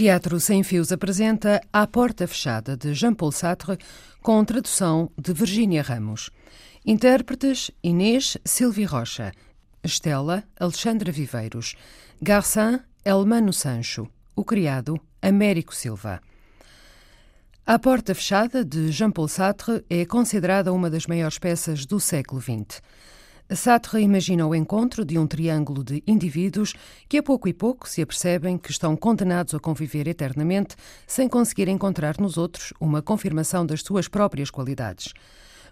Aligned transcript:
Teatro 0.00 0.40
Sem 0.40 0.62
Fios 0.62 0.90
apresenta 0.90 1.60
A 1.70 1.86
Porta 1.86 2.26
Fechada 2.26 2.74
de 2.74 2.94
Jean-Paul 2.94 3.30
Sartre, 3.30 3.76
com 4.22 4.42
tradução 4.42 5.10
de 5.20 5.34
Virgínia 5.34 5.82
Ramos. 5.82 6.30
Intérpretes 6.86 7.70
Inês 7.84 8.38
Silvia 8.42 8.88
Rocha, 8.88 9.30
Estela 9.84 10.42
Alexandra 10.58 11.12
Viveiros, 11.12 11.76
Garçan 12.18 12.80
Elmano 13.04 13.52
Sancho, 13.52 14.08
o 14.34 14.42
criado 14.42 14.98
Américo 15.20 15.74
Silva. 15.74 16.22
A 17.66 17.78
Porta 17.78 18.14
Fechada 18.14 18.64
de 18.64 18.90
Jean-Paul 18.90 19.28
Sartre 19.28 19.84
é 19.90 20.06
considerada 20.06 20.72
uma 20.72 20.88
das 20.88 21.06
maiores 21.06 21.38
peças 21.38 21.84
do 21.84 22.00
século 22.00 22.40
XX. 22.40 22.80
Sartre 23.54 24.00
imagina 24.00 24.46
o 24.46 24.54
encontro 24.54 25.04
de 25.04 25.18
um 25.18 25.26
triângulo 25.26 25.82
de 25.82 26.04
indivíduos 26.06 26.72
que 27.08 27.18
a 27.18 27.22
pouco 27.22 27.48
e 27.48 27.52
pouco 27.52 27.88
se 27.88 28.00
apercebem 28.00 28.56
que 28.56 28.70
estão 28.70 28.96
condenados 28.96 29.54
a 29.54 29.58
conviver 29.58 30.06
eternamente 30.06 30.76
sem 31.04 31.28
conseguir 31.28 31.66
encontrar 31.66 32.18
nos 32.20 32.38
outros 32.38 32.72
uma 32.80 33.02
confirmação 33.02 33.66
das 33.66 33.82
suas 33.82 34.06
próprias 34.06 34.50
qualidades. 34.50 35.12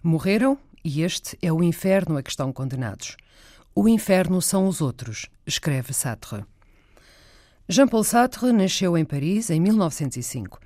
Morreram 0.03 0.59
e 0.85 1.03
este 1.03 1.39
é 1.41 1.53
o 1.53 1.63
inferno 1.63 2.17
a 2.17 2.23
que 2.23 2.31
estão 2.31 2.53
condenados. 2.53 3.17
O 3.75 3.89
inferno 3.89 4.43
são 4.43 4.67
os 4.67 4.81
outros, 4.81 5.27
escreve 5.47 5.95
Sartre. 5.95 6.45
Jean-Paul 7.69 8.03
Sartre 8.03 8.53
nasceu 8.53 8.99
em 8.99 9.05
Paris 9.05 9.51
em 9.51 9.61
1905. 9.61 10.59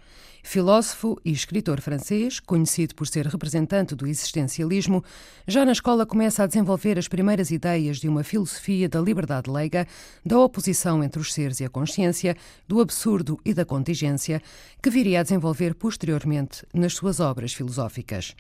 Filósofo 0.45 1.19
e 1.25 1.31
escritor 1.31 1.81
francês, 1.81 2.41
conhecido 2.41 2.97
por 2.97 3.07
ser 3.07 3.27
representante 3.27 3.95
do 3.95 4.07
existencialismo, 4.09 5.03
já 5.47 5.65
na 5.65 5.71
escola 5.71 6.05
começa 6.05 6.43
a 6.43 6.47
desenvolver 6.47 6.99
as 6.99 7.07
primeiras 7.07 7.53
ideias 7.53 7.99
de 7.99 8.09
uma 8.09 8.25
filosofia 8.25 8.89
da 8.89 9.01
liberdade 9.01 9.49
leiga, 9.49 9.87
da 10.27 10.39
oposição 10.39 11.03
entre 11.03 11.21
os 11.21 11.33
seres 11.33 11.61
e 11.61 11.65
a 11.65 11.71
consciência, 11.71 12.37
do 12.67 12.81
absurdo 12.81 13.41
e 13.45 13.55
da 13.55 13.65
contingência, 13.65 14.43
que 14.83 14.91
viria 14.91 15.21
a 15.21 15.23
desenvolver 15.23 15.75
posteriormente 15.75 16.67
nas 16.75 16.95
suas 16.95 17.21
obras 17.21 17.55
filosóficas. 17.55 18.35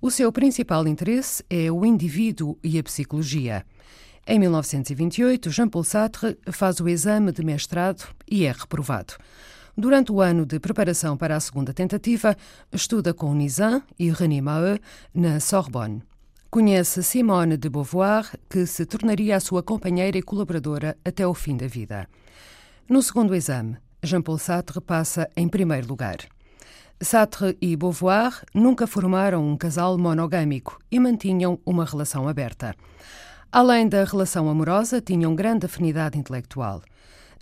O 0.00 0.10
seu 0.10 0.32
principal 0.32 0.88
interesse 0.88 1.44
é 1.50 1.70
o 1.70 1.84
indivíduo 1.84 2.58
e 2.64 2.78
a 2.78 2.82
psicologia. 2.82 3.64
Em 4.26 4.38
1928, 4.38 5.50
Jean-Paul 5.50 5.84
Sartre 5.84 6.38
faz 6.50 6.80
o 6.80 6.88
exame 6.88 7.30
de 7.30 7.44
mestrado 7.44 8.08
e 8.28 8.46
é 8.46 8.52
reprovado. 8.52 9.14
Durante 9.76 10.12
o 10.12 10.20
ano 10.20 10.44
de 10.44 10.58
preparação 10.58 11.16
para 11.16 11.36
a 11.36 11.40
segunda 11.40 11.72
tentativa, 11.72 12.36
estuda 12.72 13.14
com 13.14 13.34
Nizam 13.34 13.82
e 13.98 14.10
René 14.10 14.40
Maheu 14.40 14.78
na 15.14 15.40
Sorbonne. 15.40 16.02
Conhece 16.50 17.02
Simone 17.02 17.56
de 17.56 17.68
Beauvoir, 17.68 18.28
que 18.48 18.66
se 18.66 18.84
tornaria 18.84 19.36
a 19.36 19.40
sua 19.40 19.62
companheira 19.62 20.18
e 20.18 20.22
colaboradora 20.22 20.98
até 21.04 21.24
o 21.24 21.32
fim 21.32 21.56
da 21.56 21.68
vida. 21.68 22.08
No 22.88 23.00
segundo 23.02 23.36
exame, 23.36 23.76
Jean-Paul 24.02 24.38
Sartre 24.38 24.80
passa 24.80 25.30
em 25.36 25.48
primeiro 25.48 25.86
lugar. 25.86 26.18
Sartre 27.00 27.56
e 27.62 27.76
Beauvoir 27.76 28.42
nunca 28.52 28.86
formaram 28.86 29.48
um 29.48 29.56
casal 29.56 29.96
monogâmico 29.96 30.78
e 30.90 30.98
mantinham 30.98 31.58
uma 31.64 31.84
relação 31.84 32.28
aberta. 32.28 32.74
Além 33.52 33.88
da 33.88 34.04
relação 34.04 34.48
amorosa, 34.48 35.00
tinham 35.00 35.34
grande 35.34 35.66
afinidade 35.66 36.18
intelectual. 36.18 36.82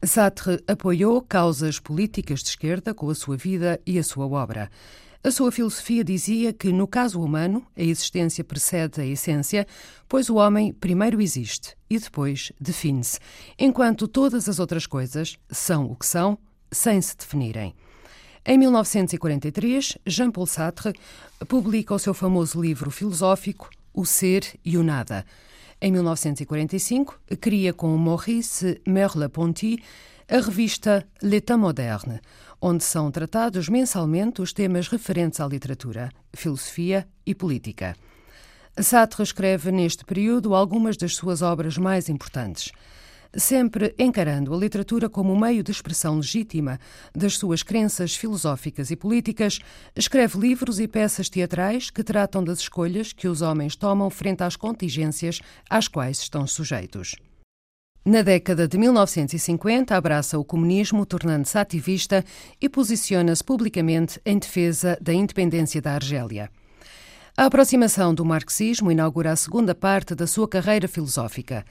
Sartre 0.04 0.62
apoiou 0.68 1.20
causas 1.20 1.80
políticas 1.80 2.40
de 2.40 2.50
esquerda 2.50 2.94
com 2.94 3.10
a 3.10 3.14
sua 3.14 3.36
vida 3.36 3.80
e 3.84 3.98
a 3.98 4.04
sua 4.04 4.26
obra. 4.28 4.70
A 5.24 5.30
sua 5.32 5.50
filosofia 5.50 6.04
dizia 6.04 6.52
que, 6.52 6.70
no 6.70 6.86
caso 6.86 7.20
humano, 7.20 7.66
a 7.76 7.82
existência 7.82 8.44
precede 8.44 9.00
a 9.00 9.04
essência, 9.04 9.66
pois 10.08 10.30
o 10.30 10.36
homem 10.36 10.72
primeiro 10.72 11.20
existe 11.20 11.76
e 11.90 11.98
depois 11.98 12.52
define-se, 12.60 13.18
enquanto 13.58 14.06
todas 14.06 14.48
as 14.48 14.60
outras 14.60 14.86
coisas 14.86 15.36
são 15.50 15.90
o 15.90 15.96
que 15.96 16.06
são, 16.06 16.38
sem 16.70 17.02
se 17.02 17.16
definirem. 17.16 17.74
Em 18.46 18.56
1943, 18.56 19.98
Jean-Paul 20.06 20.46
Sartre 20.46 20.92
publica 21.48 21.92
o 21.92 21.98
seu 21.98 22.14
famoso 22.14 22.62
livro 22.62 22.90
filosófico 22.90 23.68
O 23.92 24.06
Ser 24.06 24.44
e 24.64 24.78
o 24.78 24.84
Nada. 24.84 25.26
Em 25.80 25.92
1945, 25.92 27.20
cria 27.40 27.72
com 27.72 27.96
Maurice 27.96 28.80
Merleau-Ponty 28.84 29.78
a 30.28 30.40
revista 30.40 31.06
L'État 31.22 31.56
moderne, 31.56 32.20
onde 32.60 32.82
são 32.82 33.12
tratados 33.12 33.68
mensalmente 33.68 34.42
os 34.42 34.52
temas 34.52 34.88
referentes 34.88 35.38
à 35.38 35.46
literatura, 35.46 36.10
filosofia 36.34 37.06
e 37.24 37.32
política. 37.32 37.94
Sartre 38.76 39.22
escreve 39.22 39.70
neste 39.70 40.04
período 40.04 40.52
algumas 40.52 40.96
das 40.96 41.14
suas 41.14 41.42
obras 41.42 41.78
mais 41.78 42.08
importantes 42.08 42.72
sempre 43.36 43.94
encarando 43.98 44.54
a 44.54 44.56
literatura 44.56 45.08
como 45.08 45.38
meio 45.38 45.62
de 45.62 45.70
expressão 45.70 46.16
legítima 46.16 46.78
das 47.14 47.36
suas 47.36 47.62
crenças 47.62 48.14
filosóficas 48.14 48.90
e 48.90 48.96
políticas, 48.96 49.58
escreve 49.94 50.38
livros 50.38 50.80
e 50.80 50.88
peças 50.88 51.28
teatrais 51.28 51.90
que 51.90 52.02
tratam 52.02 52.42
das 52.42 52.60
escolhas 52.60 53.12
que 53.12 53.28
os 53.28 53.42
homens 53.42 53.76
tomam 53.76 54.10
frente 54.10 54.42
às 54.42 54.56
contingências 54.56 55.40
às 55.68 55.88
quais 55.88 56.18
estão 56.18 56.46
sujeitos. 56.46 57.16
Na 58.04 58.22
década 58.22 58.66
de 58.66 58.78
1950, 58.78 59.94
abraça 59.94 60.38
o 60.38 60.44
comunismo, 60.44 61.04
tornando-se 61.04 61.58
ativista 61.58 62.24
e 62.58 62.68
posiciona-se 62.68 63.44
publicamente 63.44 64.18
em 64.24 64.38
defesa 64.38 64.96
da 65.00 65.12
independência 65.12 65.82
da 65.82 65.92
Argélia. 65.92 66.50
A 67.36 67.44
aproximação 67.44 68.12
do 68.12 68.24
marxismo 68.24 68.90
inaugura 68.90 69.30
a 69.30 69.36
segunda 69.36 69.72
parte 69.74 70.14
da 70.14 70.26
sua 70.26 70.48
carreira 70.48 70.88
filosófica. 70.88 71.64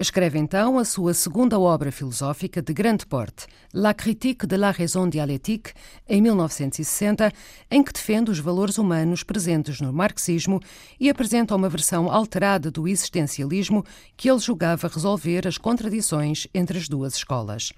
Escreve 0.00 0.38
então 0.38 0.78
a 0.78 0.84
sua 0.86 1.12
segunda 1.12 1.60
obra 1.60 1.92
filosófica 1.92 2.62
de 2.62 2.72
grande 2.72 3.04
porte, 3.04 3.46
La 3.74 3.92
critique 3.92 4.46
de 4.46 4.56
la 4.56 4.70
raison 4.70 5.06
dialectique, 5.06 5.74
em 6.08 6.22
1960, 6.22 7.30
em 7.70 7.82
que 7.82 7.92
defende 7.92 8.30
os 8.30 8.38
valores 8.38 8.78
humanos 8.78 9.22
presentes 9.22 9.78
no 9.78 9.92
marxismo 9.92 10.58
e 10.98 11.10
apresenta 11.10 11.54
uma 11.54 11.68
versão 11.68 12.10
alterada 12.10 12.70
do 12.70 12.88
existencialismo 12.88 13.84
que 14.16 14.30
ele 14.30 14.38
julgava 14.38 14.88
resolver 14.88 15.46
as 15.46 15.58
contradições 15.58 16.46
entre 16.54 16.78
as 16.78 16.88
duas 16.88 17.14
escolas. 17.14 17.70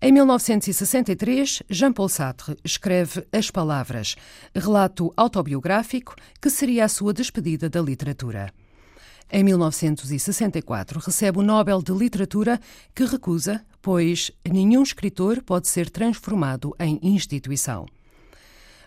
Em 0.00 0.10
1963, 0.10 1.62
Jean-Paul 1.70 2.08
Sartre 2.08 2.56
escreve 2.64 3.24
As 3.30 3.48
Palavras, 3.48 4.16
relato 4.52 5.12
autobiográfico 5.16 6.16
que 6.40 6.50
seria 6.50 6.84
a 6.84 6.88
sua 6.88 7.12
despedida 7.12 7.70
da 7.70 7.80
literatura. 7.80 8.52
Em 9.34 9.42
1964, 9.42 11.00
recebe 11.00 11.38
o 11.38 11.42
Nobel 11.42 11.80
de 11.80 11.90
Literatura, 11.90 12.60
que 12.94 13.06
recusa, 13.06 13.64
pois 13.80 14.30
nenhum 14.46 14.82
escritor 14.82 15.42
pode 15.42 15.68
ser 15.68 15.88
transformado 15.88 16.76
em 16.78 17.00
instituição. 17.02 17.86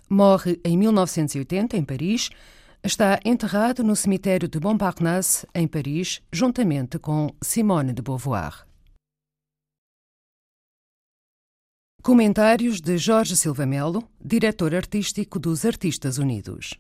Morre 0.08 0.62
em 0.64 0.78
1980, 0.78 1.76
em 1.76 1.84
Paris. 1.84 2.30
Está 2.84 3.20
enterrado 3.26 3.84
no 3.84 3.96
cemitério 3.96 4.48
de 4.48 4.60
Montparnasse, 4.60 5.48
em 5.56 5.68
Paris, 5.68 6.22
juntamente 6.32 7.00
com 7.00 7.36
Simone 7.42 7.92
de 7.92 8.04
Beauvoir. 8.04 8.68
Comentários 12.04 12.80
de 12.80 13.00
Jorge 13.00 13.36
Silva 13.36 13.66
Melo, 13.66 14.08
diretor 14.24 14.76
artístico 14.76 15.40
dos 15.40 15.66
Artistas 15.66 16.20
Unidos 16.20 16.76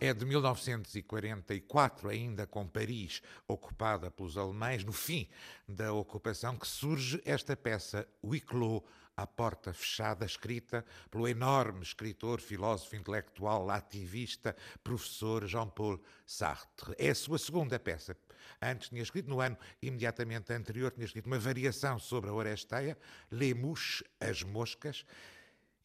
é 0.00 0.14
de 0.14 0.24
1944, 0.24 2.08
ainda 2.08 2.46
com 2.46 2.66
Paris 2.66 3.20
ocupada 3.46 4.10
pelos 4.10 4.38
alemães, 4.38 4.82
no 4.82 4.92
fim 4.92 5.28
da 5.68 5.92
ocupação, 5.92 6.56
que 6.56 6.66
surge 6.66 7.20
esta 7.22 7.54
peça, 7.54 8.08
Wicklow, 8.24 8.82
A 9.14 9.26
Porta 9.26 9.74
Fechada, 9.74 10.24
escrita 10.24 10.86
pelo 11.10 11.28
enorme 11.28 11.82
escritor, 11.82 12.40
filósofo 12.40 12.96
intelectual, 12.96 13.68
ativista, 13.68 14.56
professor 14.82 15.46
Jean-Paul 15.46 16.00
Sartre. 16.26 16.94
É 16.98 17.10
a 17.10 17.14
sua 17.14 17.38
segunda 17.38 17.78
peça. 17.78 18.16
Antes 18.62 18.88
tinha 18.88 19.02
escrito, 19.02 19.28
no 19.28 19.38
ano 19.38 19.58
imediatamente 19.82 20.50
anterior, 20.50 20.90
tinha 20.92 21.04
escrito 21.04 21.26
uma 21.26 21.38
variação 21.38 21.98
sobre 21.98 22.30
a 22.30 22.32
Oresteia, 22.32 22.96
Les 23.30 23.54
Mouches, 23.54 24.02
As 24.18 24.42
Moscas, 24.42 25.04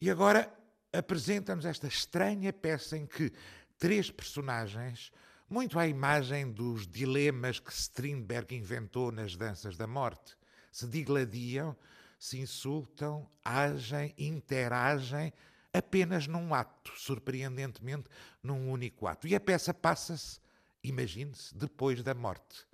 e 0.00 0.10
agora 0.10 0.50
apresenta-nos 0.90 1.66
esta 1.66 1.86
estranha 1.86 2.52
peça 2.52 2.96
em 2.96 3.06
que 3.06 3.30
três 3.78 4.10
personagens, 4.10 5.12
muito 5.48 5.78
à 5.78 5.86
imagem 5.86 6.50
dos 6.50 6.86
dilemas 6.86 7.58
que 7.60 7.72
Strindberg 7.72 8.54
inventou 8.54 9.12
nas 9.12 9.36
Danças 9.36 9.76
da 9.76 9.86
Morte. 9.86 10.36
Se 10.72 10.86
digladiam, 10.86 11.76
se 12.18 12.38
insultam, 12.38 13.28
agem, 13.44 14.14
interagem 14.18 15.32
apenas 15.72 16.26
num 16.26 16.54
ato, 16.54 16.92
surpreendentemente 16.96 18.08
num 18.42 18.70
único 18.70 19.06
ato. 19.06 19.26
E 19.28 19.34
a 19.34 19.40
peça 19.40 19.74
passa-se, 19.74 20.40
imagine-se, 20.82 21.54
depois 21.54 22.02
da 22.02 22.14
morte. 22.14 22.66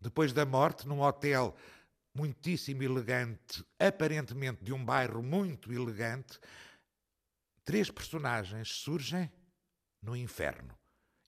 Depois 0.00 0.32
da 0.32 0.44
morte, 0.46 0.88
num 0.88 1.00
hotel 1.00 1.54
muitíssimo 2.14 2.82
elegante, 2.82 3.64
aparentemente 3.78 4.64
de 4.64 4.72
um 4.72 4.82
bairro 4.82 5.22
muito 5.22 5.72
elegante, 5.72 6.38
três 7.64 7.90
personagens 7.90 8.68
surgem 8.68 9.30
no 10.06 10.16
inferno. 10.16 10.78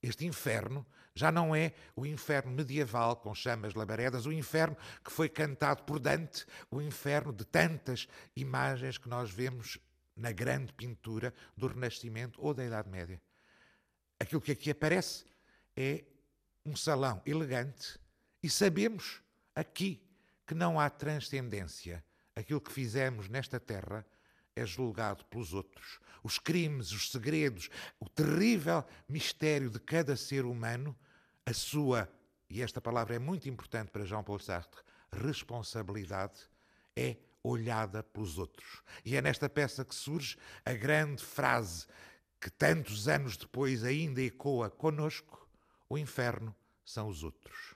Este 0.01 0.25
inferno 0.25 0.85
Já 1.19 1.33
não 1.33 1.53
é 1.53 1.73
o 1.97 2.05
inferno 2.05 2.49
medieval 2.49 3.17
com 3.17 3.35
chamas 3.35 3.73
labaredas, 3.73 4.25
o 4.25 4.31
inferno 4.31 4.77
que 5.03 5.11
foi 5.11 5.27
cantado 5.27 5.83
por 5.83 5.99
Dante, 5.99 6.45
o 6.71 6.81
inferno 6.81 7.33
de 7.33 7.43
tantas 7.43 8.07
imagens 8.37 8.97
que 8.97 9.09
nós 9.09 9.29
vemos 9.29 9.77
na 10.15 10.31
grande 10.31 10.71
pintura 10.71 11.33
do 11.57 11.67
Renascimento 11.67 12.39
ou 12.41 12.53
da 12.53 12.63
Idade 12.63 12.89
Média. 12.89 13.21
Aquilo 14.17 14.39
que 14.39 14.53
aqui 14.53 14.71
aparece 14.71 15.25
é 15.75 16.05
um 16.65 16.73
salão 16.73 17.21
elegante 17.25 17.99
e 18.41 18.49
sabemos 18.49 19.21
aqui 19.53 20.01
que 20.47 20.55
não 20.55 20.79
há 20.79 20.89
transcendência. 20.89 22.01
Aquilo 22.33 22.61
que 22.61 22.71
fizemos 22.71 23.27
nesta 23.27 23.59
terra 23.59 24.05
é 24.59 24.65
julgado 24.65 25.25
pelos 25.25 25.53
outros. 25.53 25.99
Os 26.23 26.37
crimes, 26.37 26.91
os 26.91 27.11
segredos, 27.11 27.69
o 27.99 28.09
terrível 28.09 28.83
mistério 29.07 29.69
de 29.69 29.79
cada 29.79 30.15
ser 30.15 30.45
humano 30.45 30.95
a 31.45 31.53
sua, 31.53 32.09
e 32.49 32.61
esta 32.61 32.79
palavra 32.79 33.15
é 33.15 33.19
muito 33.19 33.49
importante 33.49 33.89
para 33.89 34.05
Jean 34.05 34.23
Paul 34.23 34.39
Sartre, 34.39 34.81
responsabilidade 35.11 36.39
é 36.95 37.17
olhada 37.41 38.03
pelos 38.03 38.37
outros. 38.37 38.83
E 39.03 39.15
é 39.15 39.21
nesta 39.21 39.49
peça 39.49 39.85
que 39.85 39.95
surge 39.95 40.37
a 40.65 40.73
grande 40.73 41.23
frase 41.23 41.87
que 42.39 42.49
tantos 42.49 43.07
anos 43.07 43.37
depois 43.37 43.83
ainda 43.83 44.21
ecoa 44.21 44.69
conosco: 44.69 45.47
o 45.89 45.97
inferno 45.97 46.55
são 46.85 47.07
os 47.07 47.23
outros. 47.23 47.75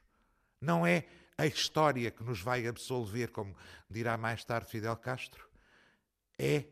Não 0.60 0.86
é 0.86 1.06
a 1.38 1.46
história 1.46 2.12
que 2.12 2.24
nos 2.24 2.42
vai 2.42 2.68
absolver, 2.68 3.32
como 3.32 3.56
dirá 3.90 4.18
mais 4.18 4.44
tarde 4.44 4.70
Fidel 4.70 4.96
Castro, 4.96 5.50
é 6.38 6.66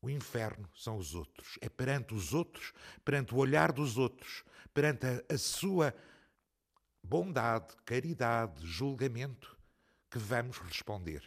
o 0.00 0.10
inferno 0.10 0.68
são 0.74 0.96
os 0.96 1.14
outros. 1.14 1.58
É 1.60 1.68
perante 1.68 2.14
os 2.14 2.32
outros, 2.34 2.72
perante 3.04 3.34
o 3.34 3.38
olhar 3.38 3.72
dos 3.72 3.98
outros, 3.98 4.44
perante 4.72 5.06
a, 5.06 5.34
a 5.34 5.38
sua 5.38 5.94
bondade, 7.02 7.74
caridade, 7.84 8.66
julgamento, 8.66 9.56
que 10.10 10.18
vamos 10.18 10.58
responder. 10.58 11.22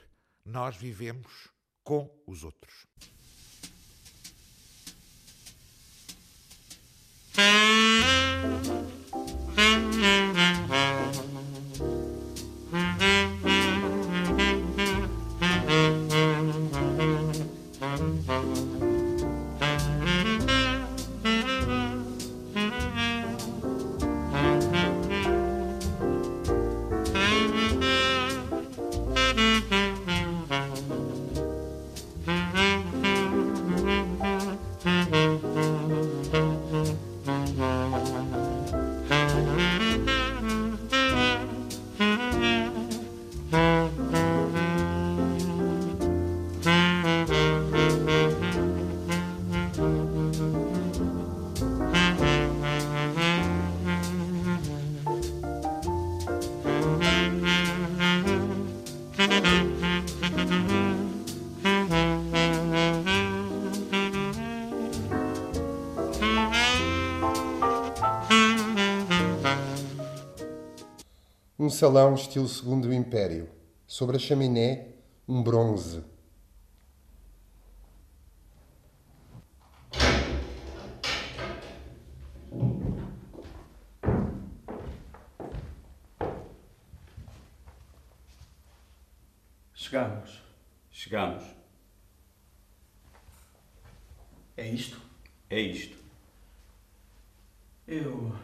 Nós 0.46 0.76
vivemos 0.76 1.50
com 1.84 2.10
os 2.26 2.44
outros. 2.44 2.88
Um 71.70 71.72
salão 71.72 72.16
estilo 72.16 72.48
segundo 72.48 72.92
império. 72.92 73.48
Sobre 73.86 74.16
a 74.16 74.20
chaminé, 74.20 74.88
um 75.28 75.44
bronze. 75.44 76.04
Chegamos. 89.76 90.44
Chegamos. 90.90 91.44
É 94.58 94.68
isto? 94.68 95.00
É 95.52 95.62
isto. 95.62 96.00
Eu. 97.88 98.36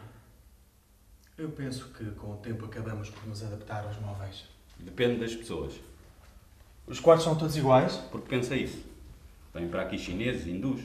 Eu 1.38 1.50
penso 1.50 1.88
que 1.90 2.04
com 2.12 2.32
o 2.32 2.36
tempo 2.36 2.64
acabamos 2.64 3.10
por 3.10 3.26
nos 3.26 3.42
adaptar 3.42 3.84
aos 3.84 3.98
móveis. 3.98 4.44
Depende 4.78 5.20
das 5.20 5.34
pessoas. 5.34 5.74
Os 6.86 6.98
quartos 6.98 7.24
são 7.24 7.36
todos 7.36 7.56
iguais? 7.56 7.96
Porque 8.10 8.26
pensa 8.26 8.56
isso. 8.56 8.82
Vêm 9.52 9.68
para 9.68 9.82
aqui 9.82 9.98
chineses, 9.98 10.46
hindus. 10.46 10.80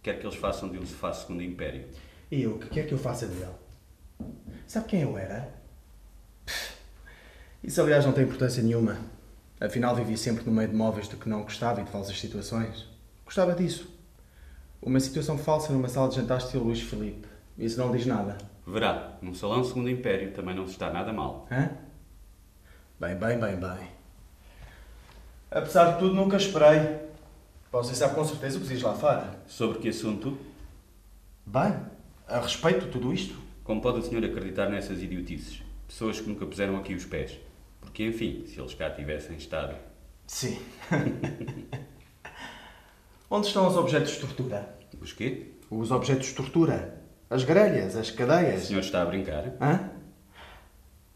Quer 0.00 0.20
que 0.20 0.26
eles 0.26 0.36
façam 0.36 0.68
de 0.68 0.78
um 0.78 0.86
sofá 0.86 1.12
segundo 1.12 1.42
império. 1.42 1.84
E 2.30 2.42
eu, 2.42 2.54
o 2.54 2.58
que 2.60 2.68
quer 2.68 2.86
que 2.86 2.94
eu 2.94 2.98
faça 2.98 3.26
dele? 3.26 3.50
Sabe 4.68 4.86
quem 4.86 5.02
eu 5.02 5.18
era? 5.18 5.52
Isso, 7.62 7.80
aliás, 7.80 8.06
não 8.06 8.12
tem 8.12 8.22
importância 8.22 8.62
nenhuma. 8.62 8.98
Afinal, 9.60 9.96
vivi 9.96 10.16
sempre 10.16 10.44
no 10.44 10.52
meio 10.52 10.68
de 10.68 10.76
móveis 10.76 11.08
do 11.08 11.16
que 11.16 11.28
não 11.28 11.42
gostava 11.42 11.80
e 11.80 11.84
de 11.84 11.90
falsas 11.90 12.20
situações. 12.20 12.86
Gostava 13.24 13.52
disso. 13.52 13.92
Uma 14.80 15.00
situação 15.00 15.36
falsa 15.36 15.72
numa 15.72 15.88
sala 15.88 16.08
de 16.08 16.14
jantar 16.14 16.38
estilo 16.38 16.64
Luís 16.64 16.80
Felipe. 16.80 17.26
Isso 17.58 17.78
não 17.78 17.90
diz 17.90 18.04
nada. 18.06 18.36
Verá, 18.66 19.16
num 19.22 19.34
salão 19.34 19.64
segundo 19.64 19.88
império 19.88 20.32
também 20.32 20.54
não 20.54 20.66
se 20.66 20.72
está 20.72 20.90
nada 20.90 21.12
mal. 21.12 21.46
Hã? 21.50 21.70
Bem, 22.98 23.14
bem, 23.16 23.38
bem, 23.38 23.56
bem. 23.56 23.88
Apesar 25.50 25.92
de 25.92 25.98
tudo, 25.98 26.14
nunca 26.14 26.36
esperei. 26.36 27.06
Você 27.70 27.94
sabe 27.94 28.14
com 28.14 28.24
certeza 28.24 28.58
o 28.58 28.60
que 28.60 28.68
diz 28.68 28.82
lá 28.82 28.94
fora. 28.94 29.38
Sobre 29.46 29.78
que 29.78 29.88
assunto? 29.88 30.36
Bem, 31.46 31.74
a 32.26 32.40
respeito 32.40 32.86
de 32.86 32.92
tudo 32.92 33.12
isto. 33.12 33.36
Como 33.62 33.80
pode 33.80 34.00
o 34.00 34.02
senhor 34.02 34.24
acreditar 34.24 34.68
nessas 34.68 35.02
idiotices? 35.02 35.62
Pessoas 35.86 36.20
que 36.20 36.28
nunca 36.28 36.46
puseram 36.46 36.76
aqui 36.76 36.94
os 36.94 37.04
pés. 37.04 37.38
Porque, 37.80 38.04
enfim, 38.04 38.44
se 38.46 38.60
eles 38.60 38.74
cá 38.74 38.90
tivessem 38.90 39.36
estado. 39.36 39.76
Sim. 40.26 40.60
Onde 43.30 43.46
estão 43.46 43.66
os 43.66 43.76
objetos 43.76 44.12
de 44.12 44.20
tortura? 44.20 44.78
Os 45.00 45.12
quê? 45.12 45.52
Os 45.70 45.90
objetos 45.90 46.28
de 46.28 46.34
tortura. 46.34 47.05
As 47.28 47.44
grelhas, 47.44 47.96
as 47.96 48.08
O 48.10 48.14
cadeias. 48.14 48.64
senhor 48.66 48.80
está 48.80 49.02
a 49.02 49.06
brincar? 49.06 49.52
Hã? 49.60 49.90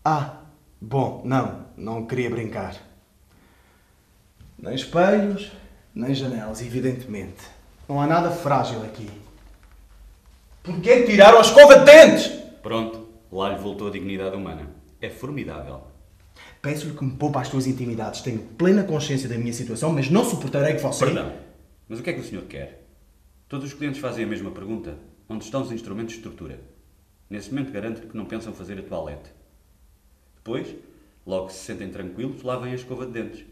Ah, 0.05 0.41
bom, 0.81 1.23
não, 1.25 1.67
não 1.77 2.07
queria 2.07 2.29
brincar. 2.31 2.75
Nem 4.59 4.75
espelhos, 4.75 5.53
nem 5.95 6.15
janelas, 6.15 6.61
evidentemente. 6.61 7.43
Não 7.89 8.01
há 8.01 8.07
nada 8.07 8.31
frágil 8.31 8.83
aqui. 8.83 9.09
Porquê 10.63 11.05
tiraram 11.05 11.39
a 11.39 11.43
escova 11.43 11.79
de 11.79 11.85
dentes? 11.85 12.27
Pronto, 12.63 13.09
lá 13.33 13.51
lhe 13.51 13.59
voltou 13.59 13.89
a 13.89 13.91
dignidade 13.91 14.37
humana. 14.37 14.69
É 15.01 15.09
formidável. 15.09 15.83
Peço-lhe 16.61 16.95
que 16.95 17.05
me 17.05 17.13
poupa 17.13 17.41
as 17.41 17.49
suas 17.49 17.67
intimidades. 17.67 18.21
Tenho 18.21 18.41
plena 18.41 18.83
consciência 18.85 19.29
da 19.29 19.39
minha 19.39 19.53
situação, 19.53 19.93
mas 19.93 20.11
não 20.11 20.25
suportarei 20.25 20.75
que 20.75 20.83
você... 20.83 21.07
Perdão, 21.07 21.33
mas 21.89 22.01
o 22.01 22.03
que 22.03 22.11
é 22.11 22.13
que 22.13 22.21
o 22.21 22.25
senhor 22.25 22.45
quer? 22.45 22.85
Todos 23.49 23.67
os 23.73 23.75
clientes 23.75 24.01
fazem 24.01 24.25
a 24.25 24.29
mesma 24.29 24.51
pergunta. 24.51 24.97
Onde 25.33 25.45
estão 25.45 25.63
os 25.63 25.71
instrumentos 25.71 26.17
de 26.17 26.23
tortura? 26.23 26.59
Nesse 27.31 27.51
momento 27.51 27.71
garanto 27.71 28.09
que 28.09 28.17
não 28.17 28.25
pensam 28.25 28.53
fazer 28.53 28.77
a 28.81 28.83
toalete. 28.83 29.31
Depois, 30.35 30.75
logo 31.25 31.47
que 31.47 31.53
se 31.53 31.67
sentem 31.67 31.89
tranquilos, 31.89 32.43
lá 32.43 32.57
vem 32.57 32.73
a 32.73 32.75
escova 32.75 33.07
de 33.07 33.13
dentes. 33.13 33.47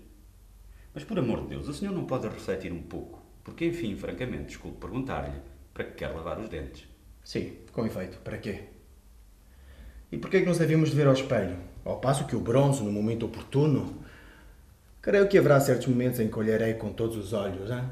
Mas 0.93 1.05
por 1.05 1.17
amor 1.21 1.43
de 1.43 1.51
Deus, 1.51 1.69
o 1.69 1.73
senhor 1.73 1.95
não 1.95 2.05
pode 2.05 2.27
refletir 2.27 2.73
um 2.73 2.83
pouco? 2.83 3.23
Porque, 3.45 3.65
enfim, 3.65 3.95
francamente, 3.95 4.47
desculpe 4.47 4.81
perguntar-lhe, 4.81 5.41
para 5.73 5.85
que 5.85 5.93
quer 5.93 6.09
lavar 6.09 6.41
os 6.41 6.49
dentes? 6.49 6.85
Sim, 7.23 7.59
com 7.73 7.87
efeito. 7.87 8.19
Para 8.25 8.39
quê? 8.39 8.65
E 10.11 10.19
porquê 10.19 10.39
é 10.39 10.41
que 10.41 10.49
nos 10.49 10.59
devíamos 10.59 10.91
de 10.91 10.97
ver 10.97 11.07
ao 11.07 11.13
espelho? 11.13 11.59
Ao 11.85 12.01
passo 12.01 12.27
que 12.27 12.35
o 12.35 12.41
bronze, 12.41 12.83
no 12.83 12.91
momento 12.91 13.27
oportuno... 13.27 14.03
Creio 15.01 15.29
que 15.29 15.39
haverá 15.39 15.61
certos 15.61 15.87
momentos 15.87 16.19
em 16.19 16.29
que 16.29 16.39
olharei 16.41 16.75
com 16.75 16.93
todos 16.93 17.17
os 17.17 17.33
olhos, 17.33 17.71
hein? 17.71 17.89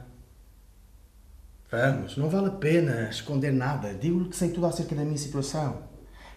Vamos, 1.68 2.16
não 2.16 2.28
vale 2.28 2.46
a 2.46 2.52
pena 2.52 3.10
esconder 3.10 3.52
nada. 3.52 3.92
Digo-lhe 3.92 4.28
que 4.28 4.36
sei 4.36 4.50
tudo 4.50 4.66
acerca 4.66 4.94
da 4.94 5.04
minha 5.04 5.18
situação. 5.18 5.82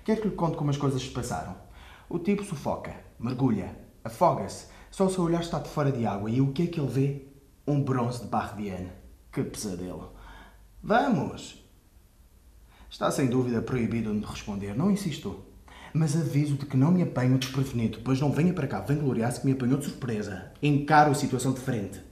Quer 0.04 0.20
que 0.20 0.28
lhe 0.28 0.36
conte 0.36 0.58
como 0.58 0.72
as 0.72 0.78
coisas 0.78 1.02
se 1.02 1.10
passaram? 1.10 1.56
O 2.10 2.18
tipo 2.18 2.44
sufoca, 2.44 2.96
mergulha, 3.20 3.78
afoga-se. 4.04 4.66
Só 4.90 5.06
o 5.06 5.10
seu 5.10 5.24
olhar 5.24 5.42
está 5.42 5.60
de 5.60 5.70
fora 5.70 5.92
de 5.92 6.04
água. 6.04 6.32
E 6.32 6.42
o 6.42 6.52
que 6.52 6.64
é 6.64 6.68
que 6.68 6.80
ele 6.80 6.90
vê? 6.90 7.28
Um 7.68 7.84
bronze 7.84 8.24
de 8.24 8.28
Bardiane. 8.28 8.92
Que 9.32 9.44
pesadelo. 9.44 10.14
Vamos! 10.82 11.64
Está 12.90 13.12
sem 13.12 13.28
dúvida 13.28 13.62
proibido 13.62 14.12
de 14.20 14.26
responder, 14.26 14.76
não 14.76 14.90
insisto. 14.90 15.46
Mas 15.94 16.16
aviso 16.16 16.56
de 16.56 16.66
que 16.66 16.76
não 16.76 16.92
me 16.92 17.04
apanho 17.04 17.38
desprevenido, 17.38 18.00
pois 18.04 18.20
não 18.20 18.32
venha 18.32 18.54
para 18.54 18.68
cá 18.68 18.80
vangloriar-se 18.80 19.42
que 19.42 19.46
me 19.46 19.52
apanhou 19.52 19.78
de 19.78 19.86
surpresa. 19.86 20.52
Encaro 20.62 21.12
a 21.12 21.16
situação 21.16 21.54
de 21.54 21.60
frente. 21.60 22.09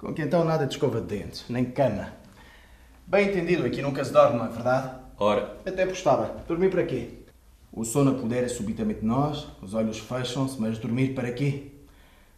Com 0.00 0.14
que 0.14 0.22
então 0.22 0.44
nada 0.44 0.66
de 0.66 0.72
escova 0.72 0.98
de 1.00 1.06
dentes, 1.18 1.44
nem 1.50 1.66
cama. 1.66 2.12
Bem 3.06 3.28
entendido, 3.28 3.66
aqui 3.66 3.82
nunca 3.82 4.02
se 4.02 4.10
dorme, 4.12 4.38
não 4.38 4.46
é 4.46 4.48
verdade? 4.48 4.98
Ora, 5.18 5.58
Até 5.66 5.84
postava. 5.84 6.42
Dormir 6.48 6.70
para 6.70 6.86
quê? 6.86 7.18
O 7.70 7.84
sono 7.84 8.12
apodera 8.12 8.48
subitamente 8.48 9.04
nós, 9.04 9.46
os 9.60 9.74
olhos 9.74 9.98
fecham-se, 9.98 10.58
mas 10.58 10.78
dormir 10.78 11.14
para 11.14 11.30
quê? 11.32 11.72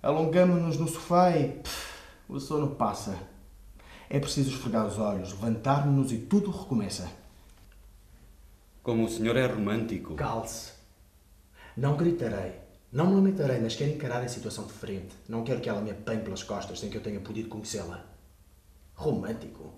Alongamos-nos 0.02 0.76
no 0.76 0.88
sofá 0.88 1.31
e. 1.37 1.50
pff, 1.62 1.92
o 2.28 2.40
sono 2.40 2.75
passa. 2.75 3.16
É 4.11 4.19
preciso 4.19 4.50
esfregar 4.50 4.85
os 4.87 4.99
olhos, 4.99 5.31
levantarmos-nos 5.31 6.11
e 6.12 6.19
tudo 6.19 6.50
recomeça. 6.50 7.09
como 8.83 9.04
o 9.04 9.09
senhor 9.09 9.37
é 9.37 9.47
romântico. 9.47 10.14
Calce. 10.16 10.73
Não 11.76 11.97
gritarei. 11.97 12.54
Não 12.92 13.06
me 13.06 13.14
lamentarei, 13.14 13.58
mas 13.58 13.75
quero 13.75 13.90
encarar 13.90 14.22
a 14.22 14.28
situação 14.28 14.66
de 14.66 14.72
frente. 14.75 15.16
Não 15.26 15.42
quero 15.42 15.62
que 15.62 15.68
ela 15.68 15.80
me 15.80 15.90
apanhe 15.90 16.22
pelas 16.22 16.42
costas 16.42 16.78
sem 16.78 16.90
que 16.90 16.96
eu 16.99 17.02
tenha 17.02 17.20
podido 17.20 17.49
conhecê-la. 17.49 18.04
Romântico. 18.94 19.72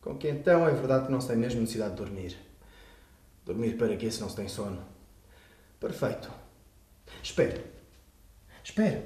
Com 0.00 0.18
que 0.18 0.28
então 0.28 0.66
é 0.66 0.72
verdade 0.72 1.06
que 1.06 1.12
não 1.12 1.20
se 1.20 1.28
tem 1.28 1.36
mesmo 1.36 1.60
necessidade 1.60 1.92
de 1.92 1.96
dormir. 1.96 2.36
Dormir 3.44 3.78
para 3.78 3.96
quê 3.96 4.10
se 4.10 4.20
não 4.20 4.28
se 4.28 4.34
tem 4.34 4.48
sono? 4.48 4.84
Perfeito. 5.78 6.28
Espere. 7.22 7.64
Espere. 8.64 9.04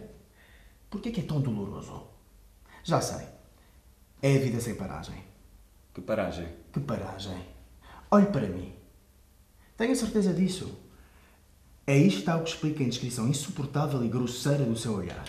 Por 0.88 1.02
que 1.02 1.11
é 1.11 1.12
que 1.12 1.21
é 1.21 1.25
tão 1.25 1.42
doloroso? 1.42 2.09
Já 2.83 3.00
sei. 3.00 3.26
É 4.23 4.37
a 4.37 4.38
vida 4.38 4.59
sem 4.59 4.75
paragem. 4.75 5.23
Que 5.92 6.00
paragem. 6.00 6.49
Que 6.73 6.80
paragem. 6.80 7.47
Olhe 8.11 8.26
para 8.26 8.49
mim. 8.49 8.75
Tenho 9.76 9.92
a 9.92 9.97
certeza 9.97 10.33
disso. 10.33 10.84
Aí 11.87 12.07
está 12.07 12.35
o 12.37 12.43
que 12.43 12.49
explica 12.49 12.83
a 12.83 12.87
indiscrição 12.87 13.29
insuportável 13.29 14.03
e 14.03 14.09
grosseira 14.09 14.64
do 14.64 14.75
seu 14.75 14.95
olhar. 14.95 15.23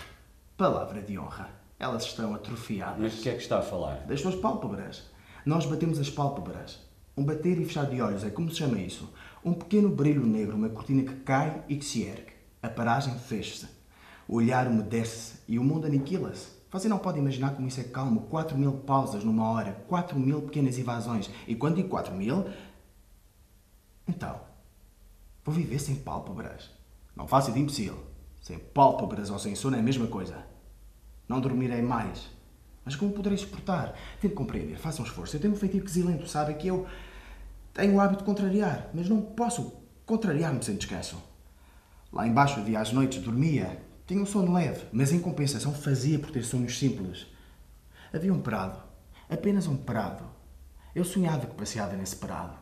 Palavra 0.56 1.02
de 1.02 1.20
honra. 1.20 1.50
Elas 1.78 2.06
estão 2.06 2.34
atrofiadas. 2.34 2.98
Mas 2.98 3.16
de 3.18 3.24
que 3.24 3.30
é 3.30 3.34
que 3.34 3.42
está 3.42 3.60
a 3.60 3.62
falar? 3.62 4.06
Das 4.08 4.22
suas 4.22 4.36
pálpebras. 4.36 5.04
Nós 5.46 5.66
batemos 5.66 6.00
as 6.00 6.10
pálpebras. 6.10 6.80
Um 7.18 7.26
bater 7.26 7.60
e 7.60 7.66
fechar 7.66 7.88
de 7.88 8.02
olhos 8.02 8.24
é 8.24 8.30
como 8.30 8.50
se 8.50 8.56
chama 8.56 8.80
isso. 8.80 9.14
Um 9.44 9.54
pequeno 9.54 9.90
brilho 9.90 10.26
negro, 10.26 10.56
uma 10.56 10.70
cortina 10.70 11.04
que 11.04 11.16
cai 11.24 11.62
e 11.68 11.76
que 11.76 11.84
se 11.84 12.04
ergue. 12.04 12.32
A 12.64 12.70
paragem 12.70 13.14
fez-se. 13.20 13.68
O 14.26 14.36
olhar 14.38 14.66
umedece 14.66 15.42
e 15.50 15.60
o 15.60 15.64
mundo 15.64 15.88
aniquila-se. 15.88 16.48
Você 16.72 16.88
não 16.88 17.00
pode 17.00 17.20
imaginar 17.20 17.54
como 17.54 17.68
isso 17.68 17.82
é 17.82 17.84
calmo. 17.84 18.28
4 18.30 18.58
mil 18.58 18.72
pausas 18.72 19.26
numa 19.26 19.50
hora, 19.50 19.84
4 19.90 20.18
mil 20.18 20.44
pequenas 20.44 20.78
evasões. 20.78 21.30
E 21.46 21.54
quando 21.54 21.76
digo 21.76 21.90
4 21.90 22.16
mil. 22.16 22.46
Então, 24.08 24.40
vou 25.46 25.54
viver 25.54 25.80
sem 25.80 25.96
pálpebras. 25.96 26.72
Não 27.16 27.28
faço 27.28 27.52
de 27.52 27.60
imbecil. 27.60 27.96
Sem 28.42 28.60
pálpebras 28.60 29.30
ou 29.30 29.40
sem 29.40 29.56
sono 29.56 29.78
é 29.78 29.80
a 29.80 29.84
mesma 29.84 30.08
coisa. 30.08 30.46
Não 31.30 31.40
dormirei 31.40 31.82
mais. 31.82 32.30
Mas 32.84 32.96
como 32.96 33.14
poderei 33.14 33.38
suportar? 33.38 33.98
Tento 34.20 34.36
compreender, 34.36 34.78
faça 34.78 35.02
um 35.02 35.06
esforço. 35.06 35.36
Eu 35.36 35.40
tenho 35.40 35.54
um 35.54 35.58
feitiço 35.58 35.86
quesilento, 35.86 36.28
sabe? 36.28 36.54
Que 36.56 36.68
eu 36.68 36.86
tenho 37.74 37.96
o 37.96 38.00
hábito 38.00 38.20
de 38.20 38.26
contrariar, 38.26 38.90
mas 38.94 39.08
não 39.08 39.22
posso 39.22 39.74
contrariar-me 40.06 40.64
sem 40.64 40.76
descanso. 40.76 41.22
Lá 42.12 42.28
embaixo 42.28 42.60
havia 42.60 42.80
às 42.80 42.92
noites, 42.92 43.22
dormia, 43.22 43.82
tinha 44.06 44.22
um 44.22 44.26
sono 44.26 44.54
leve, 44.54 44.86
mas 44.92 45.12
em 45.12 45.20
compensação 45.20 45.74
fazia 45.74 46.20
por 46.20 46.30
ter 46.30 46.44
sonhos 46.44 46.78
simples. 46.78 47.26
Havia 48.14 48.34
um 48.34 48.40
prado, 48.40 48.82
apenas 49.28 49.68
um 49.68 49.76
prado. 49.76 50.24
Eu 50.94 51.04
sonhava 51.04 51.48
que 51.48 51.56
passeava 51.56 51.96
nesse 51.96 52.16
prado. 52.16 52.56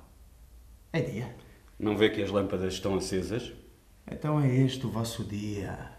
É 0.92 1.02
dia. 1.02 1.36
Não 1.80 1.98
vê 1.98 2.10
que 2.10 2.22
as 2.22 2.30
lâmpadas 2.30 2.74
estão 2.74 2.96
acesas? 2.96 3.52
Então 4.10 4.40
é 4.40 4.54
este 4.56 4.86
o 4.86 4.90
vosso 4.90 5.24
dia. 5.24 5.92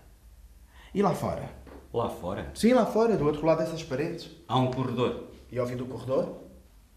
E 0.94 1.02
lá 1.02 1.14
fora? 1.14 1.50
Lá 1.92 2.08
fora. 2.08 2.50
Sim, 2.54 2.72
lá 2.72 2.86
fora, 2.86 3.16
do 3.16 3.26
outro 3.26 3.44
lado 3.44 3.58
dessas 3.58 3.82
paredes. 3.82 4.30
Há 4.46 4.58
um 4.58 4.70
corredor. 4.70 5.28
E 5.50 5.58
ao 5.58 5.66
fim 5.66 5.76
do 5.76 5.86
corredor? 5.86 6.42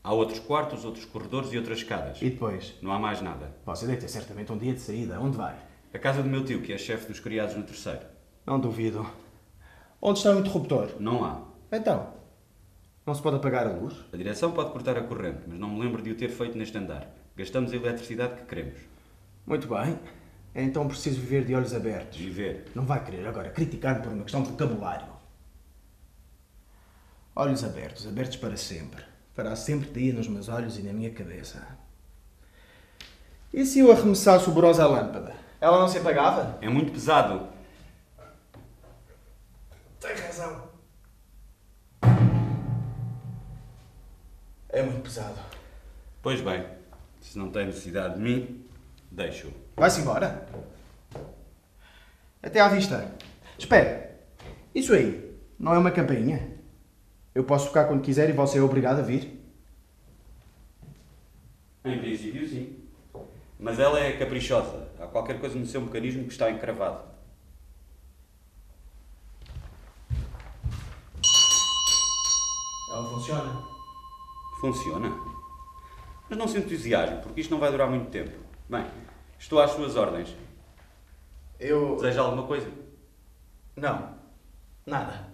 Há 0.03 0.13
outros 0.13 0.39
quartos, 0.39 0.85
outros 0.85 1.05
corredores 1.05 1.51
e 1.51 1.57
outras 1.57 1.79
escadas. 1.79 2.21
E 2.21 2.29
depois? 2.29 2.75
Não 2.81 2.91
há 2.91 2.99
mais 2.99 3.21
nada. 3.21 3.55
Você 3.65 3.85
deve 3.85 3.99
ter 3.99 4.07
certamente 4.07 4.51
um 4.51 4.57
dia 4.57 4.73
de 4.73 4.79
saída. 4.79 5.19
Onde 5.19 5.37
vai? 5.37 5.55
A 5.93 5.99
casa 5.99 6.21
do 6.21 6.29
meu 6.29 6.45
tio, 6.45 6.61
que 6.61 6.71
é 6.71 6.77
chefe 6.77 7.07
dos 7.07 7.19
criados 7.19 7.55
no 7.55 7.63
terceiro. 7.63 8.01
Não 8.45 8.59
duvido. 8.59 9.05
Onde 10.01 10.19
está 10.19 10.31
o 10.31 10.39
interruptor? 10.39 10.91
Não 10.99 11.25
há. 11.25 11.41
Então, 11.71 12.13
não 13.05 13.13
se 13.13 13.21
pode 13.21 13.37
apagar 13.37 13.65
a 13.67 13.71
luz? 13.71 13.95
A 14.13 14.17
direção 14.17 14.51
pode 14.51 14.71
cortar 14.71 14.97
a 14.97 15.01
corrente, 15.01 15.43
mas 15.47 15.59
não 15.59 15.69
me 15.69 15.79
lembro 15.79 16.01
de 16.01 16.11
o 16.11 16.15
ter 16.15 16.29
feito 16.29 16.57
neste 16.57 16.77
andar. 16.77 17.13
Gastamos 17.37 17.71
a 17.71 17.75
eletricidade 17.75 18.41
que 18.41 18.47
queremos. 18.47 18.79
Muito 19.45 19.67
bem. 19.67 19.99
Então 20.55 20.87
preciso 20.87 21.21
viver 21.21 21.45
de 21.45 21.53
olhos 21.53 21.71
abertos. 21.71 22.17
Viver. 22.17 22.65
Não 22.73 22.83
vai 22.83 23.03
querer 23.05 23.27
agora 23.27 23.51
criticar-me 23.51 24.01
por 24.01 24.11
uma 24.11 24.23
questão 24.23 24.41
de 24.41 24.49
vocabulário. 24.49 25.07
Olhos 27.35 27.63
abertos, 27.63 28.07
abertos 28.07 28.37
para 28.37 28.57
sempre. 28.57 29.03
Fará 29.35 29.55
sempre 29.55 29.91
dia 29.91 30.11
nos 30.11 30.27
meus 30.27 30.49
olhos 30.49 30.79
e 30.79 30.81
na 30.81 30.91
minha 30.91 31.11
cabeça. 31.11 31.77
E 33.53 33.63
se 33.63 33.79
eu 33.79 33.91
arremessasse 33.91 34.49
o 34.49 34.53
bronze 34.53 34.81
à 34.81 34.87
lâmpada? 34.87 35.35
Ela 35.61 35.79
não 35.79 35.87
se 35.87 35.99
apagava? 35.99 36.57
É 36.59 36.67
muito 36.67 36.91
pesado. 36.91 37.49
Tem 39.99 40.15
razão. 40.15 40.69
É 44.69 44.81
muito 44.81 45.03
pesado. 45.03 45.39
Pois 46.23 46.41
bem, 46.41 46.76
se 47.27 47.37
não 47.37 47.51
tem 47.51 47.65
necessidade 47.65 48.15
de 48.15 48.21
mim, 48.21 48.65
deixo-o. 49.11 49.51
Vai-se 49.75 49.99
embora. 49.99 50.47
Até 52.41 52.61
à 52.61 52.69
vista. 52.69 53.13
Espere. 53.59 54.07
Isso 54.73 54.93
aí 54.93 55.37
não 55.59 55.73
é 55.73 55.77
uma 55.77 55.91
campainha? 55.91 56.55
Eu 57.35 57.43
posso 57.43 57.67
tocar 57.67 57.85
quando 57.85 58.01
quiser 58.01 58.29
e 58.29 58.33
você 58.33 58.59
é 58.59 58.61
obrigado 58.61 58.99
a 58.99 59.01
vir? 59.01 59.37
Em 61.83 61.99
princípio, 61.99 62.47
sim. 62.47 62.77
Mas 63.59 63.77
ela 63.77 63.99
é 63.99 64.13
caprichosa. 64.13 64.87
Há 64.97 65.07
qualquer 65.07 65.39
coisa 65.39 65.59
no 65.59 65.65
seu 65.65 65.81
mecanismo 65.81 66.23
que 66.23 66.31
está 66.31 66.49
encravado. 66.49 67.03
Ela 72.89 73.09
funciona. 73.09 73.63
Funciona. 74.61 75.36
Mas 76.29 76.37
não 76.37 76.47
se 76.47 76.57
entusiasme, 76.57 77.21
porque 77.21 77.41
isto 77.41 77.51
não 77.51 77.59
vai 77.59 77.71
durar 77.71 77.89
muito 77.89 78.09
tempo. 78.09 78.37
Bem, 78.69 78.85
estou 79.39 79.59
às 79.61 79.71
suas 79.71 79.95
ordens. 79.95 80.35
Eu. 81.59 81.95
Deseja 81.95 82.21
alguma 82.21 82.45
coisa? 82.45 82.69
Não. 83.75 84.17
Nada. 84.85 85.27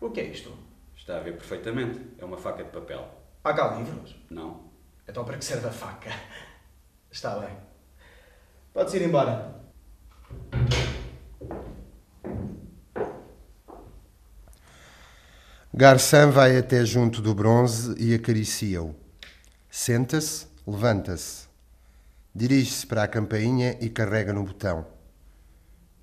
O 0.00 0.10
que 0.10 0.20
é 0.20 0.24
isto? 0.24 0.52
Está 0.96 1.16
a 1.16 1.20
ver 1.20 1.32
perfeitamente. 1.36 2.00
É 2.18 2.24
uma 2.24 2.36
faca 2.36 2.64
de 2.64 2.70
papel. 2.70 3.06
Há 3.42 3.52
cá 3.52 3.74
livros? 3.76 4.16
Não. 4.30 4.64
Então 5.06 5.24
para 5.24 5.36
que 5.36 5.44
serve 5.44 5.66
a 5.68 5.70
faca? 5.70 6.10
Está 7.10 7.38
bem. 7.38 7.56
Pode-se 8.72 8.96
ir 8.96 9.02
embora. 9.02 9.54
Garçam 15.76 16.30
vai 16.30 16.56
até 16.56 16.84
junto 16.84 17.20
do 17.20 17.34
bronze 17.34 17.96
e 17.98 18.14
acaricia-o. 18.14 18.94
Senta-se, 19.68 20.46
levanta-se. 20.64 21.48
Dirige-se 22.32 22.86
para 22.86 23.02
a 23.02 23.08
campainha 23.08 23.76
e 23.80 23.90
carrega 23.90 24.32
no 24.32 24.44
botão. 24.44 24.86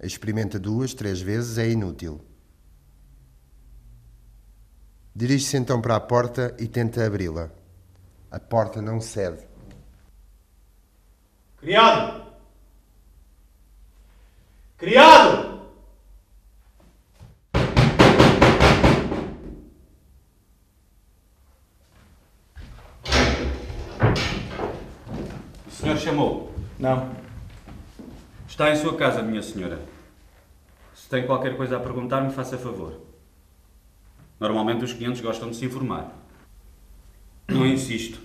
Experimenta 0.04 0.60
duas, 0.60 0.94
três 0.94 1.22
vezes, 1.22 1.58
é 1.58 1.70
inútil. 1.70 2.20
Dirige-se 5.16 5.56
então 5.56 5.80
para 5.80 5.96
a 5.96 6.02
porta 6.02 6.54
e 6.60 6.68
tenta 6.68 7.06
abri-la. 7.06 7.50
A 8.30 8.42
porta 8.42 8.82
não 8.82 9.00
cede. 9.00 9.48
Criado! 11.56 12.26
Criado! 14.78 15.51
Não. 26.82 27.12
Está 28.48 28.72
em 28.72 28.76
sua 28.76 28.98
casa, 28.98 29.22
minha 29.22 29.44
senhora. 29.44 29.80
Se 30.96 31.08
tem 31.08 31.28
qualquer 31.28 31.56
coisa 31.56 31.78
a 31.78 31.80
perguntar-me, 31.80 32.34
faça 32.34 32.58
favor. 32.58 33.00
Normalmente 34.40 34.84
os 34.84 34.92
clientes 34.92 35.22
gostam 35.22 35.52
de 35.52 35.58
se 35.58 35.66
informar. 35.66 36.12
Não 37.48 37.68
insisto. 37.68 38.20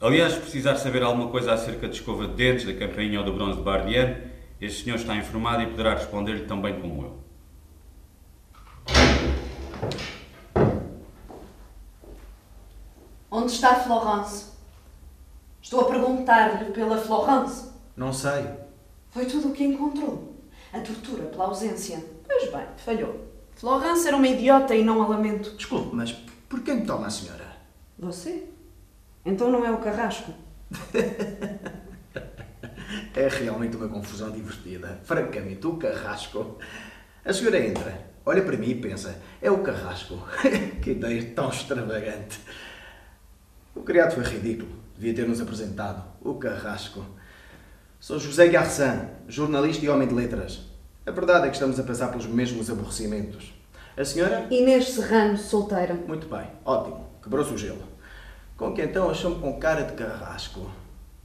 Aliás, 0.00 0.32
se 0.32 0.40
precisar 0.40 0.74
saber 0.74 1.04
alguma 1.04 1.30
coisa 1.30 1.52
acerca 1.52 1.88
de 1.88 1.94
escova 1.94 2.26
de 2.26 2.34
dentes, 2.34 2.66
da 2.66 2.74
campainha 2.74 3.20
ou 3.20 3.24
do 3.24 3.32
bronze 3.32 3.58
de 3.58 3.62
Bardier, 3.62 4.32
este 4.60 4.82
senhor 4.82 4.96
está 4.96 5.14
informado 5.14 5.62
e 5.62 5.66
poderá 5.66 5.94
responder-lhe 5.94 6.44
tão 6.44 6.60
bem 6.60 6.80
como 6.80 7.04
eu. 7.04 7.24
Onde 13.30 13.52
está 13.52 13.76
Florence? 13.76 14.56
Estou 15.62 15.82
a 15.82 15.84
perguntar-lhe 15.84 16.72
pela 16.72 16.98
Florence. 16.98 17.75
Não 17.96 18.12
sei. 18.12 18.46
Foi 19.10 19.26
tudo 19.26 19.48
o 19.48 19.52
que 19.52 19.64
encontrou. 19.64 20.36
A 20.72 20.80
tortura 20.80 21.24
pela 21.24 21.46
ausência. 21.46 22.04
Pois 22.26 22.50
bem, 22.50 22.66
falhou. 22.76 23.32
Florence 23.54 24.06
era 24.06 24.16
uma 24.16 24.28
idiota 24.28 24.74
e 24.74 24.84
não 24.84 25.02
a 25.02 25.08
lamento. 25.08 25.56
Desculpe, 25.56 25.94
mas 25.94 26.12
por 26.48 26.60
que 26.60 26.74
me 26.74 26.84
toma 26.84 27.06
a 27.06 27.10
senhora? 27.10 27.56
Você? 27.98 28.48
Então 29.24 29.50
não 29.50 29.64
é 29.64 29.70
o 29.70 29.78
carrasco? 29.78 30.32
É 33.14 33.28
realmente 33.28 33.76
uma 33.76 33.88
confusão 33.88 34.30
divertida. 34.30 35.00
Francamente, 35.04 35.66
o 35.66 35.76
carrasco. 35.76 36.58
A 37.24 37.32
senhora 37.32 37.58
entra, 37.58 38.10
olha 38.24 38.42
para 38.42 38.56
mim 38.56 38.70
e 38.70 38.74
pensa: 38.74 39.18
é 39.40 39.50
o 39.50 39.62
carrasco. 39.62 40.22
que 40.82 40.90
ideia 40.90 41.32
tão 41.34 41.48
extravagante. 41.48 42.38
O 43.74 43.80
criado 43.80 44.14
foi 44.14 44.24
ridículo. 44.24 44.70
Devia 44.94 45.14
ter-nos 45.14 45.40
apresentado. 45.40 46.04
O 46.20 46.34
carrasco. 46.34 47.04
Sou 48.06 48.20
José 48.20 48.46
Garçan, 48.46 49.08
jornalista 49.26 49.84
e 49.84 49.88
homem 49.88 50.06
de 50.06 50.14
letras. 50.14 50.60
A 51.04 51.10
verdade 51.10 51.46
é 51.46 51.48
que 51.48 51.56
estamos 51.56 51.80
a 51.80 51.82
passar 51.82 52.06
pelos 52.06 52.26
mesmos 52.26 52.70
aborrecimentos. 52.70 53.52
A 53.96 54.04
senhora? 54.04 54.46
Inês 54.48 54.90
Serrano, 54.90 55.36
solteira. 55.36 55.92
Muito 55.92 56.28
bem, 56.28 56.46
ótimo. 56.64 57.04
Quebrou-se 57.20 57.52
o 57.52 57.58
gelo. 57.58 57.82
Com 58.56 58.72
que 58.72 58.80
então 58.80 59.10
achou-me 59.10 59.40
com 59.40 59.58
cara 59.58 59.82
de 59.82 59.94
carrasco. 59.94 60.70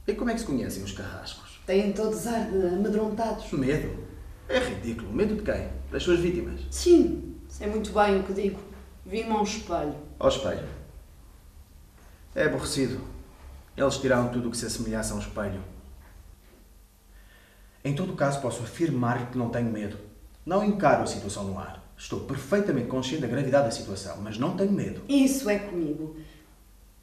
E 0.08 0.12
como 0.12 0.30
é 0.30 0.34
que 0.34 0.40
se 0.40 0.46
conhecem 0.46 0.82
os 0.82 0.90
carrascos? 0.90 1.60
Têm 1.64 1.92
todos 1.92 2.26
ar 2.26 2.50
de 2.50 2.66
amedrontados. 2.66 3.48
Medo? 3.52 4.04
É 4.48 4.58
ridículo. 4.58 5.12
Medo 5.12 5.36
de 5.36 5.42
quem? 5.42 5.68
Das 5.88 6.02
suas 6.02 6.18
vítimas? 6.18 6.62
Sim, 6.68 7.36
sei 7.48 7.68
muito 7.68 7.92
bem 7.92 8.18
o 8.18 8.24
que 8.24 8.32
digo. 8.32 8.58
Vi-me 9.06 9.30
a 9.30 9.36
um 9.36 9.44
espelho. 9.44 9.94
Ao 10.18 10.28
espelho. 10.28 10.66
É 12.34 12.46
aborrecido. 12.46 13.00
Eles 13.76 13.98
tiraram 13.98 14.30
tudo 14.30 14.48
o 14.48 14.50
que 14.50 14.56
se 14.56 14.66
assemelhasse 14.66 15.12
a 15.12 15.14
um 15.14 15.20
espelho. 15.20 15.60
Em 17.84 17.94
todo 17.94 18.14
caso, 18.14 18.40
posso 18.40 18.62
afirmar-lhe 18.62 19.26
que 19.26 19.38
não 19.38 19.48
tenho 19.48 19.70
medo. 19.70 19.98
Não 20.44 20.64
encaro 20.64 21.02
a 21.02 21.06
situação 21.06 21.44
no 21.44 21.58
ar. 21.58 21.82
Estou 21.96 22.20
perfeitamente 22.20 22.88
consciente 22.88 23.22
da 23.22 23.28
gravidade 23.28 23.66
da 23.66 23.70
situação, 23.70 24.18
mas 24.20 24.38
não 24.38 24.56
tenho 24.56 24.72
medo. 24.72 25.02
Isso 25.08 25.48
é 25.48 25.58
comigo. 25.58 26.16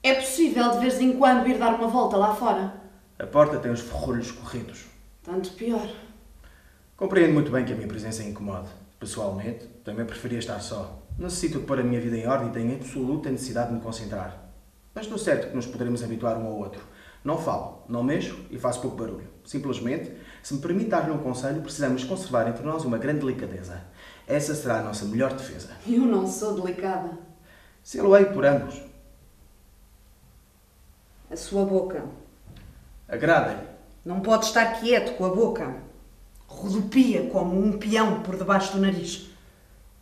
É 0.01 0.13
possível 0.13 0.71
de 0.71 0.79
vez 0.79 0.99
em 0.99 1.17
quando 1.17 1.47
ir 1.47 1.57
dar 1.57 1.75
uma 1.75 1.87
volta 1.87 2.15
lá 2.17 2.33
fora? 2.33 2.73
A 3.17 3.25
porta 3.25 3.59
tem 3.59 3.71
os 3.71 3.81
ferrolhos 3.81 4.31
corridos. 4.31 4.85
Tanto 5.23 5.51
pior. 5.51 5.89
Compreendo 6.95 7.33
muito 7.33 7.51
bem 7.51 7.65
que 7.65 7.73
a 7.73 7.75
minha 7.75 7.87
presença 7.87 8.23
incomode. 8.23 8.69
Pessoalmente, 8.99 9.67
também 9.83 10.05
preferia 10.05 10.39
estar 10.39 10.59
só. 10.59 11.01
Necessito 11.17 11.59
de 11.59 11.65
pôr 11.65 11.79
a 11.79 11.83
minha 11.83 11.99
vida 11.99 12.17
em 12.17 12.27
ordem 12.27 12.49
e 12.49 12.51
tenho 12.51 12.75
absoluta 12.75 13.29
necessidade 13.29 13.69
de 13.69 13.75
me 13.75 13.81
concentrar. 13.81 14.49
Mas 14.93 15.05
estou 15.05 15.17
certo 15.17 15.49
que 15.49 15.55
nos 15.55 15.65
poderemos 15.65 16.03
habituar 16.03 16.37
um 16.37 16.47
ao 16.47 16.57
outro. 16.57 16.81
Não 17.23 17.37
falo, 17.37 17.83
não 17.87 18.03
mexo 18.03 18.37
e 18.49 18.57
faço 18.57 18.81
pouco 18.81 18.97
barulho. 18.97 19.27
Simplesmente, 19.43 20.11
se 20.41 20.53
me 20.53 20.61
permite 20.61 20.89
dar-lhe 20.89 21.11
um 21.11 21.17
conselho, 21.17 21.61
precisamos 21.61 22.03
conservar 22.03 22.47
entre 22.47 22.63
nós 22.63 22.85
uma 22.85 22.97
grande 22.97 23.19
delicadeza. 23.19 23.81
Essa 24.27 24.53
será 24.53 24.79
a 24.79 24.83
nossa 24.83 25.05
melhor 25.05 25.33
defesa. 25.33 25.69
Eu 25.87 26.01
não 26.01 26.27
sou 26.27 26.59
delicada. 26.61 27.17
Sê-lo-ei 27.83 28.25
por 28.25 28.45
ambos. 28.45 28.79
A 31.31 31.35
sua 31.35 31.65
boca. 31.65 32.05
Agrada-lhe. 33.07 33.67
Não 34.05 34.21
pode 34.21 34.45
estar 34.45 34.79
quieto 34.79 35.17
com 35.17 35.25
a 35.25 35.29
boca. 35.29 35.75
Rodopia 36.47 37.29
como 37.29 37.59
um 37.59 37.77
peão 37.77 38.21
por 38.21 38.37
debaixo 38.37 38.73
do 38.73 38.81
nariz. 38.81 39.29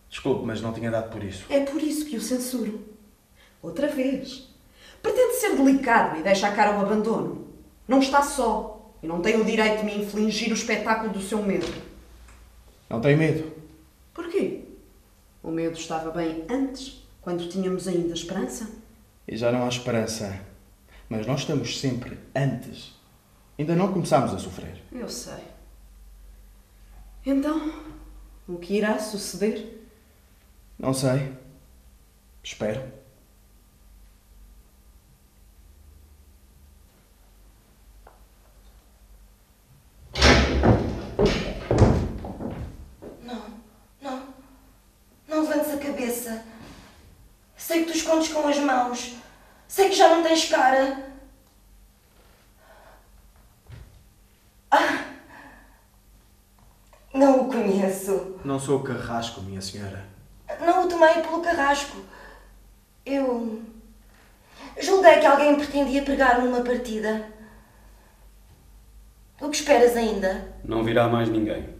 Desculpe, 0.09 0.45
mas 0.45 0.61
não 0.61 0.73
tinha 0.73 0.91
dado 0.91 1.09
por 1.09 1.23
isso. 1.23 1.45
É 1.49 1.61
por 1.61 1.81
isso 1.81 2.05
que 2.05 2.15
o 2.15 2.21
censuro. 2.21 2.85
Outra 3.61 3.87
vez. 3.87 4.47
Pretende 5.01 5.35
ser 5.35 5.55
delicado 5.55 6.19
e 6.19 6.23
deixa 6.23 6.47
a 6.47 6.51
cara 6.51 6.73
ao 6.73 6.81
abandono. 6.81 7.47
Não 7.87 7.99
está 7.99 8.21
só 8.21 8.76
e 9.01 9.07
não 9.07 9.21
tem 9.21 9.39
o 9.39 9.45
direito 9.45 9.79
de 9.79 9.85
me 9.85 10.03
infligir 10.03 10.49
o 10.51 10.55
espetáculo 10.55 11.11
do 11.11 11.21
seu 11.21 11.41
medo. 11.43 11.67
Não 12.89 13.01
tenho 13.01 13.17
medo. 13.17 13.51
Porquê? 14.13 14.63
O 15.43 15.51
medo 15.51 15.77
estava 15.77 16.11
bem 16.11 16.45
antes, 16.49 17.03
quando 17.21 17.47
tínhamos 17.49 17.87
ainda 17.87 18.13
esperança. 18.13 18.69
E 19.27 19.35
já 19.35 19.51
não 19.51 19.65
há 19.65 19.67
esperança. 19.69 20.39
Mas 21.09 21.25
nós 21.25 21.41
estamos 21.41 21.79
sempre 21.79 22.17
antes. 22.35 22.95
Ainda 23.57 23.75
não 23.75 23.91
começámos 23.91 24.33
a 24.33 24.39
sofrer. 24.39 24.81
Eu 24.91 25.09
sei. 25.09 25.43
Então, 27.25 27.73
o 28.47 28.57
que 28.57 28.75
irá 28.75 28.99
suceder? 28.99 29.83
Não 30.79 30.93
sei. 30.93 31.33
Espero. 32.43 32.81
Não, 43.23 43.43
não. 44.01 44.33
Não 45.27 45.41
levantes 45.41 45.73
a 45.73 45.77
cabeça. 45.77 46.45
Escondes 48.07 48.29
com 48.29 48.47
as 48.47 48.57
mãos. 48.59 49.15
Sei 49.67 49.89
que 49.89 49.95
já 49.95 50.07
não 50.07 50.23
tens 50.23 50.47
cara. 50.47 51.11
Ah! 54.71 55.03
Não 57.13 57.41
o 57.41 57.51
conheço. 57.51 58.39
Não 58.45 58.57
sou 58.57 58.79
o 58.79 58.83
carrasco, 58.83 59.41
minha 59.41 59.61
senhora. 59.61 60.05
Não 60.61 60.85
o 60.85 60.87
tomei 60.87 61.15
pelo 61.15 61.41
carrasco. 61.41 61.97
Eu. 63.05 63.61
Julguei 64.79 65.19
que 65.19 65.25
alguém 65.25 65.55
pretendia 65.55 66.01
pregar 66.03 66.39
numa 66.41 66.61
partida. 66.61 67.29
O 69.41 69.49
que 69.49 69.57
esperas 69.57 69.97
ainda? 69.97 70.55
Não 70.63 70.81
virá 70.81 71.09
mais 71.09 71.27
ninguém. 71.27 71.75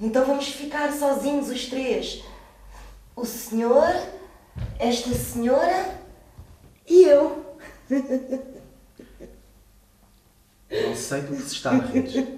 Então 0.00 0.24
vamos 0.24 0.48
ficar 0.48 0.90
sozinhos 0.92 1.50
os 1.50 1.66
três. 1.66 2.24
O 3.14 3.26
senhor, 3.26 3.92
esta 4.78 5.14
senhora 5.14 5.98
e 6.88 7.04
eu. 7.04 7.44
Não 10.70 10.94
sei 10.94 11.22
do 11.22 11.36
que 11.36 11.42
se 11.42 11.54
está 11.54 11.70
a 11.70 11.78
rir. 11.78 12.28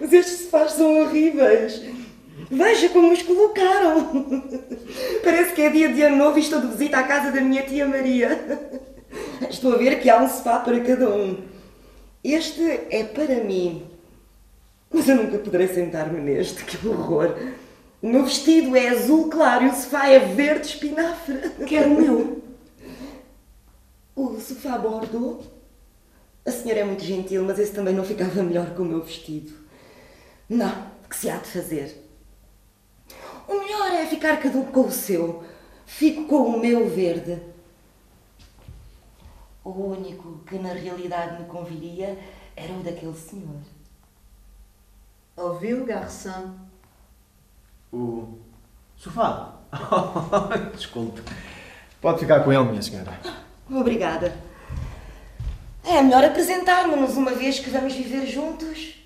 Mas 0.00 0.12
estes 0.12 0.40
sofás 0.40 0.72
são 0.72 1.02
horríveis. 1.02 1.82
Veja 2.50 2.88
como 2.88 3.12
os 3.12 3.22
colocaram. 3.22 4.26
Parece 5.22 5.54
que 5.54 5.62
é 5.62 5.70
dia 5.70 5.92
de 5.92 6.02
ano 6.02 6.16
novo 6.16 6.38
e 6.38 6.40
estou 6.40 6.60
de 6.60 6.66
visita 6.68 6.98
à 6.98 7.04
casa 7.04 7.30
da 7.30 7.40
minha 7.40 7.62
tia 7.62 7.86
Maria. 7.86 8.60
Estou 9.48 9.74
a 9.74 9.76
ver 9.76 10.00
que 10.00 10.10
há 10.10 10.20
um 10.20 10.28
sofá 10.28 10.58
para 10.58 10.80
cada 10.80 11.08
um. 11.08 11.38
Este 12.22 12.62
é 12.90 13.04
para 13.04 13.42
mim. 13.44 13.86
Mas 14.92 15.08
eu 15.08 15.16
nunca 15.16 15.38
poderei 15.38 15.68
sentar-me 15.68 16.20
neste, 16.20 16.64
que 16.64 16.86
horror. 16.86 17.34
O 18.04 18.06
meu 18.06 18.22
vestido 18.22 18.76
é 18.76 18.90
azul 18.90 19.30
claro 19.30 19.64
e 19.64 19.68
o 19.70 19.74
sofá 19.74 20.06
é 20.06 20.18
verde 20.18 20.66
espinafre. 20.66 21.48
Quero 21.66 21.90
o 21.90 22.02
meu. 22.02 22.44
O 24.14 24.38
sofá 24.38 24.76
Bordeaux? 24.76 25.46
A 26.44 26.50
senhora 26.50 26.80
é 26.80 26.84
muito 26.84 27.02
gentil, 27.02 27.42
mas 27.46 27.58
esse 27.58 27.72
também 27.72 27.94
não 27.94 28.04
ficava 28.04 28.42
melhor 28.42 28.74
com 28.74 28.82
o 28.82 28.84
meu 28.84 29.02
vestido. 29.02 29.54
Não, 30.50 30.90
que 31.08 31.16
se 31.16 31.30
há 31.30 31.38
de 31.38 31.48
fazer? 31.48 32.06
O 33.48 33.54
melhor 33.54 33.94
é 33.94 34.04
ficar 34.04 34.36
cada 34.36 34.58
um 34.58 34.66
com 34.66 34.82
o 34.82 34.92
seu. 34.92 35.42
Fico 35.86 36.26
com 36.26 36.42
o 36.42 36.60
meu 36.60 36.86
verde. 36.86 37.40
O 39.64 39.70
único 39.70 40.40
que 40.46 40.58
na 40.58 40.74
realidade 40.74 41.40
me 41.40 41.48
conviria 41.48 42.18
era 42.54 42.74
o 42.74 42.82
daquele 42.82 43.16
senhor. 43.16 43.62
Ouviu, 45.38 45.86
garçom? 45.86 46.63
O 47.94 48.40
sofá. 48.96 49.52
Desculpe. 50.74 51.22
Pode 52.00 52.18
ficar 52.18 52.40
com 52.40 52.52
ele, 52.52 52.64
minha 52.64 52.82
senhora. 52.82 53.20
Obrigada. 53.70 54.36
É 55.84 56.02
melhor 56.02 56.24
apresentarmos-nos 56.24 57.16
uma 57.16 57.30
vez 57.34 57.60
que 57.60 57.70
vamos 57.70 57.94
viver 57.94 58.26
juntos. 58.26 58.96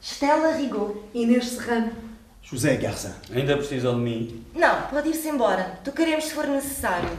Estela 0.00 0.52
Rigaud. 0.56 0.98
Inês 1.12 1.48
Serrano. 1.48 1.92
José 2.40 2.76
Garça. 2.76 3.20
Ainda 3.30 3.54
precisam 3.56 3.96
de 3.96 4.00
mim? 4.00 4.44
Não, 4.54 4.82
pode 4.88 5.10
ir-se 5.10 5.28
embora. 5.28 5.78
Tocaremos 5.84 6.24
se 6.24 6.32
for 6.32 6.46
necessário. 6.46 7.10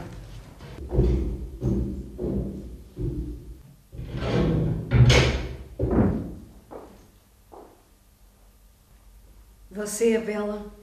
Você 9.70 10.14
é 10.14 10.18
bela. 10.18 10.77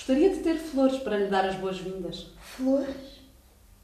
Gostaria 0.00 0.30
de 0.30 0.40
ter 0.40 0.56
flores 0.56 0.96
para 1.02 1.18
lhe 1.18 1.26
dar 1.26 1.44
as 1.44 1.56
boas-vindas. 1.56 2.28
Flores? 2.40 3.20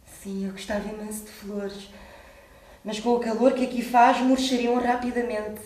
Sim, 0.03 0.47
eu 0.47 0.53
gostava 0.53 0.89
imenso 0.89 1.25
de 1.25 1.31
flores. 1.31 1.91
Mas 2.83 2.99
com 2.99 3.11
o 3.11 3.21
calor 3.21 3.53
que 3.53 3.67
aqui 3.67 3.83
faz, 3.83 4.17
murchariam 4.23 4.81
rapidamente. 4.83 5.61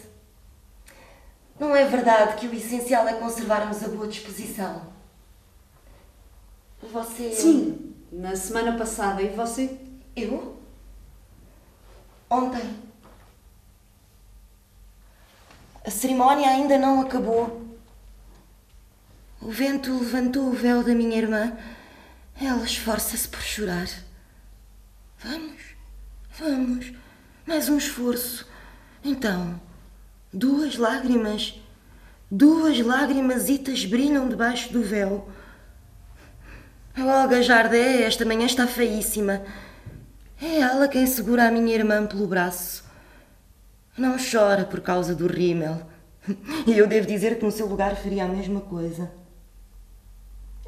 Não 1.57 1.75
é 1.75 1.85
verdade 1.85 2.35
que 2.37 2.49
o 2.49 2.53
essencial 2.53 3.07
é 3.07 3.13
conservarmos 3.13 3.85
a 3.85 3.89
boa 3.89 4.09
disposição? 4.09 4.93
Você. 6.83 7.31
Sim, 7.33 7.95
Na 8.11 8.35
semana 8.35 8.77
passada, 8.77 9.23
e 9.23 9.29
você? 9.29 9.79
Eu? 10.17 10.57
Ontem. 12.29 12.75
A 15.87 15.91
cerimónia 15.93 16.49
ainda 16.49 16.77
não 16.77 17.03
acabou. 17.03 17.70
O 19.43 19.51
vento 19.51 19.99
levantou 19.99 20.49
o 20.49 20.53
véu 20.53 20.85
da 20.85 20.95
minha 20.95 21.17
irmã. 21.17 21.57
Ela 22.39 22.63
esforça-se 22.63 23.27
por 23.27 23.41
chorar. 23.41 23.89
Vamos, 25.19 25.63
vamos. 26.39 26.93
Mais 27.47 27.69
um 27.71 27.79
esforço. 27.79 28.47
Então, 29.03 29.59
duas 30.31 30.77
lágrimas. 30.77 31.59
Duas 32.31 32.81
lágrimasitas 32.81 33.87
brilham 33.87 34.29
debaixo 34.29 34.73
do 34.73 34.83
véu. 34.83 35.29
A 36.95 37.23
Olga 37.23 37.43
Jardé 37.43 38.03
esta 38.03 38.27
manhã 38.27 38.45
está 38.45 38.67
feíssima. 38.67 39.43
É 40.41 40.61
ela 40.61 40.87
quem 40.87 41.07
segura 41.07 41.49
a 41.49 41.51
minha 41.51 41.75
irmã 41.75 42.07
pelo 42.07 42.27
braço. 42.27 42.85
Não 43.97 44.17
chora 44.19 44.65
por 44.65 44.81
causa 44.81 45.15
do 45.15 45.27
rímel. 45.27 45.81
E 46.67 46.77
eu 46.77 46.87
devo 46.87 47.07
dizer 47.07 47.39
que 47.39 47.45
no 47.45 47.51
seu 47.51 47.67
lugar 47.67 47.97
faria 47.97 48.25
a 48.25 48.29
mesma 48.29 48.61
coisa. 48.61 49.20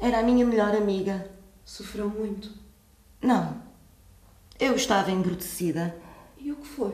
Era 0.03 0.19
a 0.19 0.21
minha 0.21 0.45
melhor 0.45 0.75
amiga. 0.75 1.31
Sofreu 1.63 2.09
muito. 2.09 2.51
Não. 3.21 3.61
Eu 4.59 4.75
estava 4.75 5.09
embrutecida. 5.09 5.95
E 6.37 6.51
o 6.51 6.57
que 6.57 6.67
foi? 6.67 6.93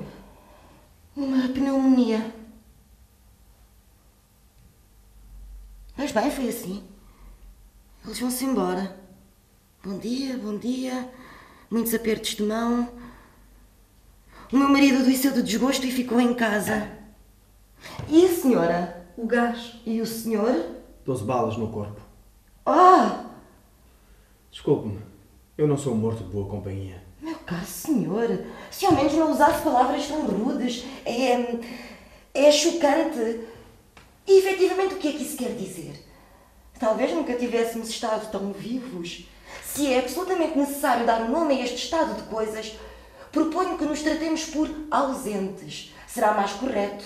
Uma 1.15 1.49
pneumonia. 1.49 2.31
Mas 5.97 6.11
bem, 6.11 6.29
foi 6.29 6.49
assim. 6.49 6.83
Eles 8.05 8.19
vão-se 8.19 8.45
embora. 8.45 8.95
Bom 9.83 9.97
dia, 9.97 10.37
bom 10.37 10.55
dia. 10.59 11.11
Muitos 11.67 11.95
apertos 11.95 12.35
de 12.35 12.43
mão. 12.43 12.93
O 14.53 14.55
meu 14.55 14.69
marido 14.69 14.99
adoeceu 14.99 15.33
de 15.33 15.41
desgosto 15.41 15.87
e 15.87 15.91
ficou 15.91 16.21
em 16.21 16.35
casa. 16.35 16.87
E 18.07 18.27
a 18.27 18.29
senhora? 18.35 19.11
O 19.17 19.25
gás. 19.25 19.81
E 19.83 19.99
o 19.99 20.05
senhor? 20.05 20.75
Doze 21.03 21.23
balas 21.23 21.57
no 21.57 21.71
corpo. 21.71 22.08
Ah! 22.71 23.25
Desculpe-me, 24.51 24.99
eu 25.57 25.67
não 25.67 25.77
sou 25.77 25.95
morto 25.95 26.23
de 26.23 26.29
boa 26.29 26.47
companhia. 26.47 27.03
Meu 27.21 27.35
caro 27.39 27.65
senhor, 27.65 28.45
se 28.71 28.85
ao 28.85 28.93
menos 28.93 29.13
não 29.13 29.31
usasse 29.31 29.63
palavras 29.63 30.07
tão 30.07 30.21
rudes, 30.25 30.85
é. 31.05 31.59
é 32.33 32.51
chocante. 32.51 33.41
E 34.27 34.39
efetivamente 34.39 34.93
o 34.93 34.97
que 34.97 35.07
é 35.07 35.11
que 35.11 35.23
isso 35.23 35.37
quer 35.37 35.55
dizer? 35.55 36.05
Talvez 36.79 37.11
nunca 37.11 37.33
tivéssemos 37.33 37.89
estado 37.89 38.31
tão 38.31 38.53
vivos. 38.53 39.27
Se 39.63 39.91
é 39.91 39.99
absolutamente 39.99 40.57
necessário 40.57 41.05
dar 41.05 41.21
um 41.23 41.31
nome 41.31 41.55
a 41.55 41.63
este 41.63 41.77
estado 41.77 42.15
de 42.15 42.23
coisas, 42.29 42.77
proponho 43.31 43.77
que 43.77 43.85
nos 43.85 44.01
tratemos 44.01 44.45
por 44.45 44.69
ausentes. 44.89 45.93
Será 46.07 46.33
mais 46.33 46.51
correto. 46.53 47.05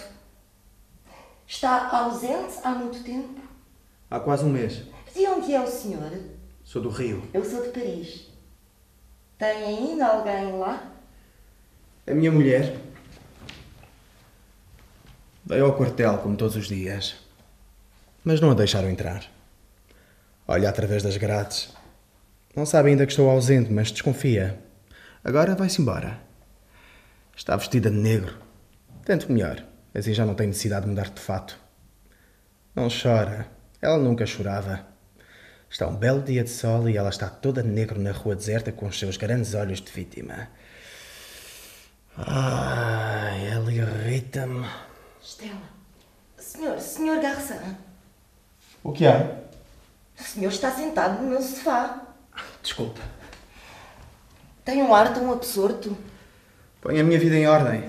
Está 1.47 1.89
ausente 1.97 2.59
há 2.63 2.69
muito 2.71 3.03
tempo? 3.03 3.41
Há 4.09 4.19
quase 4.19 4.45
um 4.45 4.49
mês. 4.49 4.92
De 5.13 5.27
onde 5.27 5.53
é 5.53 5.61
o 5.61 5.67
senhor? 5.67 6.11
Sou 6.63 6.81
do 6.81 6.89
Rio. 6.89 7.29
Eu 7.33 7.45
sou 7.45 7.61
de 7.61 7.69
Paris. 7.69 8.27
Tem 9.37 9.63
ainda 9.63 10.07
alguém 10.07 10.57
lá? 10.57 10.91
A 12.07 12.13
minha 12.13 12.31
mulher 12.31 12.77
veio 15.45 15.65
ao 15.65 15.77
quartel 15.77 16.17
como 16.17 16.35
todos 16.35 16.55
os 16.55 16.67
dias, 16.67 17.15
mas 18.23 18.41
não 18.41 18.51
a 18.51 18.55
deixaram 18.55 18.89
entrar. 18.89 19.29
Olha 20.47 20.69
através 20.69 21.03
das 21.03 21.17
grades. 21.17 21.71
Não 22.55 22.65
sabe 22.65 22.89
ainda 22.89 23.05
que 23.05 23.11
estou 23.11 23.29
ausente, 23.29 23.71
mas 23.71 23.91
desconfia. 23.91 24.59
Agora 25.23 25.55
vai-se 25.55 25.81
embora. 25.81 26.19
Está 27.35 27.55
vestida 27.55 27.91
de 27.91 27.97
negro. 27.97 28.37
Tanto 29.05 29.31
melhor. 29.31 29.63
Assim 29.93 30.13
já 30.13 30.25
não 30.25 30.33
tem 30.33 30.47
necessidade 30.47 30.85
de 30.85 30.89
mudar 30.89 31.09
de 31.09 31.21
fato. 31.21 31.57
Não 32.75 32.87
chora. 32.89 33.47
Ela 33.79 33.97
nunca 33.99 34.25
chorava. 34.25 34.92
Está 35.73 35.87
um 35.87 35.95
belo 35.95 36.21
dia 36.21 36.43
de 36.43 36.51
sol 36.51 36.87
e 36.87 36.97
ela 36.97 37.09
está 37.09 37.27
toda 37.27 37.63
negro 37.63 37.99
na 37.99 38.11
rua 38.11 38.35
deserta 38.35 38.71
com 38.71 38.85
os 38.85 38.99
seus 38.99 39.17
grandes 39.17 39.55
olhos 39.55 39.81
de 39.81 39.91
vítima. 39.91 40.47
Ai, 42.15 43.47
ela 43.47 43.73
irrita-me. 43.73 44.67
Estela. 45.19 45.63
Senhor, 46.37 46.79
senhor 46.79 47.19
Garçon. 47.19 47.75
O 48.83 48.91
que 48.91 49.07
há? 49.07 49.39
O 50.19 50.21
senhor 50.21 50.49
está 50.49 50.69
sentado 50.69 51.23
no 51.23 51.31
meu 51.31 51.41
sofá. 51.41 52.03
Desculpa. 52.61 53.01
Tem 54.63 54.83
um 54.83 54.93
ar 54.93 55.11
tão 55.11 55.31
absorto. 55.31 55.97
Põe 56.81 56.99
a 56.99 57.03
minha 57.03 57.17
vida 57.17 57.35
em 57.35 57.47
ordem. 57.47 57.83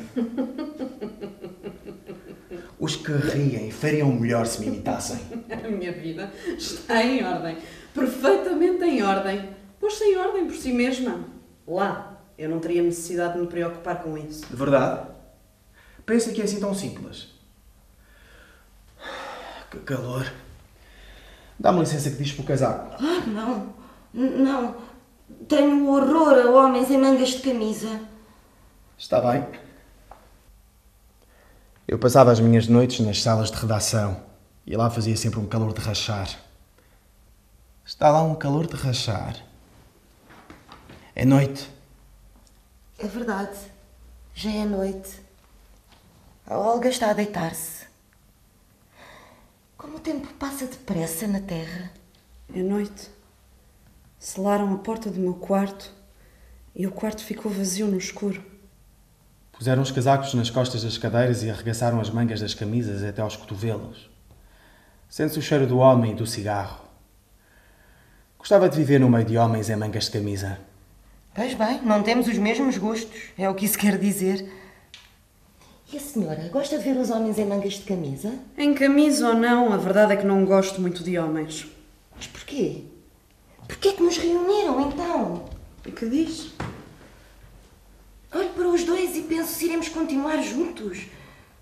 Os 2.80 2.96
que 2.96 3.12
riem 3.12 3.70
fariam 3.70 4.10
melhor 4.10 4.46
se 4.46 4.60
me 4.60 4.68
imitassem. 4.68 5.20
A 5.64 5.68
minha 5.68 5.92
vida 5.92 6.32
está 6.56 7.02
em 7.02 7.24
ordem. 7.24 7.58
Perfeitamente 7.92 8.84
em 8.84 9.02
ordem. 9.02 9.50
Pôs-se 9.78 10.04
em 10.04 10.16
ordem 10.16 10.46
por 10.46 10.54
si 10.54 10.72
mesma. 10.72 11.24
Lá, 11.66 12.20
eu 12.36 12.48
não 12.48 12.58
teria 12.58 12.82
necessidade 12.82 13.34
de 13.34 13.40
me 13.40 13.46
preocupar 13.46 14.02
com 14.02 14.16
isso. 14.16 14.46
De 14.46 14.56
verdade? 14.56 15.06
Pensa 16.04 16.32
que 16.32 16.40
é 16.40 16.44
assim 16.44 16.60
tão 16.60 16.74
simples. 16.74 17.28
Que 19.70 19.78
calor. 19.80 20.30
Dá-me 21.58 21.80
licença 21.80 22.10
que 22.10 22.16
diz 22.16 22.32
para 22.32 22.42
o 22.42 22.46
casaco. 22.46 22.96
Ah, 23.02 23.24
não. 23.26 23.74
Não. 24.12 24.76
Tenho 25.48 25.88
horror 25.88 26.34
a 26.34 26.50
homens 26.50 26.90
em 26.90 26.98
mangas 26.98 27.30
de 27.30 27.42
camisa. 27.42 28.00
Está 28.98 29.20
bem. 29.20 29.46
Eu 31.86 31.98
passava 31.98 32.32
as 32.32 32.40
minhas 32.40 32.66
noites 32.66 33.04
nas 33.04 33.22
salas 33.22 33.50
de 33.50 33.56
redação 33.56 34.33
e 34.66 34.76
lá 34.76 34.88
fazia 34.90 35.16
sempre 35.16 35.38
um 35.38 35.46
calor 35.46 35.72
de 35.72 35.80
rachar. 35.80 36.28
Está 37.84 38.10
lá 38.10 38.22
um 38.22 38.34
calor 38.34 38.66
de 38.66 38.76
rachar. 38.76 39.36
É 41.14 41.24
noite. 41.24 41.68
É 42.98 43.06
verdade. 43.06 43.58
Já 44.34 44.50
é 44.50 44.64
noite. 44.64 45.20
A 46.46 46.58
Olga 46.58 46.88
está 46.88 47.10
a 47.10 47.12
deitar-se. 47.12 47.86
Como 49.76 49.98
o 49.98 50.00
tempo 50.00 50.32
passa 50.34 50.66
depressa 50.66 51.26
na 51.26 51.40
Terra. 51.40 51.92
É 52.54 52.62
noite. 52.62 53.10
Selaram 54.18 54.72
a 54.72 54.78
porta 54.78 55.10
do 55.10 55.20
meu 55.20 55.34
quarto 55.34 55.92
e 56.74 56.86
o 56.86 56.90
quarto 56.90 57.22
ficou 57.22 57.52
vazio 57.52 57.86
no 57.86 57.98
escuro. 57.98 58.42
Puseram 59.52 59.82
os 59.82 59.90
casacos 59.90 60.32
nas 60.34 60.50
costas 60.50 60.82
das 60.82 60.98
cadeiras 60.98 61.42
e 61.42 61.50
arregaçaram 61.50 62.00
as 62.00 62.10
mangas 62.10 62.40
das 62.40 62.54
camisas 62.54 63.04
até 63.04 63.20
aos 63.20 63.36
cotovelos. 63.36 64.13
Sente-se 65.14 65.38
o 65.38 65.42
cheiro 65.42 65.64
do 65.64 65.78
homem 65.78 66.10
e 66.10 66.14
do 66.16 66.26
cigarro. 66.26 66.88
Gostava 68.36 68.68
de 68.68 68.76
viver 68.76 68.98
no 68.98 69.08
meio 69.08 69.24
de 69.24 69.38
homens 69.38 69.70
em 69.70 69.76
mangas 69.76 70.06
de 70.06 70.10
camisa. 70.10 70.58
Pois 71.32 71.54
bem, 71.54 71.80
não 71.82 72.02
temos 72.02 72.26
os 72.26 72.36
mesmos 72.36 72.76
gostos. 72.78 73.16
É 73.38 73.48
o 73.48 73.54
que 73.54 73.64
isso 73.64 73.78
quer 73.78 73.96
dizer. 73.96 74.44
E 75.92 75.96
a 75.96 76.00
senhora 76.00 76.48
gosta 76.48 76.76
de 76.76 76.82
ver 76.82 76.96
os 76.96 77.10
homens 77.10 77.38
em 77.38 77.44
mangas 77.44 77.74
de 77.74 77.82
camisa? 77.82 78.34
Em 78.58 78.74
camisa 78.74 79.28
ou 79.28 79.34
não, 79.34 79.72
a 79.72 79.76
verdade 79.76 80.14
é 80.14 80.16
que 80.16 80.26
não 80.26 80.44
gosto 80.44 80.80
muito 80.80 81.04
de 81.04 81.16
homens. 81.16 81.64
Mas 82.16 82.26
porquê? 82.26 82.82
Porquê 83.68 83.90
é 83.90 83.92
que 83.92 84.02
nos 84.02 84.16
reuniram 84.16 84.80
então? 84.80 85.44
E 85.86 85.92
que 85.92 86.08
diz? 86.08 86.50
Olho 88.34 88.50
para 88.50 88.68
os 88.68 88.82
dois 88.82 89.16
e 89.16 89.22
penso 89.22 89.52
se 89.52 89.66
iremos 89.66 89.88
continuar 89.90 90.42
juntos. 90.42 91.06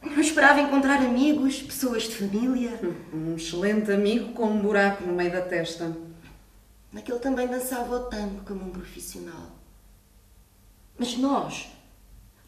Eu 0.02 0.20
esperava 0.20 0.60
encontrar 0.60 0.98
amigos, 0.98 1.62
pessoas 1.62 2.04
de 2.04 2.16
família. 2.16 2.78
Um 3.12 3.36
excelente 3.36 3.90
amigo 3.92 4.32
com 4.32 4.46
um 4.46 4.60
buraco 4.60 5.04
no 5.04 5.14
meio 5.14 5.30
da 5.30 5.42
testa. 5.42 5.96
Naquele 6.92 7.20
também 7.20 7.46
dançava 7.46 7.96
o 7.96 8.00
tango 8.06 8.42
como 8.44 8.66
um 8.66 8.70
profissional. 8.70 9.52
Mas 10.98 11.16
nós, 11.16 11.70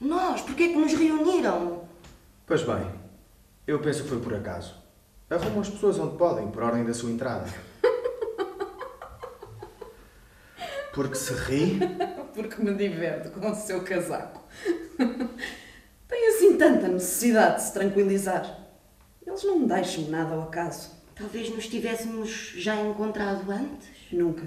nós, 0.00 0.42
porquê 0.42 0.64
é 0.64 0.68
que 0.68 0.76
nos 0.76 0.92
reuniram? 0.92 1.84
Pois 2.46 2.62
bem, 2.62 2.90
eu 3.66 3.78
penso 3.80 4.02
que 4.02 4.08
foi 4.08 4.20
por 4.20 4.34
acaso. 4.34 4.74
Arrumam 5.30 5.60
as 5.60 5.70
pessoas 5.70 5.98
onde 5.98 6.16
podem, 6.18 6.50
por 6.50 6.62
ordem 6.62 6.84
da 6.84 6.92
sua 6.92 7.10
entrada. 7.10 7.46
Porque 10.92 11.14
se 11.14 11.32
ri, 11.32 11.80
Porque 12.34 12.60
me 12.60 12.74
diverto 12.74 13.30
com 13.30 13.50
o 13.50 13.54
seu 13.54 13.82
casaco. 13.82 14.42
Tem 16.14 16.28
assim 16.28 16.56
tanta 16.56 16.86
necessidade 16.86 17.56
de 17.56 17.62
se 17.64 17.72
tranquilizar. 17.72 18.56
Eles 19.26 19.42
não 19.42 19.58
me 19.58 19.66
deixam 19.66 20.04
nada 20.04 20.36
ao 20.36 20.42
acaso. 20.42 20.92
Talvez 21.12 21.50
nos 21.50 21.66
tivéssemos 21.66 22.52
já 22.54 22.80
encontrado 22.80 23.50
antes. 23.50 23.88
Nunca. 24.12 24.46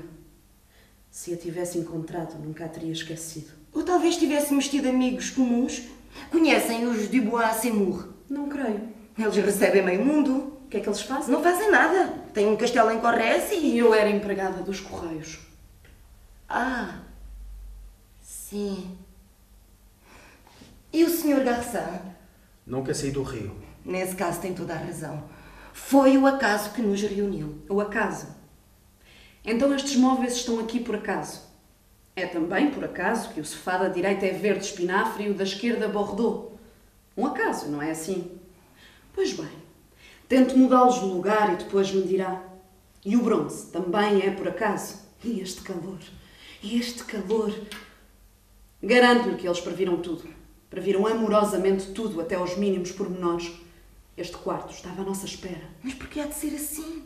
Se 1.12 1.34
a 1.34 1.38
tivesse 1.38 1.78
encontrado, 1.78 2.40
nunca 2.40 2.64
a 2.64 2.70
teria 2.70 2.94
esquecido. 2.94 3.52
Ou 3.74 3.84
talvez 3.84 4.16
tivéssemos 4.16 4.70
tido 4.70 4.88
amigos 4.88 5.30
comuns. 5.30 5.84
Conhecem 6.32 6.86
os 6.86 7.10
Dubois 7.10 7.58
Seymour. 7.58 8.14
Não 8.30 8.48
creio. 8.48 8.88
Eles 9.20 9.36
recebem 9.36 9.84
meio 9.84 10.06
mundo. 10.06 10.58
O 10.64 10.70
que 10.70 10.78
é 10.78 10.80
que 10.80 10.88
eles 10.88 11.02
fazem? 11.02 11.34
Não 11.34 11.44
fazem 11.44 11.70
nada. 11.70 12.14
Têm 12.34 12.48
um 12.48 12.56
castelo 12.56 12.92
em 12.92 13.02
Corrèze 13.02 13.56
e... 13.56 13.78
eu 13.78 13.94
era 13.94 14.10
empregada 14.10 14.64
dos 14.64 14.80
Correios. 14.80 15.40
Ah, 16.48 17.02
sim. 18.22 18.98
E 20.92 21.04
o 21.04 21.10
Sr. 21.10 21.44
Garçon? 21.44 22.00
Nunca 22.66 22.94
saí 22.94 23.12
do 23.12 23.22
Rio. 23.22 23.56
Nesse 23.84 24.16
caso 24.16 24.40
tem 24.40 24.54
toda 24.54 24.74
a 24.74 24.78
razão. 24.78 25.24
Foi 25.74 26.18
o 26.18 26.26
acaso 26.26 26.72
que 26.72 26.82
nos 26.82 27.02
reuniu. 27.02 27.62
O 27.70 27.82
acaso. 27.82 28.28
Então 29.44 29.74
estes 29.76 29.96
móveis 29.96 30.34
estão 30.34 30.60
aqui 30.60 30.80
por 30.80 30.96
acaso. 30.96 31.42
É 32.16 32.26
também 32.26 32.72
por 32.72 32.84
acaso 32.84 33.30
que 33.34 33.40
o 33.40 33.46
sofá 33.46 33.78
da 33.78 33.90
direita 33.90 34.26
é 34.26 34.32
verde 34.32 34.66
espinafre 34.66 35.26
e 35.26 35.30
o 35.30 35.34
da 35.34 35.44
esquerda 35.44 35.88
bordeaux. 35.88 36.54
Um 37.16 37.26
acaso, 37.26 37.68
não 37.70 37.82
é 37.82 37.92
assim? 37.92 38.40
Pois 39.14 39.34
bem, 39.34 39.52
tento 40.28 40.58
mudá-los 40.58 41.00
de 41.00 41.06
lugar 41.06 41.54
e 41.54 41.58
depois 41.58 41.92
me 41.92 42.04
dirá. 42.04 42.42
E 43.06 43.16
o 43.16 43.22
bronze 43.22 43.68
também 43.72 44.22
é 44.26 44.32
por 44.32 44.48
acaso. 44.48 45.02
E 45.24 45.42
este 45.42 45.62
calor, 45.62 46.00
e 46.64 46.80
este 46.80 47.04
calor. 47.04 47.54
Garanto-lhe 48.82 49.36
que 49.36 49.48
eles 49.48 49.60
previram 49.60 49.98
tudo. 49.98 50.37
Previram 50.70 51.08
amorosamente 51.08 51.92
tudo, 51.92 52.20
até 52.20 52.36
aos 52.36 52.58
mínimos 52.58 52.92
pormenores. 52.92 53.52
Este 54.18 54.36
quarto 54.38 54.74
estava 54.74 55.02
à 55.02 55.06
nossa 55.06 55.26
espera. 55.26 55.70
Mas 55.84 55.94
por 55.94 56.08
que 56.08 56.20
há 56.20 56.26
de 56.26 56.34
ser 56.34 56.56
assim? 56.56 57.04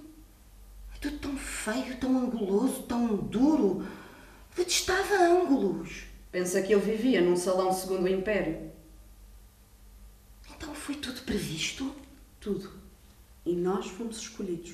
É 0.95 0.97
tudo 1.00 1.19
tão 1.19 1.38
feio, 1.38 1.97
tão 2.00 2.17
anguloso, 2.17 2.84
tão 2.84 3.15
duro. 3.15 3.86
Detestava 4.56 5.15
ângulos. 5.15 6.06
Pensa 6.32 6.62
que 6.62 6.74
eu 6.74 6.80
vivia 6.80 7.21
num 7.21 7.36
salão 7.36 7.74
segundo 7.74 8.04
o 8.04 8.10
Império. 8.10 8.71
Então 10.56 10.74
foi 10.74 10.95
tudo 10.95 11.21
previsto? 11.21 11.93
Tudo. 12.39 12.71
E 13.45 13.54
nós 13.54 13.88
fomos 13.88 14.17
escolhidos. 14.17 14.74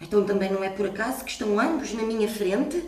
Então 0.00 0.24
também 0.24 0.50
não 0.50 0.62
é 0.62 0.70
por 0.70 0.86
acaso 0.86 1.24
que 1.24 1.30
estão 1.30 1.58
ambos 1.58 1.92
na 1.92 2.02
minha 2.02 2.28
frente? 2.28 2.78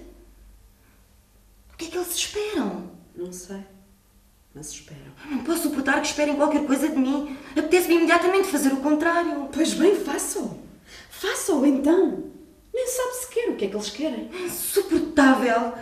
O 1.72 1.76
que 1.76 1.86
é 1.86 1.88
que 1.90 1.96
eles 1.96 2.14
esperam? 2.14 2.90
Não 3.14 3.32
sei. 3.32 3.62
Mas 4.56 4.70
espero. 4.70 5.12
Não 5.30 5.44
posso 5.44 5.64
suportar 5.64 6.00
que 6.00 6.06
esperem 6.06 6.34
qualquer 6.34 6.64
coisa 6.64 6.88
de 6.88 6.96
mim. 6.96 7.36
Apetece-me 7.52 7.96
imediatamente 7.96 8.48
fazer 8.48 8.72
o 8.72 8.78
contrário. 8.78 9.50
Pois 9.52 9.74
bem, 9.74 9.94
façam. 9.96 10.58
Façam 11.10 11.66
então. 11.66 12.24
Nem 12.72 12.86
sabe 12.86 13.14
sequer 13.16 13.50
o 13.50 13.56
que 13.56 13.66
é 13.66 13.68
que 13.68 13.76
eles 13.76 13.90
querem. 13.90 14.30
Insuportável. 14.46 15.74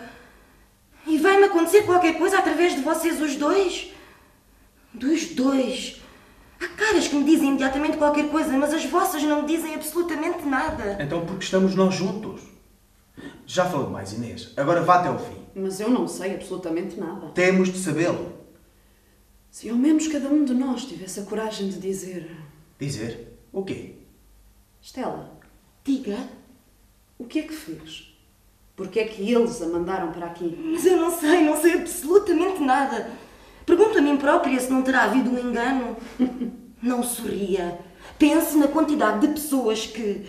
E 1.07 1.17
vai-me 1.17 1.45
acontecer 1.45 1.83
qualquer 1.83 2.17
coisa 2.17 2.37
através 2.37 2.75
de 2.75 2.81
vocês 2.81 3.21
os 3.21 3.37
dois? 3.37 3.93
Dos 4.93 5.27
dois. 5.27 6.01
Há 6.59 6.67
caras 6.67 7.07
que 7.07 7.15
me 7.15 7.23
dizem 7.23 7.49
imediatamente 7.49 7.95
qualquer 7.95 8.27
coisa, 8.27 8.57
mas 8.57 8.73
as 8.73 8.83
vossas 8.85 9.23
não 9.23 9.43
me 9.43 9.47
dizem 9.47 9.73
absolutamente 9.73 10.45
nada. 10.45 10.97
Então 10.99 11.25
porque 11.25 11.45
estamos 11.45 11.75
nós 11.75 11.95
juntos? 11.95 12.41
Já 13.45 13.63
falou 13.65 13.85
demais, 13.85 14.11
Inês. 14.11 14.51
Agora 14.57 14.81
vá 14.81 14.95
até 14.95 15.07
ao 15.07 15.19
fim. 15.19 15.37
Mas 15.55 15.79
eu 15.79 15.89
não 15.89 16.09
sei 16.09 16.35
absolutamente 16.35 16.99
nada. 16.99 17.27
Temos 17.29 17.71
de 17.71 17.79
sabê-lo. 17.79 18.44
Se 19.55 19.69
ao 19.69 19.77
menos 19.77 20.05
cada 20.09 20.27
um 20.27 20.43
de 20.43 20.53
nós 20.53 20.83
tivesse 20.83 21.17
a 21.17 21.23
coragem 21.23 21.69
de 21.69 21.79
dizer: 21.79 22.29
Dizer? 22.77 23.37
O 23.53 23.63
quê? 23.63 23.93
Estela, 24.81 25.31
Diga. 25.81 26.17
o 27.17 27.23
que 27.23 27.39
é 27.39 27.43
que 27.43 27.53
fez? 27.53 28.13
Porque 28.75 28.99
é 28.99 29.05
que 29.05 29.31
eles 29.31 29.61
a 29.61 29.67
mandaram 29.67 30.11
para 30.11 30.25
aqui? 30.25 30.59
Mas 30.61 30.85
eu 30.85 30.97
não 30.97 31.17
sei, 31.17 31.45
não 31.45 31.55
sei 31.55 31.75
absolutamente 31.75 32.61
nada. 32.61 33.09
Pergunto 33.65 33.97
a 33.97 34.01
mim 34.01 34.17
própria 34.17 34.59
se 34.59 34.69
não 34.69 34.81
terá 34.81 35.03
havido 35.03 35.29
um 35.29 35.39
engano. 35.39 35.95
Não 36.83 37.01
sorria. 37.01 37.79
Pense 38.19 38.57
na 38.57 38.67
quantidade 38.67 39.25
de 39.25 39.33
pessoas 39.33 39.87
que, 39.87 40.25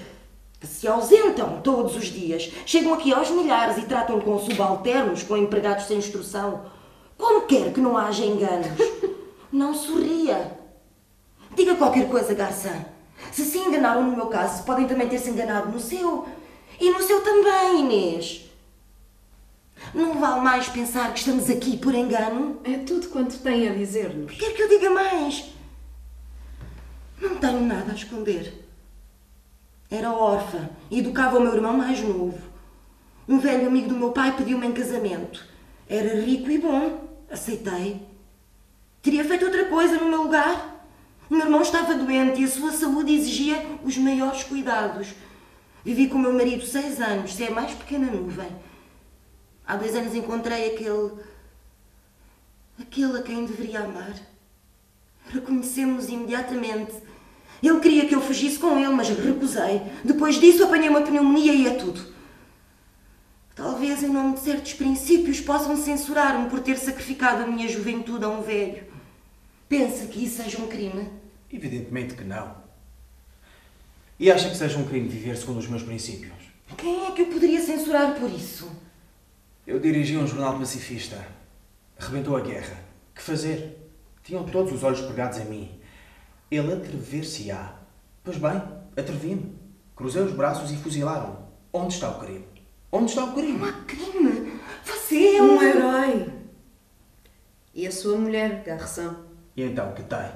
que 0.61 0.67
se 0.67 0.87
ausentam 0.87 1.61
todos 1.61 1.97
os 1.97 2.07
dias. 2.07 2.51
Chegam 2.65 2.95
aqui 2.95 3.13
aos 3.13 3.29
milhares 3.29 3.77
e 3.77 3.83
tratam 3.83 4.21
com 4.21 4.39
subalternos, 4.39 5.25
com 5.25 5.37
empregados 5.37 5.87
sem 5.87 5.99
instrução. 5.99 6.65
Como 7.19 7.43
quer 7.43 7.73
que 7.73 7.81
não 7.81 7.99
haja 7.99 8.25
enganos? 8.25 8.69
Não 9.53 9.75
sorria. 9.75 10.59
Diga 11.55 11.75
qualquer 11.77 12.09
coisa, 12.09 12.35
garçom. 12.35 12.85
Se 13.33 13.45
se 13.45 13.59
enganaram 13.59 14.03
no 14.05 14.17
meu 14.17 14.27
caso, 14.27 14.65
podem 14.65 14.87
também 14.87 15.09
ter 15.09 15.19
se 15.19 15.31
enganado 15.31 15.71
no 15.71 15.81
seu. 15.81 16.27
E 16.81 16.91
no 16.91 17.03
seu 17.03 17.23
também, 17.23 17.81
Inês. 17.81 18.51
Não 19.95 20.19
vale 20.19 20.41
mais 20.41 20.69
pensar 20.69 21.13
que 21.13 21.21
estamos 21.21 21.49
aqui 21.49 21.77
por 21.77 21.95
engano? 21.95 22.61
É 22.65 22.79
tudo 22.79 23.09
quanto 23.09 23.39
tem 23.39 23.69
a 23.69 23.75
dizer-nos. 23.75 24.37
Quer 24.37 24.53
que 24.55 24.63
eu 24.63 24.69
diga 24.69 24.91
mais? 24.91 25.53
Não 27.21 27.37
tenho 27.37 27.61
nada 27.61 27.93
a 27.93 27.95
esconder. 27.95 28.67
Era 29.91 30.13
órfã 30.13 30.69
e 30.91 30.99
educava 30.99 31.39
o 31.39 31.41
meu 31.41 31.55
irmão 31.55 31.77
mais 31.77 32.01
novo. 32.01 32.39
Um 33.29 33.39
velho 33.39 33.67
amigo 33.67 33.89
do 33.89 33.97
meu 33.97 34.13
pai 34.13 34.37
pediu-me 34.37 34.67
em 34.67 34.73
casamento. 34.73 35.45
Era 35.89 36.21
rico 36.21 36.51
e 36.51 36.59
bom. 36.59 37.09
Aceitei. 37.31 38.16
Teria 39.07 39.25
feito 39.25 39.45
outra 39.45 39.67
coisa 39.67 39.99
no 39.99 40.09
meu 40.09 40.25
lugar. 40.25 40.85
O 41.31 41.35
meu 41.35 41.45
irmão 41.45 41.63
estava 41.63 41.95
doente 41.95 42.41
e 42.41 42.45
a 42.45 42.49
sua 42.49 42.73
saúde 42.73 43.15
exigia 43.15 43.65
os 43.85 43.97
maiores 43.97 44.43
cuidados. 44.43 45.15
Vivi 45.85 46.09
com 46.09 46.17
o 46.17 46.21
meu 46.21 46.33
marido 46.33 46.67
seis 46.67 47.01
anos, 47.01 47.33
se 47.33 47.45
é 47.45 47.47
a 47.47 47.53
mais 47.53 47.73
pequena 47.73 48.11
nuvem. 48.11 48.49
Há 49.65 49.77
dois 49.77 49.95
anos 49.95 50.13
encontrei 50.13 50.75
aquele. 50.75 51.13
aquele 52.81 53.19
a 53.19 53.23
quem 53.23 53.47
deveria 53.47 53.83
amar. 53.83 54.13
Reconhecemos 55.29 56.09
imediatamente. 56.09 56.95
Ele 57.63 57.79
queria 57.79 58.09
que 58.09 58.15
eu 58.17 58.21
fugisse 58.21 58.59
com 58.59 58.77
ele, 58.77 58.89
mas 58.89 59.09
recusei. 59.09 59.83
Depois 60.03 60.41
disso 60.41 60.65
apanhei 60.65 60.89
uma 60.89 61.03
pneumonia 61.03 61.53
e 61.53 61.69
é 61.69 61.75
tudo. 61.75 62.01
Talvez 63.55 64.03
em 64.03 64.09
nome 64.09 64.35
de 64.35 64.41
certos 64.41 64.75
princípios 64.75 65.41
possam 65.41 65.77
censurar-me 65.77 66.51
por 66.51 66.59
ter 66.59 66.77
sacrificado 66.77 67.45
a 67.45 67.47
minha 67.47 67.69
juventude 67.69 68.25
a 68.25 68.29
um 68.29 68.43
velho. 68.43 68.96
Pensa 69.69 70.07
que 70.07 70.25
isso 70.25 70.43
seja 70.43 70.59
um 70.59 70.69
crime? 70.69 71.11
Evidentemente 71.53 72.15
que 72.15 72.25
não. 72.25 72.57
E 74.19 74.31
acha 74.31 74.49
que 74.49 74.57
seja 74.57 74.79
um 74.79 74.87
crime 74.87 75.09
viver 75.09 75.37
segundo 75.37 75.59
os 75.59 75.69
meus 75.69 75.83
princípios? 75.83 76.33
Quem 76.77 77.07
é 77.07 77.11
que 77.13 77.23
eu 77.23 77.27
poderia 77.27 77.61
censurar 77.61 78.15
por 78.19 78.31
isso? 78.31 78.71
Eu 79.67 79.79
dirigi 79.79 80.17
um 80.17 80.27
jornal 80.27 80.59
pacifista. 80.59 81.27
Rebentou 81.99 82.37
a 82.37 82.41
guerra. 82.41 82.79
Que 83.15 83.23
fazer? 83.23 83.91
Tinham 84.23 84.45
todos 84.45 84.73
os 84.73 84.83
olhos 84.83 85.01
pregados 85.01 85.39
em 85.39 85.45
mim. 85.45 85.81
Ele 86.51 86.73
atrever-se-á. 86.73 87.77
Pois 88.23 88.39
bem, 88.39 88.63
atrevi-me. 88.97 89.57
Cruzei 89.95 90.23
os 90.23 90.33
braços 90.33 90.71
e 90.71 90.77
fuzilaram. 90.77 91.47
Onde 91.73 91.95
está 91.95 92.11
o 92.11 92.21
crime? 92.21 92.45
Onde 92.93 93.11
está 93.11 93.25
o 93.25 93.35
crime? 93.35 93.59
Não 93.59 93.69
há 93.69 93.73
crime. 93.85 94.61
Você 94.85 95.37
é 95.37 95.43
Um 95.43 95.57
um... 95.57 95.63
herói. 95.63 96.33
E 97.75 97.87
a 97.87 97.93
sua 97.93 98.17
mulher, 98.17 98.63
Garçom? 98.65 99.26
E 99.57 99.63
então, 99.63 99.93
que 99.95 100.03
tem? 100.03 100.31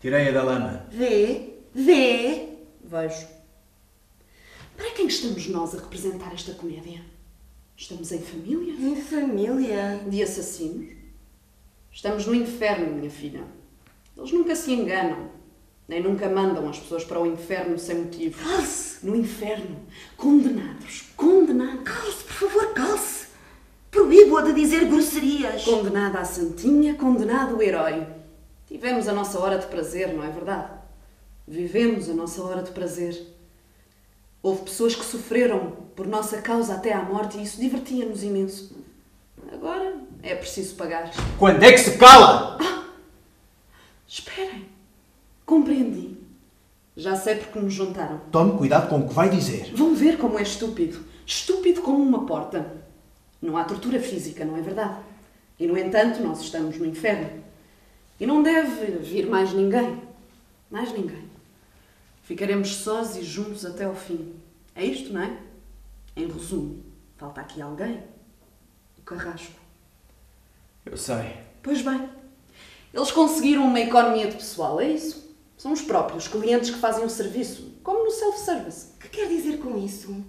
Tirei-a 0.00 0.30
da 0.30 0.42
lama. 0.42 0.86
Vê, 0.90 1.54
vê. 1.74 2.50
Vejo. 2.84 3.26
Para 4.76 4.90
quem 4.92 5.08
estamos 5.08 5.48
nós 5.48 5.74
a 5.74 5.78
representar 5.78 6.32
esta 6.32 6.52
comédia? 6.52 7.00
Estamos 7.76 8.12
em 8.12 8.20
família? 8.20 8.74
Em 8.74 9.02
família. 9.02 10.00
De 10.08 10.22
assassinos? 10.22 10.94
Estamos 11.90 12.26
no 12.26 12.34
inferno, 12.34 12.94
minha 12.94 13.10
filha. 13.10 13.42
Eles 14.16 14.30
nunca 14.30 14.54
se 14.54 14.72
enganam, 14.72 15.30
nem 15.88 16.02
nunca 16.02 16.28
mandam 16.28 16.68
as 16.68 16.78
pessoas 16.78 17.04
para 17.04 17.20
o 17.20 17.26
inferno 17.26 17.78
sem 17.78 18.04
motivo. 18.04 18.42
Calce. 18.42 19.04
No 19.04 19.16
inferno, 19.16 19.80
condenados, 20.16 21.04
condenados. 21.16 21.82
Calce, 21.84 22.24
por 22.24 22.32
favor, 22.32 22.72
calce. 22.74 23.15
Proíbo-a 23.96 24.42
de 24.42 24.52
dizer 24.52 24.84
grosserias. 24.84 25.64
Condenada 25.64 26.18
à 26.18 26.24
santinha, 26.24 26.96
condenado 26.96 27.56
o 27.56 27.62
herói. 27.62 28.06
Tivemos 28.68 29.08
a 29.08 29.12
nossa 29.14 29.38
hora 29.38 29.56
de 29.56 29.66
prazer, 29.68 30.12
não 30.12 30.22
é 30.22 30.28
verdade? 30.28 30.70
Vivemos 31.48 32.10
a 32.10 32.12
nossa 32.12 32.42
hora 32.42 32.62
de 32.62 32.72
prazer. 32.72 33.34
Houve 34.42 34.64
pessoas 34.64 34.94
que 34.94 35.04
sofreram 35.04 35.72
por 35.96 36.06
nossa 36.06 36.42
causa 36.42 36.74
até 36.74 36.92
à 36.92 37.02
morte 37.02 37.38
e 37.38 37.42
isso 37.42 37.58
divertia-nos 37.58 38.22
imenso. 38.22 38.76
Agora 39.50 39.96
é 40.22 40.34
preciso 40.34 40.74
pagar. 40.74 41.10
Quando 41.38 41.62
é 41.62 41.72
que 41.72 41.78
se 41.78 41.96
cala? 41.96 42.58
Esperem. 44.06 44.66
Compreendi. 45.46 46.18
Já 46.94 47.16
sei 47.16 47.36
porque 47.36 47.58
nos 47.58 47.72
juntaram. 47.72 48.20
Tome 48.30 48.58
cuidado 48.58 48.90
com 48.90 48.98
o 48.98 49.08
que 49.08 49.14
vai 49.14 49.30
dizer. 49.30 49.72
Vão 49.74 49.94
ver 49.94 50.18
como 50.18 50.38
é 50.38 50.42
estúpido. 50.42 50.98
Estúpido 51.24 51.80
como 51.80 52.02
uma 52.02 52.26
porta. 52.26 52.84
Não 53.46 53.56
há 53.56 53.62
tortura 53.62 54.00
física, 54.00 54.44
não 54.44 54.56
é 54.56 54.60
verdade? 54.60 54.98
E, 55.56 55.68
no 55.68 55.78
entanto, 55.78 56.20
nós 56.20 56.40
estamos 56.40 56.76
no 56.78 56.84
inferno. 56.84 57.44
E 58.18 58.26
não 58.26 58.42
deve 58.42 58.96
vir 58.96 59.28
mais 59.28 59.52
ninguém. 59.52 60.02
Mais 60.68 60.92
ninguém. 60.92 61.30
Ficaremos 62.24 62.74
sós 62.74 63.14
e 63.14 63.22
juntos 63.22 63.64
até 63.64 63.84
ao 63.84 63.94
fim. 63.94 64.34
É 64.74 64.84
isto, 64.84 65.12
não 65.12 65.22
é? 65.22 65.38
Em 66.16 66.26
resumo, 66.26 66.82
falta 67.16 67.40
aqui 67.40 67.62
alguém. 67.62 68.02
O 68.98 69.02
carrasco. 69.02 69.54
Eu 70.84 70.96
sei. 70.96 71.36
Pois 71.62 71.82
bem, 71.82 72.08
eles 72.92 73.12
conseguiram 73.12 73.64
uma 73.64 73.78
economia 73.78 74.26
de 74.26 74.38
pessoal, 74.38 74.80
é 74.80 74.90
isso? 74.90 75.24
São 75.56 75.72
os 75.72 75.82
próprios 75.82 76.26
clientes 76.26 76.70
que 76.70 76.80
fazem 76.80 77.04
o 77.04 77.08
serviço, 77.08 77.74
como 77.84 78.06
no 78.06 78.10
self-service. 78.10 78.88
O 78.96 78.98
que 78.98 79.08
quer 79.08 79.28
dizer 79.28 79.58
com 79.58 79.78
isso? 79.78 80.24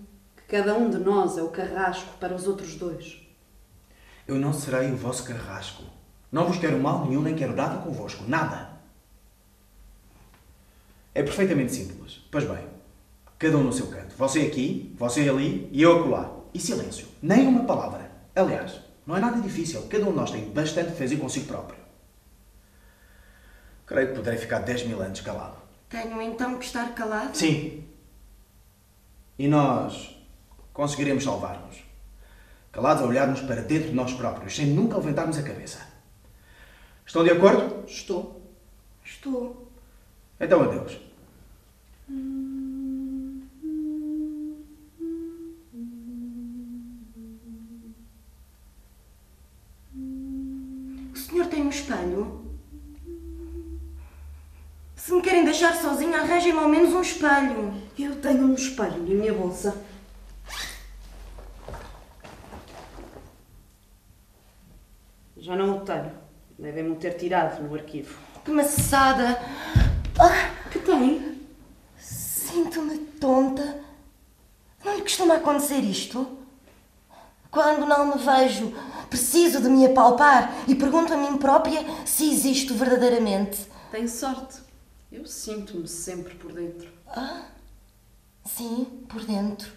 Cada 0.47 0.73
um 0.75 0.89
de 0.89 0.97
nós 0.97 1.37
é 1.37 1.43
o 1.43 1.49
carrasco 1.49 2.17
para 2.19 2.33
os 2.33 2.47
outros 2.47 2.75
dois. 2.75 3.21
Eu 4.25 4.35
não 4.35 4.53
serei 4.53 4.91
o 4.91 4.95
vosso 4.95 5.25
carrasco. 5.25 5.83
Não 6.31 6.45
vos 6.45 6.57
quero 6.57 6.79
mal 6.79 7.05
nenhum, 7.05 7.21
nem 7.21 7.35
quero 7.35 7.53
nada 7.53 7.81
convosco. 7.81 8.23
Nada. 8.25 8.69
É 11.13 11.21
perfeitamente 11.21 11.73
simples. 11.73 12.21
Pois 12.31 12.45
bem, 12.45 12.65
cada 13.37 13.57
um 13.57 13.63
no 13.63 13.73
seu 13.73 13.87
canto. 13.87 14.15
Você 14.15 14.41
aqui, 14.41 14.95
você 14.97 15.27
ali 15.27 15.69
e 15.71 15.81
eu 15.81 15.99
acolá. 15.99 16.31
E 16.53 16.59
silêncio. 16.59 17.07
Nem 17.21 17.45
uma 17.45 17.65
palavra. 17.65 18.09
Aliás, 18.33 18.79
não 19.05 19.17
é 19.17 19.19
nada 19.19 19.41
difícil. 19.41 19.85
Cada 19.89 20.05
um 20.05 20.11
de 20.11 20.15
nós 20.17 20.31
tem 20.31 20.49
bastante 20.49 20.91
fazer 20.93 21.17
consigo 21.17 21.47
próprio. 21.47 21.79
Creio 23.85 24.09
que 24.09 24.15
poderei 24.15 24.39
ficar 24.39 24.59
10 24.59 24.87
mil 24.87 25.01
anos 25.01 25.19
calado. 25.21 25.57
Tenho 25.89 26.21
então 26.21 26.57
que 26.57 26.65
estar 26.65 26.93
calado? 26.93 27.35
Sim. 27.35 27.85
E 29.39 29.47
nós 29.47 30.16
conseguiremos 30.77 31.23
salvar-nos. 31.23 31.83
Calados 32.71 33.01
a 33.01 33.07
olharmos 33.07 33.41
para 33.41 33.63
dentro 33.63 33.89
de 33.89 33.95
nós 33.95 34.13
próprios, 34.13 34.55
sem 34.55 34.67
nunca 34.67 34.97
levantarmos 34.97 35.35
a 35.39 35.41
cabeça. 35.41 35.79
Estão 37.03 37.23
de 37.23 37.31
acordo? 37.31 37.83
Estou. 37.87 38.39
Estou. 39.03 39.71
Então 40.39 40.61
adeus. 40.61 40.99
O 51.11 51.17
senhor 51.17 51.47
tem 51.47 51.63
um 51.63 51.69
espelho? 51.69 52.45
Se 54.95 55.11
me 55.11 55.23
querem 55.23 55.43
deixar 55.43 55.73
sozinha, 55.75 56.19
arranjem-me 56.19 56.59
ao 56.59 56.69
menos 56.69 56.93
um 56.93 57.01
espelho. 57.01 57.73
Eu 57.97 58.21
tenho 58.21 58.43
um 58.43 58.53
espelho 58.53 58.99
na 58.99 59.15
minha 59.15 59.33
bolsa. 59.33 59.87
Já 65.47 65.55
não 65.55 65.76
o 65.76 65.76
tenho. 65.87 66.11
Devem-me 66.59 66.95
ter 66.97 67.13
tirado 67.13 67.63
no 67.63 67.73
arquivo. 67.73 68.17
Que 68.43 68.51
maçada! 68.51 69.39
Ah, 70.19 70.51
Que 70.69 70.79
tem? 70.79 71.41
Sinto-me 71.97 72.97
tonta. 73.19 73.79
Não 74.83 74.95
lhe 74.95 75.01
costuma 75.01 75.35
acontecer 75.35 75.79
isto? 75.79 76.37
Quando 77.49 77.85
não 77.85 78.07
me 78.07 78.23
vejo, 78.23 78.73
preciso 79.09 79.61
de 79.61 79.69
me 79.69 79.85
apalpar 79.85 80.53
e 80.67 80.75
pergunto 80.75 81.13
a 81.13 81.17
mim 81.17 81.37
própria 81.37 81.83
se 82.05 82.29
existo 82.31 82.73
verdadeiramente. 82.75 83.67
Tem 83.91 84.07
sorte. 84.07 84.59
Eu 85.11 85.25
sinto-me 85.25 85.87
sempre 85.87 86.35
por 86.35 86.51
dentro. 86.51 86.89
Sim, 88.45 88.85
por 89.07 89.23
dentro. 89.23 89.71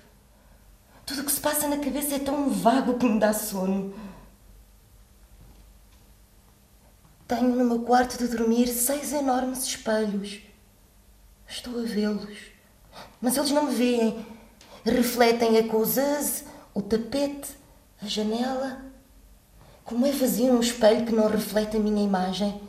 Tudo 1.07 1.23
o 1.23 1.25
que 1.25 1.33
se 1.33 1.41
passa 1.41 1.69
na 1.69 1.79
cabeça 1.79 2.17
é 2.17 2.19
tão 2.19 2.49
vago 2.51 2.95
que 2.99 3.07
me 3.07 3.19
dá 3.19 3.33
sono. 3.33 3.95
Tenho 7.31 7.55
no 7.55 7.65
meu 7.65 7.79
quarto 7.83 8.19
de 8.19 8.27
dormir 8.27 8.67
seis 8.67 9.13
enormes 9.13 9.65
espelhos. 9.65 10.41
Estou 11.47 11.79
a 11.79 11.85
vê-los. 11.85 12.37
Mas 13.21 13.37
eles 13.37 13.53
não 13.53 13.67
me 13.67 13.73
veem. 13.73 14.27
Refletem 14.85 15.57
a 15.57 15.69
cousase, 15.69 16.43
o 16.75 16.83
tapete, 16.83 17.51
a 18.03 18.07
janela. 18.09 18.79
Como 19.85 20.05
é 20.05 20.11
vazio 20.11 20.53
um 20.53 20.59
espelho 20.59 21.07
que 21.07 21.15
não 21.15 21.29
reflete 21.29 21.77
a 21.77 21.81
minha 21.81 22.03
imagem. 22.03 22.61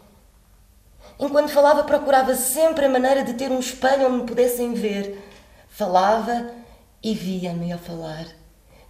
Enquanto 1.19 1.49
falava, 1.49 1.83
procurava 1.83 2.35
sempre 2.35 2.85
a 2.85 2.89
maneira 2.89 3.23
de 3.23 3.33
ter 3.33 3.51
um 3.51 3.59
espelho 3.59 4.05
onde 4.05 4.17
me 4.17 4.27
pudessem 4.27 4.75
ver. 4.75 5.27
Falava 5.69 6.51
e 7.01 7.15
via-me 7.15 7.73
a 7.73 7.79
falar. 7.79 8.27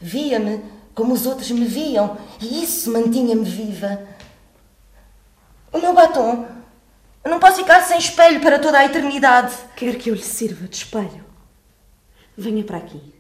Via-me 0.02 0.66
como 0.94 1.14
os 1.14 1.26
outros 1.26 1.50
me 1.50 1.64
viam 1.64 2.18
e 2.42 2.62
isso 2.62 2.92
mantinha-me 2.92 3.46
viva. 3.46 4.12
O 5.72 5.80
meu 5.80 5.94
batom. 5.94 6.48
Eu 7.24 7.32
não 7.32 7.40
posso 7.40 7.58
ficar 7.58 7.82
sem 7.82 7.98
espelho 7.98 8.42
para 8.42 8.60
toda 8.60 8.80
a 8.80 8.86
eternidade. 8.86 9.56
Quer 9.76 9.96
que 9.98 10.10
eu 10.10 10.16
lhe 10.16 10.24
sirva 10.24 10.68
de 10.68 10.76
espelho? 10.78 11.24
Venha 12.38 12.64
para 12.64 12.78
aqui. 12.78 13.14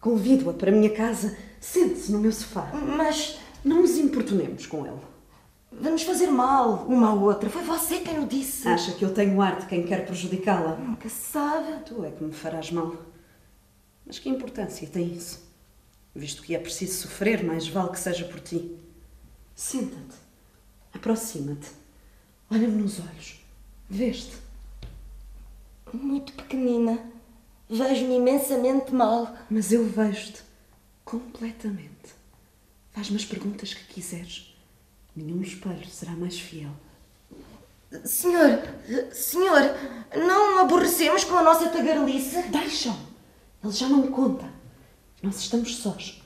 Convido-a 0.00 0.54
para 0.54 0.70
a 0.70 0.74
minha 0.74 0.90
casa. 0.90 1.36
Sente-se 1.60 2.12
no 2.12 2.20
meu 2.20 2.32
sofá. 2.32 2.70
Mas 2.72 3.38
Não 3.64 3.82
nos 3.82 3.98
importunemos 3.98 4.66
com 4.66 4.86
ele. 4.86 5.00
vamos 5.72 6.02
fazer 6.04 6.28
mal 6.28 6.84
uma 6.88 7.08
à 7.08 7.12
outra. 7.14 7.50
Foi 7.50 7.62
você 7.62 7.98
quem 7.98 8.20
o 8.20 8.26
disse. 8.26 8.68
Acha 8.68 8.92
que 8.92 9.04
eu 9.04 9.12
tenho 9.12 9.42
ar 9.42 9.58
de 9.58 9.66
quem 9.66 9.82
quer 9.82 10.06
prejudicá-la? 10.06 10.76
Nunca 10.76 11.08
se 11.08 11.32
sabe. 11.32 11.82
Tu 11.84 12.04
é 12.04 12.10
que 12.12 12.22
me 12.22 12.32
farás 12.32 12.70
mal. 12.70 12.94
Mas 14.06 14.18
que 14.20 14.28
importância 14.28 14.86
tem 14.88 15.12
isso? 15.12 15.46
Visto 16.14 16.42
que 16.42 16.54
é 16.54 16.58
preciso 16.58 17.02
sofrer, 17.02 17.42
mais 17.44 17.66
vale 17.68 17.90
que 17.90 17.98
seja 18.00 18.24
por 18.24 18.38
ti. 18.40 18.76
Senta-te. 19.54 20.27
Aproxima-te. 20.98 21.68
Olha-me 22.50 22.82
nos 22.82 22.98
olhos. 22.98 23.40
Vês-te. 23.88 24.36
Muito 25.92 26.32
pequenina. 26.32 26.98
Vejo-me 27.70 28.16
imensamente 28.16 28.92
mal. 28.92 29.32
Mas 29.48 29.70
eu 29.70 29.86
vejo-te 29.86 30.42
completamente. 31.04 31.88
Faz-me 32.90 33.16
as 33.16 33.24
perguntas 33.24 33.72
que 33.72 33.84
quiseres. 33.94 34.52
Nenhum 35.14 35.40
espelho 35.40 35.86
será 35.88 36.12
mais 36.12 36.38
fiel. 36.38 36.70
Senhor, 38.04 38.60
senhor, 39.12 39.60
não 40.14 40.58
aborrecemos 40.58 41.22
com 41.22 41.36
a 41.36 41.42
nossa 41.44 41.68
tagarelice? 41.68 42.42
Deixa-o! 42.48 42.96
Ele 43.62 43.72
já 43.72 43.88
não 43.88 44.10
conta. 44.10 44.52
Nós 45.22 45.36
estamos 45.38 45.76
sós. 45.76 46.20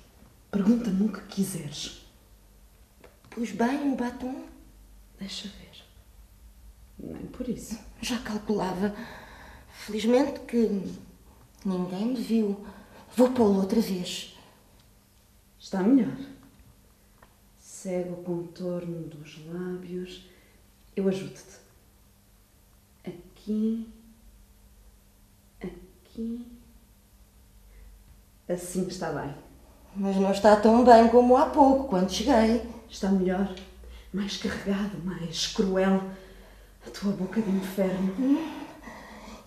Pergunta-me 0.50 1.06
o 1.06 1.12
que 1.12 1.20
quiseres. 1.26 2.06
Pus 3.28 3.52
bem 3.52 3.92
o 3.92 3.96
batom. 3.96 4.51
Deixa 5.22 5.46
ver. 5.46 5.84
Nem 6.98 7.26
por 7.26 7.48
isso. 7.48 7.78
Já 8.00 8.18
calculava. 8.18 8.92
Felizmente 9.68 10.40
que 10.40 10.82
ninguém 11.64 12.06
me 12.06 12.20
viu. 12.20 12.66
Vou 13.16 13.30
pô-lo 13.30 13.60
outra 13.60 13.80
vez. 13.80 14.36
Está 15.60 15.80
melhor. 15.80 16.16
Segue 17.56 18.10
o 18.10 18.16
contorno 18.16 19.06
dos 19.06 19.46
lábios. 19.46 20.26
Eu 20.96 21.08
ajudo-te. 21.08 21.60
Aqui. 23.06 23.88
Aqui. 25.62 26.46
Assim 28.48 28.88
está 28.88 29.12
bem. 29.12 29.32
Mas 29.94 30.16
não 30.16 30.32
está 30.32 30.56
tão 30.56 30.84
bem 30.84 31.08
como 31.10 31.36
há 31.36 31.46
pouco, 31.46 31.86
quando 31.86 32.10
cheguei. 32.10 32.68
Está 32.90 33.08
melhor. 33.08 33.54
Mais 34.12 34.36
carregado, 34.36 34.98
mais 35.04 35.46
cruel. 35.48 36.02
A 36.86 36.90
tua 36.90 37.12
boca 37.12 37.40
de 37.40 37.50
inferno. 37.50 38.38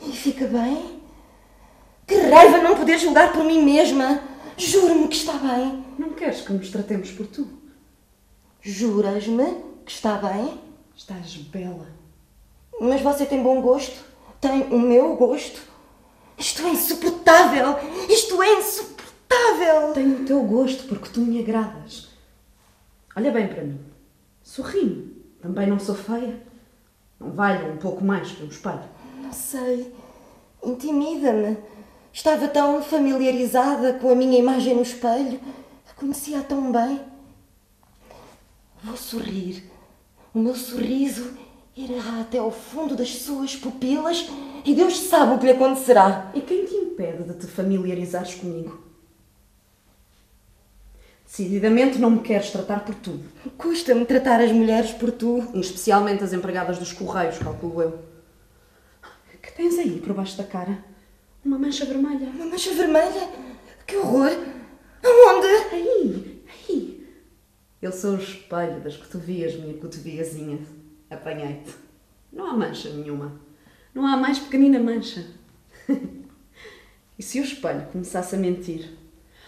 E 0.02 0.12
fica 0.12 0.48
bem? 0.48 1.02
Que 2.08 2.16
raiva 2.16 2.60
não 2.60 2.76
poder 2.76 2.98
julgar 2.98 3.34
por 3.34 3.44
mim 3.44 3.64
mesma. 3.64 4.22
Juro-me 4.58 5.08
que 5.08 5.18
está 5.18 5.34
bem. 5.34 5.84
Não 6.00 6.14
queres 6.14 6.42
que 6.42 6.54
nos 6.54 6.70
tratemos 6.70 7.12
por 7.12 7.28
tu? 7.28 7.48
Juras-me 8.62 9.46
que 9.86 9.92
está 9.92 10.18
bem? 10.18 10.60
Estás 10.96 11.36
bela. 11.36 11.88
Mas 12.80 13.02
você 13.02 13.26
tem 13.26 13.44
bom 13.44 13.62
gosto? 13.62 14.04
Tem 14.40 14.64
o 14.64 14.80
meu 14.80 15.16
gosto? 15.16 15.62
Isto 16.38 16.64
é 16.64 16.70
insuportável! 16.70 17.76
Isto 18.10 18.42
é 18.42 18.60
insuportável! 18.60 19.94
Tenho 19.94 20.22
o 20.22 20.26
teu 20.26 20.44
gosto 20.44 20.84
porque 20.88 21.10
tu 21.10 21.22
me 21.22 21.40
agradas. 21.40 22.10
Olha 23.16 23.32
bem 23.32 23.48
para 23.48 23.64
mim. 23.64 23.95
Sorri-me. 24.46 25.12
Também 25.42 25.68
não 25.68 25.80
sou 25.80 25.96
feia. 25.96 26.40
Não 27.20 27.32
valho 27.32 27.74
um 27.74 27.78
pouco 27.78 28.04
mais 28.04 28.32
que 28.32 28.44
um 28.44 28.48
espelho. 28.48 28.84
Não 29.20 29.34
sei. 29.34 29.92
Intimida-me. 30.64 31.58
Estava 32.14 32.48
tão 32.48 32.82
familiarizada 32.82 33.94
com 33.94 34.12
a 34.12 34.16
minha 34.16 34.38
imagem 34.38 34.76
no 34.76 34.84
espelho. 34.84 35.40
A 35.90 35.94
conhecia 36.00 36.42
tão 36.44 36.72
bem. 36.72 37.02
Vou 38.84 38.96
sorrir. 38.96 39.64
O 40.34 40.38
meu 40.40 40.56
sorriso 40.56 41.34
irá 41.76 42.22
até 42.22 42.38
ao 42.38 42.52
fundo 42.52 42.96
das 42.96 43.16
suas 43.16 43.56
pupilas 43.56 44.30
e 44.64 44.76
Deus 44.76 45.00
sabe 45.00 45.34
o 45.34 45.40
que 45.40 45.46
lhe 45.46 45.54
acontecerá. 45.54 46.32
E 46.36 46.42
quem 46.42 46.66
te 46.66 46.76
impede 46.76 47.24
de 47.24 47.34
te 47.34 47.48
familiarizares 47.48 48.36
comigo? 48.36 48.85
Decididamente 51.38 52.00
não 52.00 52.12
me 52.12 52.22
queres 52.22 52.50
tratar 52.50 52.86
por 52.86 52.96
tu. 52.96 53.20
Custa-me 53.58 54.06
tratar 54.06 54.40
as 54.40 54.54
mulheres 54.54 54.92
por 54.92 55.12
tu. 55.12 55.46
Especialmente 55.54 56.24
as 56.24 56.32
empregadas 56.32 56.80
dos 56.80 56.94
correios, 56.94 57.38
calculo 57.38 57.82
eu. 57.82 58.00
Que 59.42 59.52
tens 59.52 59.78
aí 59.78 60.00
por 60.00 60.14
baixo 60.14 60.38
da 60.38 60.46
cara? 60.46 60.82
Uma 61.44 61.60
mancha 61.60 61.84
vermelha. 61.84 62.30
Uma 62.30 62.46
mancha 62.46 62.74
vermelha? 62.74 63.30
Que 63.86 63.98
horror! 63.98 64.32
Aonde? 65.04 65.48
Aí, 65.74 66.42
aí. 66.48 67.08
Eu 67.82 67.92
sou 67.92 68.16
o 68.16 68.18
espelho 68.18 68.80
das 68.80 68.96
cotovias, 68.96 69.56
minha 69.56 69.74
cotoviazinha. 69.74 70.60
Apanhei-te. 71.10 71.76
Não 72.32 72.48
há 72.48 72.54
mancha 72.54 72.90
nenhuma. 72.92 73.42
Não 73.94 74.08
há 74.08 74.14
a 74.14 74.18
mais 74.18 74.40
pequenina 74.40 74.80
mancha. 74.80 75.28
e 77.20 77.22
se 77.22 77.42
o 77.42 77.44
espelho 77.44 77.88
começasse 77.92 78.36
a 78.36 78.40
mentir? 78.40 78.90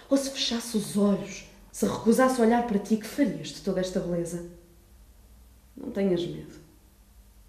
Ou 0.09 0.17
se 0.17 0.29
fechasse 0.31 0.75
os 0.75 0.97
olhos, 0.97 1.46
Se 1.77 1.85
recusasse 1.85 2.41
olhar 2.41 2.65
para 2.65 2.79
ti, 2.79 2.97
que 2.97 3.05
farias 3.05 3.49
de 3.49 3.61
toda 3.61 3.79
esta 3.79 3.99
beleza? 3.99 4.49
Não 5.75 5.91
tenhas 5.91 6.25
medo. 6.25 6.55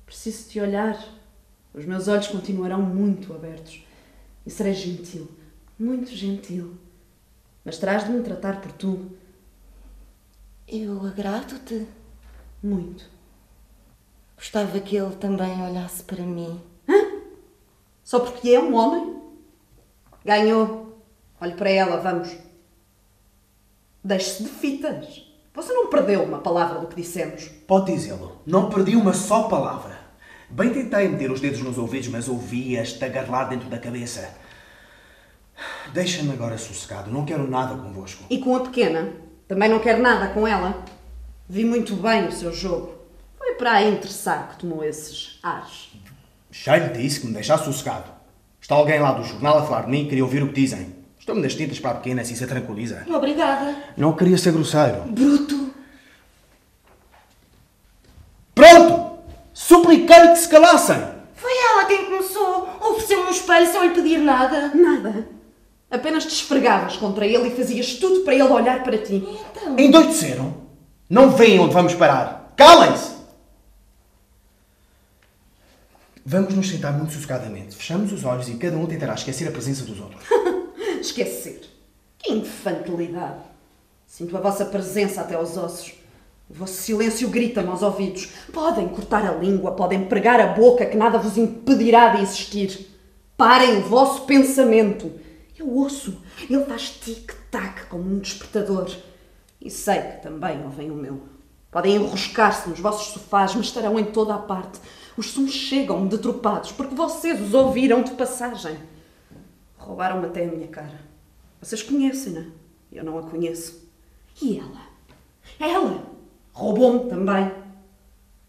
Preciso 0.04 0.50
te 0.50 0.60
olhar. 0.60 1.02
Os 1.72 1.86
meus 1.86 2.08
olhos 2.08 2.28
continuarão 2.28 2.82
muito 2.82 3.32
abertos. 3.32 3.82
E 4.44 4.50
serei 4.50 4.74
gentil, 4.74 5.30
muito 5.78 6.10
gentil. 6.10 6.76
Mas 7.64 7.78
terás 7.78 8.04
de 8.04 8.10
me 8.10 8.22
tratar 8.22 8.60
por 8.60 8.70
tu. 8.72 9.12
Eu 10.68 11.06
agrado-te. 11.06 11.86
Muito. 12.62 13.08
Gostava 14.36 14.78
que 14.78 14.94
ele 14.94 15.16
também 15.16 15.62
olhasse 15.62 16.02
para 16.02 16.22
mim. 16.22 16.60
Só 18.04 18.20
porque 18.20 18.50
é 18.50 18.60
um 18.60 18.74
homem? 18.74 19.22
Ganhou. 20.22 21.00
Olhe 21.40 21.54
para 21.54 21.70
ela, 21.70 21.96
vamos. 21.96 22.47
Deixe-se 24.02 24.44
de 24.44 24.48
fitas. 24.48 25.28
Você 25.54 25.72
não 25.72 25.88
perdeu 25.88 26.22
uma 26.22 26.38
palavra 26.38 26.78
do 26.78 26.86
que 26.86 26.96
dissemos. 26.96 27.48
Pode 27.66 27.92
dizê-lo. 27.92 28.40
Não 28.46 28.70
perdi 28.70 28.94
uma 28.94 29.12
só 29.12 29.44
palavra. 29.44 29.98
Bem 30.48 30.72
tentei 30.72 31.08
meter 31.08 31.30
os 31.30 31.40
dedos 31.40 31.60
nos 31.60 31.76
ouvidos, 31.76 32.08
mas 32.08 32.28
ouvi-as 32.28 32.92
tagarlar 32.92 33.48
dentro 33.48 33.68
da 33.68 33.78
cabeça. 33.78 34.34
Deixa-me 35.92 36.32
agora 36.32 36.56
sossegado. 36.56 37.10
Não 37.10 37.24
quero 37.24 37.50
nada 37.50 37.76
convosco. 37.76 38.24
E 38.30 38.38
com 38.38 38.54
a 38.54 38.60
pequena? 38.60 39.12
Também 39.48 39.68
não 39.68 39.80
quer 39.80 39.98
nada 39.98 40.28
com 40.32 40.46
ela? 40.46 40.84
Vi 41.48 41.64
muito 41.64 41.96
bem 41.96 42.26
o 42.28 42.32
seu 42.32 42.52
jogo. 42.52 42.94
Foi 43.36 43.54
para 43.54 43.72
a 43.72 43.84
interessar 43.84 44.50
que 44.50 44.58
tomou 44.58 44.84
esses 44.84 45.38
ares. 45.42 45.92
Já 46.50 46.76
lhe 46.76 46.96
disse 46.96 47.20
que 47.20 47.26
me 47.26 47.32
deixasse 47.32 47.64
sossegado. 47.64 48.10
Está 48.60 48.74
alguém 48.74 49.00
lá 49.00 49.12
do 49.12 49.24
jornal 49.24 49.58
a 49.58 49.66
falar 49.66 49.82
de 49.82 49.90
mim 49.90 50.02
e 50.02 50.08
queria 50.08 50.24
ouvir 50.24 50.42
o 50.42 50.48
que 50.48 50.60
dizem. 50.60 50.97
Estou-me 51.28 51.42
das 51.42 51.54
tintas 51.54 51.78
para 51.78 51.90
a 51.90 51.94
pequena, 51.96 52.22
assim 52.22 52.34
se 52.34 52.46
tranquiliza. 52.46 53.04
Obrigada. 53.06 53.76
Não 53.98 54.14
queria 54.14 54.38
ser 54.38 54.50
grosseiro. 54.50 55.02
Bruto. 55.08 55.74
Pronto! 58.54 59.18
Supliquei 59.52 60.28
que 60.28 60.36
se 60.36 60.48
calassem! 60.48 60.96
Foi 61.34 61.50
ela 61.52 61.84
quem 61.84 62.06
começou. 62.06 62.66
Ofereceu-me 62.80 63.26
um 63.26 63.30
espelho 63.30 63.70
sem 63.70 63.88
lhe 63.88 63.94
pedir 63.94 64.16
nada. 64.20 64.72
Nada. 64.74 65.28
Apenas 65.90 66.24
te 66.24 66.32
esfregavas 66.32 66.96
contra 66.96 67.26
ele 67.26 67.48
e 67.48 67.54
fazias 67.54 67.92
tudo 67.96 68.20
para 68.20 68.32
ele 68.32 68.44
olhar 68.44 68.82
para 68.82 68.96
ti. 68.96 69.22
Então, 69.50 69.78
Endoideceram? 69.78 70.54
Não 71.10 71.32
veem 71.32 71.58
onde 71.58 71.74
vamos 71.74 71.92
parar. 71.92 72.54
Calem-se! 72.56 73.18
Vamos 76.24 76.54
nos 76.54 76.70
sentar 76.70 76.94
muito 76.96 77.12
sossegadamente. 77.12 77.76
Fechamos 77.76 78.14
os 78.14 78.24
olhos 78.24 78.48
e 78.48 78.54
cada 78.54 78.78
um 78.78 78.86
tentará 78.86 79.12
esquecer 79.12 79.46
a 79.46 79.50
presença 79.50 79.84
dos 79.84 80.00
outros. 80.00 80.24
Esquecer. 81.00 81.60
Que 82.18 82.32
infantilidade. 82.32 83.42
Sinto 84.06 84.36
a 84.36 84.40
vossa 84.40 84.64
presença 84.64 85.20
até 85.20 85.34
aos 85.34 85.56
ossos. 85.56 85.94
O 86.50 86.54
vosso 86.54 86.74
silêncio 86.74 87.28
grita-me 87.28 87.68
aos 87.68 87.82
ouvidos. 87.82 88.26
Podem 88.52 88.88
cortar 88.88 89.24
a 89.26 89.34
língua, 89.34 89.72
podem 89.72 90.06
pregar 90.06 90.40
a 90.40 90.46
boca, 90.46 90.86
que 90.86 90.96
nada 90.96 91.18
vos 91.18 91.36
impedirá 91.36 92.14
de 92.14 92.22
existir. 92.22 92.88
Parem 93.36 93.78
o 93.78 93.82
vosso 93.82 94.22
pensamento. 94.22 95.12
Eu 95.58 95.70
ouço. 95.70 96.22
Ele 96.48 96.64
faz 96.64 96.90
tic-tac 96.90 97.86
como 97.88 98.04
um 98.04 98.18
despertador. 98.18 98.90
E 99.60 99.70
sei 99.70 100.00
que 100.00 100.22
também 100.22 100.64
ouvem 100.64 100.90
o 100.90 100.94
meu. 100.94 101.20
Podem 101.70 101.96
enroscar-se 101.96 102.68
nos 102.68 102.80
vossos 102.80 103.12
sofás, 103.12 103.54
mas 103.54 103.66
estarão 103.66 103.98
em 103.98 104.04
toda 104.06 104.34
a 104.34 104.38
parte. 104.38 104.80
Os 105.16 105.30
sons 105.30 105.52
chegam-me 105.52 106.08
detropados, 106.08 106.72
porque 106.72 106.94
vocês 106.94 107.40
os 107.40 107.52
ouviram 107.52 108.02
de 108.02 108.12
passagem. 108.12 108.78
Roubaram-me 109.88 110.26
até 110.26 110.44
a 110.44 110.48
minha 110.48 110.68
cara. 110.68 111.00
Vocês 111.62 111.82
conhecem-na. 111.82 112.44
Eu 112.92 113.02
não 113.02 113.18
a 113.18 113.22
conheço. 113.22 113.88
E 114.42 114.58
ela? 114.58 114.82
Ela! 115.58 116.02
Roubou-me 116.52 117.08
também. 117.08 117.50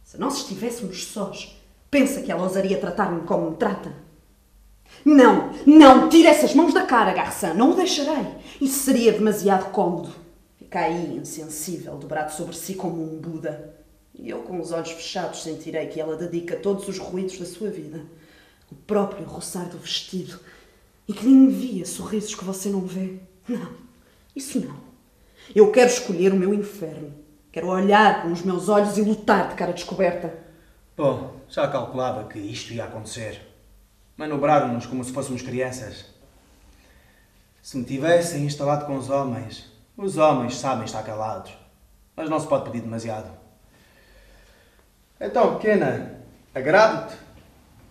Se 0.03 0.19
nós 0.19 0.39
estivéssemos 0.39 1.05
sós, 1.05 1.57
pensa 1.89 2.21
que 2.21 2.29
ela 2.29 2.43
ousaria 2.43 2.77
tratar-me 2.77 3.21
como 3.21 3.51
me 3.51 3.55
trata? 3.55 3.93
Não, 5.05 5.53
não, 5.65 6.09
tire 6.09 6.27
essas 6.27 6.53
mãos 6.53 6.73
da 6.73 6.85
cara, 6.85 7.13
Garçã, 7.13 7.53
não 7.53 7.71
o 7.71 7.75
deixarei. 7.75 8.33
Isso 8.59 8.83
seria 8.83 9.13
demasiado 9.13 9.71
cômodo. 9.71 10.09
Fica 10.57 10.81
aí, 10.81 11.15
insensível, 11.15 11.95
dobrado 11.95 12.33
sobre 12.33 12.53
si 12.53 12.73
como 12.73 13.01
um 13.01 13.17
Buda. 13.17 13.77
E 14.13 14.29
eu, 14.29 14.39
com 14.39 14.59
os 14.59 14.73
olhos 14.73 14.91
fechados, 14.91 15.41
sentirei 15.43 15.87
que 15.87 16.01
ela 16.01 16.17
dedica 16.17 16.57
todos 16.57 16.85
os 16.89 16.97
ruídos 16.97 17.39
da 17.39 17.45
sua 17.45 17.69
vida. 17.69 18.03
O 18.69 18.75
próprio 18.75 19.25
roçar 19.25 19.69
do 19.69 19.77
vestido. 19.77 20.37
E 21.09 21.13
que 21.13 21.25
lhe 21.25 21.31
envia 21.31 21.87
sorrisos 21.87 22.35
que 22.35 22.45
você 22.45 22.69
não 22.69 22.81
vê. 22.81 23.17
Não, 23.47 23.73
isso 24.35 24.59
não. 24.59 24.77
Eu 25.55 25.71
quero 25.71 25.89
escolher 25.89 26.31
o 26.31 26.35
meu 26.35 26.53
inferno. 26.53 27.11
Quero 27.51 27.65
olhar 27.65 28.21
com 28.21 28.31
os 28.31 28.43
meus 28.43 28.69
olhos 28.69 28.95
e 28.95 29.01
lutar 29.01 29.49
de 29.49 29.55
cara 29.55 29.73
descoberta. 29.73 30.37
Bom, 30.95 31.33
já 31.49 31.67
calculava 31.67 32.25
que 32.25 32.37
isto 32.37 32.73
ia 32.73 32.85
acontecer. 32.85 33.41
Manobraram-nos 34.15 34.85
como 34.85 35.03
se 35.03 35.11
fôssemos 35.11 35.41
crianças. 35.41 36.05
Se 37.63 37.75
me 37.75 37.85
tivessem 37.85 38.45
instalado 38.45 38.85
com 38.85 38.95
os 38.95 39.09
homens, 39.09 39.65
os 39.97 40.15
homens 40.15 40.57
sabem 40.57 40.85
estar 40.85 41.01
calados. 41.01 41.51
Mas 42.15 42.29
não 42.29 42.39
se 42.39 42.45
pode 42.45 42.65
pedir 42.65 42.81
demasiado. 42.81 43.31
Então, 45.19 45.55
pequena, 45.55 46.21
agrado-te. 46.53 47.28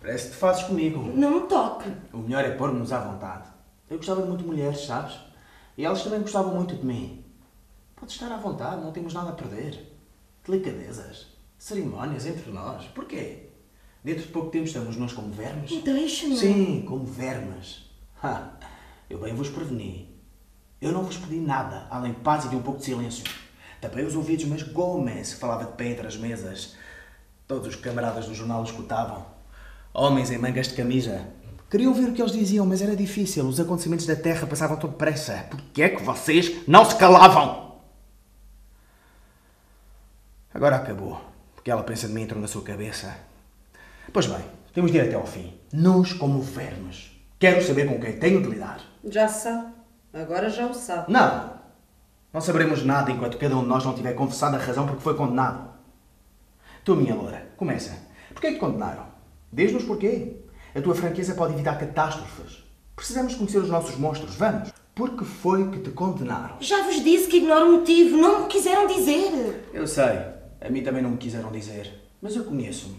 Parece 0.01 0.25
que 0.25 0.31
te 0.31 0.37
fazes 0.37 0.63
comigo. 0.63 0.99
não 1.15 1.41
me 1.41 1.47
toque. 1.47 1.91
O 2.13 2.19
melhor 2.19 2.43
é 2.45 2.51
pôr-nos 2.51 2.91
à 2.91 2.99
vontade. 2.99 3.49
Eu 3.89 3.97
gostava 3.97 4.21
de 4.21 4.27
muito 4.27 4.41
de 4.41 4.47
mulheres, 4.47 4.85
sabes? 4.85 5.17
E 5.77 5.85
elas 5.85 6.03
também 6.03 6.21
gostavam 6.21 6.53
muito 6.53 6.75
de 6.75 6.85
mim. 6.85 7.23
Podes 7.95 8.15
estar 8.15 8.31
à 8.31 8.37
vontade, 8.37 8.81
não 8.81 8.91
temos 8.91 9.13
nada 9.13 9.29
a 9.31 9.33
perder. 9.33 9.97
Delicadezas, 10.45 11.27
cerimónias 11.57 12.25
entre 12.25 12.49
nós. 12.51 12.85
Porquê? 12.87 13.49
Dentro 14.03 14.23
de 14.23 14.29
pouco 14.29 14.49
tempo 14.49 14.65
estamos 14.65 14.95
nós 14.95 15.11
como 15.11 15.31
vermes? 15.33 15.81
Deixa-me. 15.83 16.37
Sim, 16.37 16.85
como 16.87 17.03
vermes. 17.05 17.89
Ha, 18.23 18.51
eu 19.09 19.19
bem 19.19 19.33
vos 19.35 19.49
preveni. 19.49 20.17
Eu 20.81 20.93
não 20.93 21.03
vos 21.03 21.17
pedi 21.17 21.35
nada, 21.41 21.87
além 21.89 22.13
de 22.13 22.21
paz 22.21 22.45
e 22.45 22.49
de 22.49 22.55
um 22.55 22.61
pouco 22.61 22.79
de 22.79 22.85
silêncio. 22.85 23.25
Tapei 23.81 24.05
os 24.05 24.15
ouvidos, 24.15 24.45
mas 24.45 24.63
Gomes 24.63 25.33
falava 25.33 25.65
de 25.65 25.73
pé 25.73 25.89
entre 25.89 26.07
as 26.07 26.15
mesas. 26.15 26.75
Todos 27.47 27.67
os 27.67 27.75
camaradas 27.75 28.27
do 28.27 28.35
jornal 28.35 28.63
escutavam. 28.63 29.25
Homens 29.99 30.31
em 30.31 30.37
mangas 30.37 30.69
de 30.69 30.75
camisa. 30.75 31.27
Queriam 31.69 31.91
ouvir 31.91 32.07
o 32.07 32.13
que 32.13 32.21
eles 32.21 32.31
diziam, 32.31 32.65
mas 32.65 32.81
era 32.81 32.95
difícil. 32.95 33.45
Os 33.45 33.59
acontecimentos 33.59 34.05
da 34.05 34.15
Terra 34.15 34.47
passavam 34.47 34.77
tão 34.77 34.89
depressa. 34.89 35.45
Por 35.49 35.59
que 35.73 35.81
é 35.81 35.89
que 35.89 36.01
vocês 36.01 36.65
não 36.65 36.85
se 36.85 36.95
calavam? 36.95 37.81
Agora 40.53 40.77
acabou. 40.77 41.19
Porque 41.53 41.69
ela 41.69 41.83
pensa 41.83 42.07
de 42.07 42.13
mim 42.13 42.21
entrou 42.21 42.39
na 42.39 42.47
sua 42.47 42.61
cabeça. 42.61 43.13
Pois 44.13 44.25
bem, 44.25 44.39
temos 44.73 44.89
de 44.89 44.99
ir 44.99 45.01
até 45.01 45.15
ao 45.15 45.27
fim. 45.27 45.53
Nós 45.73 46.13
como 46.13 46.41
vermes. 46.41 47.11
Quero 47.37 47.61
saber 47.61 47.85
com 47.85 47.99
quem 47.99 48.17
tenho 48.17 48.41
de 48.41 48.47
lidar. 48.47 48.79
Já 49.03 49.27
sabe. 49.27 49.73
Agora 50.13 50.49
já 50.49 50.65
o 50.65 50.73
sabe. 50.73 51.11
Não. 51.11 51.59
Não 52.31 52.39
saberemos 52.39 52.85
nada 52.85 53.11
enquanto 53.11 53.37
cada 53.37 53.57
um 53.57 53.63
de 53.63 53.67
nós 53.67 53.83
não 53.83 53.93
tiver 53.93 54.13
confessado 54.13 54.55
a 54.55 54.59
razão 54.59 54.87
porque 54.87 55.03
foi 55.03 55.15
condenado. 55.15 55.71
Tu, 56.85 56.95
minha 56.95 57.15
loura, 57.15 57.51
começa. 57.57 57.97
Porquê 58.29 58.47
é 58.47 58.49
que 58.51 58.55
te 58.55 58.61
condenaram? 58.61 59.08
Diz-nos 59.51 59.83
porquê. 59.83 60.37
A 60.75 60.81
tua 60.81 60.95
franqueza 60.95 61.33
pode 61.33 61.53
evitar 61.53 61.77
catástrofes. 61.77 62.63
Precisamos 62.95 63.35
conhecer 63.35 63.59
os 63.59 63.69
nossos 63.69 63.95
monstros. 63.97 64.35
Vamos. 64.35 64.71
Por 64.93 65.15
que 65.15 65.23
foi 65.23 65.71
que 65.71 65.79
te 65.79 65.91
condenaram? 65.91 66.57
Já 66.59 66.83
vos 66.83 67.01
disse 67.03 67.27
que 67.27 67.37
ignoro 67.37 67.69
o 67.69 67.71
motivo. 67.79 68.17
Não 68.17 68.41
me 68.41 68.47
quiseram 68.47 68.85
dizer. 68.85 69.69
Eu 69.73 69.87
sei. 69.87 70.19
A 70.61 70.69
mim 70.69 70.83
também 70.83 71.01
não 71.01 71.11
me 71.11 71.17
quiseram 71.17 71.51
dizer. 71.51 71.89
Mas 72.21 72.35
eu 72.35 72.43
conheço-me. 72.43 72.97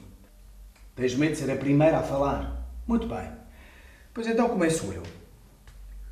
Tens 0.96 1.14
medo 1.14 1.32
de 1.32 1.38
ser 1.38 1.50
a 1.50 1.56
primeira 1.56 1.98
a 1.98 2.02
falar. 2.02 2.66
Muito 2.86 3.06
bem. 3.06 3.30
Pois 4.12 4.26
então 4.26 4.48
começo 4.48 4.90
eu. 4.92 5.02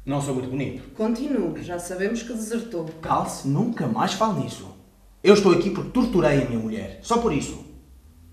Não 0.05 0.21
sou 0.21 0.35
muito 0.35 0.51
bonito. 0.51 0.95
Continue. 0.95 1.63
Já 1.63 1.79
sabemos 1.79 2.23
que 2.23 2.33
desertou. 2.33 2.85
Calce, 3.01 3.49
nunca 3.49 3.87
mais 3.87 4.13
fale 4.13 4.41
nisso. 4.41 4.77
Eu 5.25 5.35
estou 5.35 5.53
aqui 5.53 5.71
porque 5.71 5.91
torturei 5.91 6.43
a 6.43 6.45
minha 6.45 6.61
mulher. 6.61 7.01
Só 7.03 7.19
por 7.19 7.33
isso. 7.33 7.65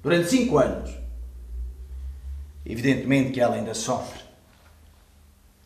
Durante 0.03 0.29
cinco 0.29 0.57
anos. 0.57 1.04
Evidentemente 2.65 3.31
que 3.31 3.39
ela 3.39 3.55
ainda 3.55 3.73
sofre. 3.73 4.23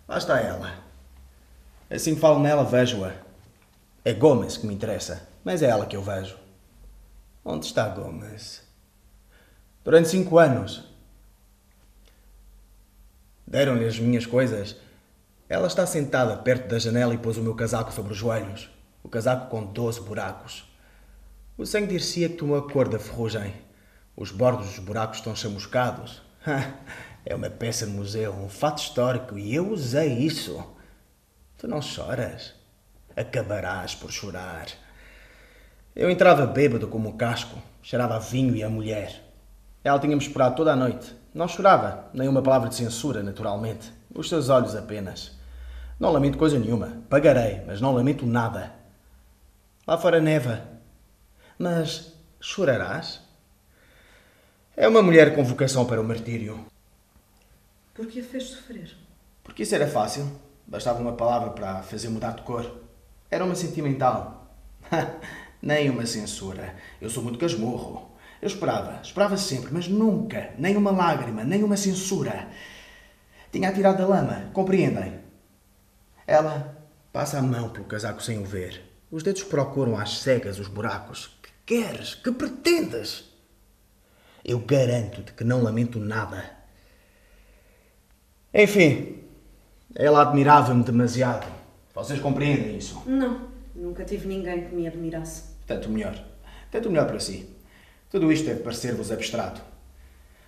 Lá 0.08 0.18
está 0.18 0.40
ela. 0.40 0.84
Assim 1.90 2.16
que 2.16 2.22
falo 2.22 2.40
nela, 2.40 2.64
vejo-a. 2.64 3.14
É 4.04 4.14
Gomes 4.14 4.58
que 4.58 4.68
me 4.68 4.74
interessa, 4.74 5.28
mas 5.44 5.62
é 5.62 5.68
ela 5.68 5.86
que 5.86 5.96
eu 5.96 6.02
vejo. 6.02 6.38
Onde 7.44 7.66
está 7.66 7.88
Gomes? 7.88 8.62
Durante 9.84 10.10
cinco 10.10 10.38
anos. 10.38 10.84
Deram-lhe 13.48 13.86
as 13.86 13.98
minhas 13.98 14.26
coisas. 14.26 14.76
Ela 15.48 15.68
está 15.68 15.88
sentada 15.88 16.38
perto 16.38 16.68
da 16.68 16.78
janela 16.78 17.14
e 17.14 17.18
pôs 17.18 17.38
o 17.38 17.42
meu 17.42 17.56
casaco 17.56 17.92
sobre 17.92 18.12
os 18.12 18.18
joelhos. 18.18 18.70
O 19.02 19.10
casaco 19.10 19.50
com 19.50 19.64
doze 19.66 20.02
buracos. 20.02 20.72
O 21.58 21.66
sangue 21.66 21.88
dir-se-ia 21.88 22.30
que 22.30 22.36
tomou 22.36 22.58
a 22.58 22.72
cor 22.72 22.88
da 22.88 23.00
ferrugem. 23.00 23.54
Os 24.16 24.32
bordos 24.32 24.68
dos 24.68 24.80
buracos 24.80 25.18
estão 25.18 25.36
chamuscados. 25.36 26.22
É 27.26 27.36
uma 27.36 27.50
peça 27.50 27.86
de 27.86 27.92
museu, 27.92 28.34
um 28.34 28.50
fato 28.50 28.80
histórico, 28.80 29.38
e 29.38 29.54
eu 29.54 29.70
usei 29.70 30.14
isso. 30.14 30.66
Tu 31.58 31.68
não 31.68 31.82
choras? 31.82 32.56
Acabarás 33.16 33.94
por 33.94 34.10
chorar. 34.10 34.68
Eu 35.96 36.10
entrava 36.10 36.48
bêbado 36.48 36.88
como 36.88 37.10
um 37.10 37.18
casco, 37.18 37.62
cheirava 37.84 38.16
a 38.16 38.20
vinho 38.20 38.56
e 38.56 38.64
a 38.64 38.70
mulher. 38.70 39.22
Ela 39.84 40.00
tinha-me 40.00 40.22
esperado 40.22 40.56
toda 40.56 40.72
a 40.72 40.76
noite. 40.76 41.14
Não 41.34 41.48
chorava, 41.48 42.10
nem 42.14 42.28
uma 42.28 42.42
palavra 42.42 42.70
de 42.70 42.76
censura, 42.76 43.22
naturalmente. 43.22 43.92
Os 44.16 44.30
seus 44.30 44.50
olhos 44.50 44.76
apenas. 44.76 45.38
Não 46.00 46.12
lamento 46.12 46.38
coisa 46.38 46.58
nenhuma. 46.58 47.04
Pagarei, 47.10 47.62
mas 47.68 47.82
não 47.82 47.94
lamento 47.94 48.26
nada. 48.26 48.72
Lá 49.86 49.98
fora 49.98 50.22
neva. 50.22 50.62
Mas 51.58 52.14
chorarás? 52.40 53.22
É 54.80 54.88
uma 54.88 55.02
mulher 55.02 55.36
com 55.36 55.44
vocação 55.44 55.86
para 55.86 56.00
o 56.00 56.04
martírio. 56.06 56.66
Por 57.94 58.08
que 58.08 58.22
a 58.22 58.24
fez 58.24 58.46
sofrer? 58.46 58.96
Porque 59.44 59.64
isso 59.64 59.76
era 59.76 59.86
fácil. 59.86 60.32
Bastava 60.66 61.02
uma 61.02 61.12
palavra 61.18 61.50
para 61.50 61.72
a 61.72 61.84
fazer 61.84 62.08
mudar 62.08 62.32
de 62.32 62.44
cor. 62.44 62.80
Era 63.30 63.44
uma 63.44 63.56
sentimental. 63.56 64.56
nem 65.62 65.90
uma 65.90 66.06
censura. 66.06 66.78
Eu 67.02 67.10
sou 67.10 67.22
muito 67.22 67.38
casmurro. 67.38 68.10
Eu 68.42 68.48
esperava, 68.48 69.02
esperava 69.04 69.36
sempre, 69.36 69.70
mas 69.74 69.90
nunca, 69.90 70.52
nem 70.58 70.78
uma 70.78 70.92
lágrima, 70.92 71.44
nem 71.44 71.62
uma 71.62 71.76
censura. 71.76 72.48
Tinha 73.52 73.68
atirado 73.68 73.98
da 73.98 74.08
lama, 74.08 74.50
compreendem? 74.54 75.20
Ela 76.26 76.88
passa 77.12 77.38
a 77.38 77.42
mão 77.42 77.68
pelo 77.68 77.84
casaco 77.84 78.24
sem 78.24 78.40
o 78.40 78.46
ver. 78.46 78.82
Os 79.12 79.24
dedos 79.24 79.44
procuram 79.44 79.98
às 79.98 80.20
cegas 80.20 80.58
os 80.58 80.70
buracos. 80.70 81.38
Que 81.44 81.52
queres? 81.66 82.16
Que 82.16 82.32
pretendes? 82.32 83.29
Eu 84.44 84.60
garanto-te 84.60 85.34
que 85.34 85.44
não 85.44 85.62
lamento 85.62 86.00
nada. 86.00 86.58
Enfim, 88.54 89.24
ela 89.96 90.22
admirava-me 90.22 90.84
demasiado. 90.84 91.46
Vocês 91.94 92.20
compreendem 92.20 92.78
isso? 92.78 93.04
Não, 93.06 93.50
nunca 93.76 94.06
tive 94.06 94.28
ninguém 94.28 94.66
que 94.66 94.74
me 94.74 94.88
admirasse. 94.88 95.44
Tanto 95.68 95.90
melhor. 95.90 96.18
Tanto 96.72 96.90
melhor 96.90 97.08
para 97.08 97.20
si. 97.20 97.50
Tudo 98.10 98.32
isto 98.32 98.46
deve 98.48 98.62
parecer-vos 98.62 99.12
abstrato. 99.12 99.62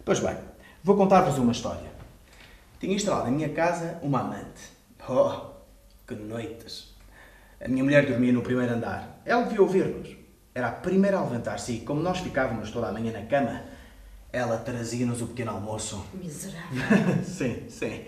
Pois 0.03 0.19
bem, 0.19 0.35
vou 0.83 0.95
contar-vos 0.95 1.37
uma 1.37 1.51
história. 1.51 1.91
Tinha 2.79 2.95
instalado 2.95 3.29
em 3.29 3.33
minha 3.33 3.49
casa 3.49 3.99
uma 4.01 4.21
amante. 4.21 4.71
Oh, 5.07 5.51
que 6.07 6.15
noites! 6.15 6.95
A 7.63 7.67
minha 7.67 7.83
mulher 7.83 8.07
dormia 8.07 8.33
no 8.33 8.41
primeiro 8.41 8.73
andar. 8.73 9.21
Ela 9.23 9.43
devia 9.43 9.61
ouvir-nos. 9.61 10.15
Era 10.55 10.69
a 10.69 10.71
primeira 10.71 11.19
a 11.19 11.23
levantar-se 11.23 11.73
e, 11.73 11.79
como 11.81 12.01
nós 12.01 12.19
ficávamos 12.19 12.71
toda 12.71 12.87
a 12.87 12.91
manhã 12.91 13.11
na 13.11 13.25
cama, 13.27 13.63
ela 14.31 14.57
trazia-nos 14.57 15.21
o 15.21 15.27
pequeno 15.27 15.51
almoço. 15.51 16.05
Miserável. 16.13 17.23
sim, 17.23 17.69
sim. 17.69 18.05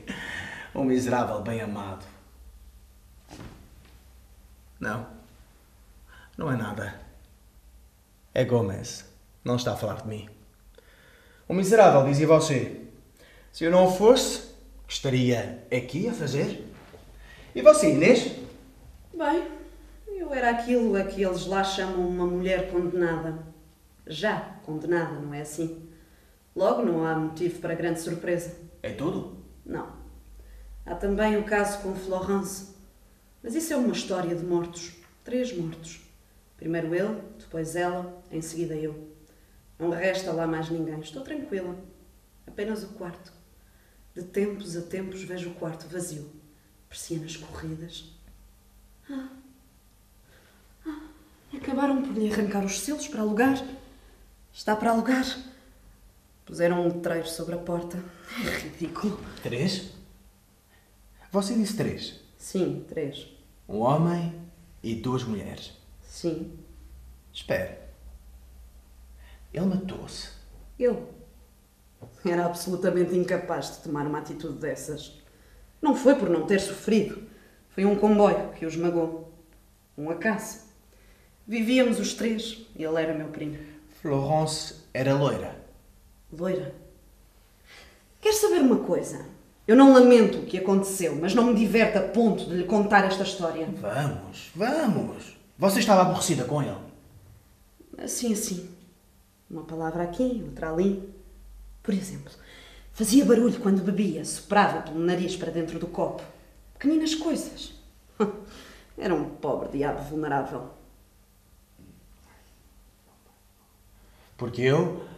Um 0.73 0.83
miserável 0.83 1.41
bem 1.41 1.61
amado. 1.61 2.05
Não. 4.79 5.05
Não 6.37 6.51
é 6.51 6.55
nada. 6.55 6.99
É 8.33 8.43
Gomes. 8.45 9.05
Não 9.43 9.57
está 9.57 9.73
a 9.73 9.77
falar 9.77 10.01
de 10.01 10.07
mim. 10.07 10.29
O 11.47 11.53
miserável, 11.53 12.05
dizia 12.05 12.25
você. 12.25 12.81
Se 13.51 13.65
eu 13.65 13.71
não 13.71 13.91
fosse, 13.91 14.55
estaria 14.87 15.65
aqui 15.71 16.07
a 16.07 16.13
fazer? 16.13 16.65
E 17.53 17.61
você, 17.61 17.91
Inês? 17.91 18.31
Bem, 19.13 19.47
eu 20.07 20.33
era 20.33 20.49
aquilo 20.51 20.95
a 20.95 21.03
que 21.03 21.21
eles 21.21 21.45
lá 21.45 21.63
chamam 21.63 22.07
uma 22.07 22.25
mulher 22.25 22.71
condenada. 22.71 23.45
Já 24.07 24.57
condenada, 24.65 25.19
não 25.19 25.33
é 25.33 25.41
assim? 25.41 25.92
Logo, 26.55 26.83
não 26.83 27.05
há 27.05 27.15
motivo 27.15 27.59
para 27.59 27.75
grande 27.75 27.99
surpresa. 27.99 28.55
É 28.81 28.91
tudo? 28.91 29.37
Não. 29.65 29.91
Há 30.85 30.95
também 30.95 31.37
o 31.37 31.43
caso 31.43 31.81
com 31.81 31.95
Florence. 31.95 32.75
Mas 33.41 33.55
isso 33.55 33.73
é 33.73 33.75
uma 33.75 33.93
história 33.93 34.35
de 34.35 34.45
mortos. 34.45 34.93
Três 35.23 35.55
mortos. 35.55 36.01
Primeiro 36.57 36.93
ele, 36.93 37.21
depois 37.39 37.75
ela, 37.75 38.21
em 38.31 38.41
seguida 38.41 38.75
eu. 38.75 39.09
Não 39.79 39.89
resta 39.89 40.31
lá 40.31 40.45
mais 40.45 40.69
ninguém. 40.69 40.99
Estou 40.99 41.23
tranquila. 41.23 41.75
Apenas 42.45 42.83
o 42.83 42.89
quarto. 42.89 43.33
De 44.13 44.21
tempos 44.21 44.77
a 44.77 44.81
tempos 44.81 45.23
vejo 45.23 45.49
o 45.49 45.55
quarto 45.55 45.87
vazio. 45.87 46.29
Persianas 46.87 47.35
corridas. 47.35 48.13
Ah. 49.09 49.29
Ah. 50.85 51.01
Acabaram 51.55 52.01
por 52.01 52.13
lhe 52.13 52.31
arrancar 52.31 52.63
os 52.63 52.79
selos 52.79 53.07
para 53.07 53.21
alugar. 53.21 53.57
Está 54.53 54.75
para 54.75 54.91
alugar. 54.91 55.25
Puseram 56.45 56.81
um 56.81 56.87
letreiro 56.87 57.27
sobre 57.27 57.55
a 57.55 57.57
porta. 57.57 58.03
É 58.45 58.57
ridículo. 58.59 59.19
Três? 59.41 59.91
Você 61.31 61.53
disse 61.55 61.75
três? 61.77 62.19
Sim, 62.37 62.85
três. 62.87 63.27
Um 63.67 63.79
homem 63.79 64.33
e 64.83 64.93
duas 64.93 65.23
mulheres. 65.23 65.73
Sim. 66.01 66.59
Espere. 67.31 67.77
Ele 69.53 69.65
matou-se. 69.65 70.29
Eu. 70.77 71.09
Era 72.25 72.45
absolutamente 72.45 73.15
incapaz 73.15 73.71
de 73.71 73.83
tomar 73.83 74.05
uma 74.05 74.19
atitude 74.19 74.59
dessas. 74.59 75.21
Não 75.81 75.95
foi 75.95 76.15
por 76.15 76.29
não 76.29 76.45
ter 76.45 76.59
sofrido. 76.59 77.23
Foi 77.69 77.85
um 77.85 77.95
comboio 77.95 78.51
que 78.53 78.65
o 78.65 78.69
esmagou. 78.69 79.33
Um 79.97 80.09
acaso. 80.09 80.59
Vivíamos 81.47 81.99
os 81.99 82.13
três 82.13 82.65
e 82.75 82.83
ele 82.83 83.01
era 83.01 83.13
meu 83.13 83.29
primo. 83.29 83.57
Florence 84.01 84.75
era 84.93 85.13
loira. 85.13 85.62
Loira. 86.37 86.73
Quer 88.21 88.33
saber 88.33 88.61
uma 88.61 88.77
coisa? 88.77 89.25
Eu 89.67 89.75
não 89.75 89.93
lamento 89.93 90.39
o 90.39 90.45
que 90.45 90.57
aconteceu, 90.57 91.15
mas 91.15 91.33
não 91.33 91.45
me 91.45 91.55
diverte 91.55 91.97
a 91.97 92.01
ponto 92.01 92.45
de 92.45 92.55
lhe 92.55 92.63
contar 92.65 93.05
esta 93.05 93.23
história. 93.23 93.65
Vamos, 93.79 94.51
vamos. 94.55 95.37
Você 95.57 95.79
estava 95.79 96.01
aborrecida 96.01 96.43
com 96.43 96.61
ele? 96.61 96.75
Assim, 97.97 98.33
assim. 98.33 98.69
Uma 99.49 99.63
palavra 99.63 100.03
aqui, 100.03 100.43
outra 100.45 100.71
ali. 100.71 101.13
Por 101.81 101.93
exemplo, 101.93 102.31
fazia 102.91 103.23
barulho 103.23 103.59
quando 103.59 103.81
bebia, 103.81 104.25
soprava 104.25 104.81
pelo 104.81 104.99
nariz 104.99 105.35
para 105.35 105.51
dentro 105.51 105.79
do 105.79 105.87
copo. 105.87 106.23
Pequeninas 106.73 107.15
coisas. 107.15 107.73
Era 108.97 109.13
um 109.13 109.29
pobre 109.29 109.77
diabo 109.77 110.01
vulnerável. 110.03 110.69
Porque 114.37 114.61
eu. 114.61 115.12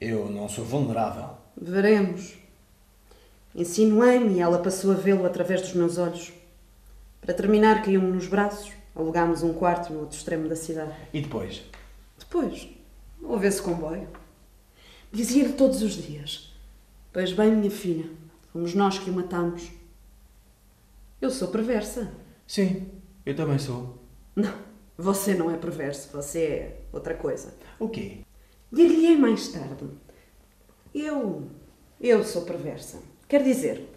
Eu 0.00 0.28
não 0.28 0.48
sou 0.48 0.64
vulnerável. 0.64 1.30
Veremos. 1.56 2.34
Insinuei-me 3.54 4.34
e 4.34 4.40
ela 4.40 4.58
passou 4.58 4.92
a 4.92 4.94
vê-lo 4.94 5.24
através 5.24 5.62
dos 5.62 5.72
meus 5.72 5.96
olhos. 5.96 6.32
Para 7.20 7.32
terminar, 7.32 7.82
caiu-me 7.82 8.12
nos 8.12 8.26
braços. 8.26 8.72
Alugámos 8.94 9.42
um 9.42 9.52
quarto 9.54 9.92
no 9.92 10.00
outro 10.00 10.16
extremo 10.16 10.48
da 10.48 10.56
cidade. 10.56 10.94
E 11.12 11.20
depois? 11.20 11.62
Depois, 12.18 12.68
houve 13.22 13.46
esse 13.46 13.60
comboio. 13.60 14.08
Dizia-lhe 15.12 15.52
todos 15.52 15.82
os 15.82 15.92
dias: 15.92 16.54
Pois 17.12 17.32
bem, 17.32 17.52
minha 17.52 17.70
filha, 17.70 18.10
fomos 18.52 18.74
nós 18.74 18.98
que 18.98 19.10
o 19.10 19.12
matámos. 19.12 19.70
Eu 21.20 21.30
sou 21.30 21.48
perversa. 21.48 22.12
Sim, 22.46 22.88
eu 23.24 23.34
também 23.34 23.58
sou. 23.58 23.98
Não, 24.34 24.52
você 24.96 25.34
não 25.34 25.50
é 25.50 25.56
perverso, 25.56 26.10
você 26.12 26.40
é 26.40 26.80
outra 26.92 27.14
coisa. 27.14 27.54
O 27.78 27.88
quê? 27.88 28.25
Dir-lhe-ei 28.72 29.16
mais 29.16 29.48
tarde. 29.48 29.86
Eu. 30.94 31.48
Eu 32.00 32.24
sou 32.24 32.42
perversa. 32.42 32.98
Quer 33.28 33.42
dizer, 33.42 33.88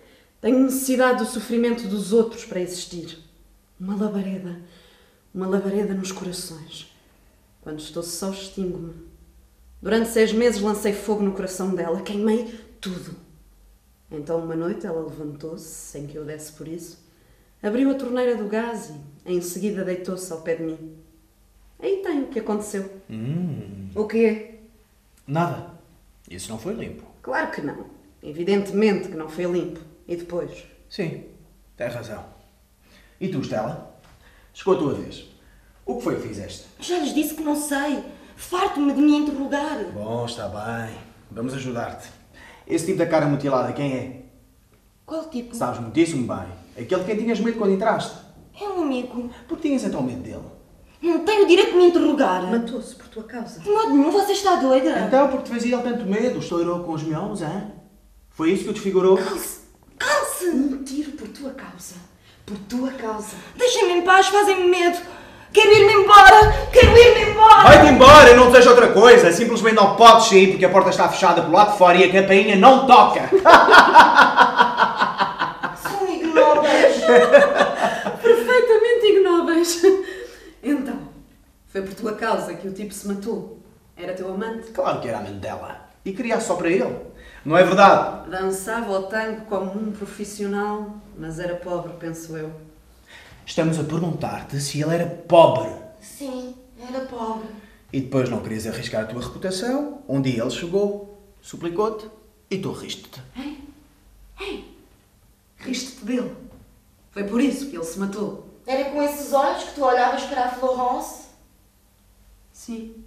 tenho 0.41 0.59
necessidade 0.59 1.20
do 1.20 1.30
sofrimento 1.30 1.88
dos 1.88 2.13
outros 2.13 2.45
para 2.45 2.61
existir. 2.61 3.17
Uma 3.80 3.95
labareda. 3.95 4.61
Uma 5.34 5.47
labareda 5.47 5.93
nos 5.93 6.11
corações. 6.11 6.93
Quando 7.61 7.80
estou 7.80 8.03
só, 8.03 8.32
extingo-me. 8.32 8.93
Durante 9.82 10.09
seis 10.09 10.34
meses 10.34 10.61
lancei 10.61 10.93
fogo 10.93 11.24
no 11.24 11.34
coração 11.34 11.74
dela, 11.74 12.01
queimei 12.01 12.45
tudo. 12.82 13.15
Então, 14.11 14.39
uma 14.39 14.55
noite, 14.55 14.86
ela 14.86 15.01
levantou-se, 15.01 15.65
sem 15.65 16.07
que 16.07 16.17
eu 16.17 16.26
desse 16.26 16.53
por 16.53 16.67
isso, 16.67 16.99
abriu 17.61 17.89
a 17.91 17.95
torneira 17.95 18.36
do 18.36 18.49
gás 18.49 18.91
e, 19.26 19.34
em 19.34 19.41
seguida, 19.41 19.84
deitou-se 19.84 20.32
ao 20.34 20.41
pé 20.41 20.55
de 20.55 20.63
mim. 20.63 20.97
Aí 21.80 22.01
tem 22.03 22.24
o 22.24 22.28
que 22.28 22.39
aconteceu. 22.39 22.89
Hum. 23.09 23.89
O 23.95 24.05
quê? 24.05 24.59
Nada. 25.30 25.73
Isso 26.27 26.49
não 26.49 26.57
foi 26.57 26.73
limpo. 26.73 27.03
Claro 27.21 27.51
que 27.51 27.61
não. 27.61 27.86
Evidentemente 28.23 29.09
que 29.09 29.15
não 29.15 29.30
foi 29.30 29.45
limpo. 29.45 29.80
E 30.07 30.15
depois? 30.15 30.65
Sim, 30.89 31.25
tem 31.77 31.88
razão. 31.88 32.25
E 33.21 33.27
tu, 33.27 33.39
Stella? 33.43 33.95
Chegou 34.51 34.73
a 34.73 34.77
tua 34.80 34.93
vez. 34.95 35.27
O 35.86 35.97
que 35.97 36.03
foi 36.03 36.15
que 36.15 36.27
fizeste? 36.27 36.65
Já 36.80 36.97
lhes 36.97 37.13
disse 37.13 37.36
que 37.36 37.43
não 37.43 37.55
sei. 37.55 38.03
Farto-me 38.36 38.91
de 38.91 39.01
me 39.01 39.17
interrogar. 39.17 39.84
Bom, 39.93 40.25
está 40.25 40.47
bem. 40.47 40.97
Vamos 41.30 41.53
ajudar-te. 41.53 42.09
Esse 42.65 42.88
tipo 42.88 42.97
da 42.97 43.05
cara 43.05 43.27
mutilada, 43.27 43.71
quem 43.71 43.93
é? 43.95 44.21
Qual 45.05 45.30
tipo? 45.30 45.55
Sabes 45.55 45.80
muitíssimo 45.80 46.25
bem. 46.25 46.47
Aquele 46.84 47.01
de 47.01 47.05
quem 47.05 47.17
tinhas 47.17 47.39
medo 47.39 47.59
quando 47.59 47.73
entraste. 47.73 48.17
É 48.59 48.63
um 48.67 48.82
amigo. 48.82 49.30
Por 49.47 49.57
que 49.57 49.67
tinhas 49.67 49.84
então 49.84 50.01
medo 50.01 50.23
dele? 50.23 50.41
Não 51.02 51.20
tenho 51.20 51.43
o 51.43 51.47
direito 51.47 51.72
de 51.72 51.78
me 51.78 51.88
interrogar. 51.88 52.43
Matou-se 52.43 52.95
por 52.95 53.08
tua 53.08 53.24
causa. 53.24 53.60
De 53.62 53.70
modo 53.70 53.91
nenhum, 53.91 54.12
você 54.12 54.34
está 54.34 54.56
doida. 54.56 55.00
Então, 55.08 55.30
porque 55.30 55.43
te 55.43 55.52
fazia 55.52 55.76
ele 55.76 55.84
tanto 55.84 56.06
medo, 56.06 56.39
estourou 56.39 56.84
com 56.84 56.93
os 56.93 57.04
miolos, 57.04 57.41
hein? 57.41 57.72
Foi 58.30 58.52
isso 58.52 58.66
que 58.66 58.70
o 58.70 58.74
desfigurou? 58.74 59.18
Calce. 59.18 59.60
Calce. 59.97 60.50
Um 60.50 60.84
tiro 60.84 61.12
por 61.12 61.28
tua 61.30 61.52
causa. 61.52 61.95
Por 62.45 62.58
tua 62.70 62.91
causa. 62.91 63.36
Deixem-me 63.56 63.93
em 63.93 64.02
paz, 64.02 64.28
fazem-me 64.28 64.68
medo. 64.68 64.97
Quero 65.52 65.72
ir-me 65.72 65.93
embora! 65.93 66.54
Quero 66.72 66.95
ir-me 66.95 67.32
embora! 67.32 67.64
Vai-te 67.64 67.88
embora, 67.88 68.36
não 68.36 68.52
desejo 68.52 68.70
outra 68.70 68.89
coisa. 68.89 69.32
Simplesmente 69.32 69.76
não 69.76 69.95
podes 69.95 70.28
sair 70.28 70.50
porque 70.50 70.66
a 70.66 70.70
porta 70.70 70.89
está 70.89 71.10
fechada 71.10 71.41
pelo 71.41 71.54
lado 71.54 71.72
de 71.72 71.78
fora 71.78 71.97
e 71.97 72.04
a 72.04 72.12
campainha 72.12 72.56
não 72.56 72.86
toca. 72.86 73.30
São 75.82 76.08
ignóbeis! 76.08 77.02
Perfeitamente 78.22 79.06
ignóveis. 79.06 79.82
Então, 80.62 81.00
foi 81.68 81.82
por 81.82 81.93
tua 81.95 82.09
causa 82.20 82.53
que 82.53 82.67
o 82.67 82.74
tipo 82.74 82.93
se 82.93 83.07
matou. 83.07 83.57
Era 83.95 84.13
teu 84.13 84.32
amante. 84.34 84.72
Claro 84.72 84.99
que 84.99 85.07
era 85.07 85.20
a 85.20 85.24
Mandela. 85.24 85.89
E 86.03 86.11
queria 86.11 86.39
só 86.39 86.55
para 86.55 86.70
ele. 86.70 86.95
Não 87.45 87.57
é 87.57 87.63
verdade? 87.63 88.30
Dançava 88.30 88.91
o 88.91 89.03
tango 89.03 89.45
como 89.45 89.72
um 89.72 89.91
profissional, 89.91 90.97
mas 91.17 91.39
era 91.39 91.55
pobre, 91.55 91.93
penso 91.99 92.36
eu. 92.38 92.51
Estamos 93.45 93.80
a 93.80 93.84
perguntar-te 93.84 94.59
se 94.59 94.82
ele 94.82 94.93
era 94.95 95.05
pobre. 95.07 95.72
Sim, 95.99 96.55
era 96.78 97.05
pobre. 97.05 97.47
E 97.91 98.01
depois 98.01 98.30
não 98.30 98.41
querias 98.41 98.67
arriscar 98.67 99.03
a 99.03 99.07
tua 99.07 99.22
reputação. 99.22 100.01
Um 100.07 100.22
dia 100.22 100.41
ele 100.41 100.51
chegou, 100.51 101.17
suplicou-te 101.41 102.07
e 102.51 102.57
tu 102.57 102.72
riste-te. 102.72 103.22
Riste-te 105.57 106.05
dele. 106.05 106.36
Foi 107.11 107.24
por 107.24 107.41
isso 107.41 107.70
que 107.70 107.76
ele 107.76 107.86
se 107.86 107.97
matou. 107.97 108.47
Era 108.67 108.91
com 108.91 109.01
esses 109.01 109.34
olhos 109.34 109.63
que 109.63 109.76
tu 109.76 109.84
olhavas 109.84 110.24
para 110.24 110.45
a 110.45 110.49
Florence? 110.49 111.28
Sim. 112.70 113.03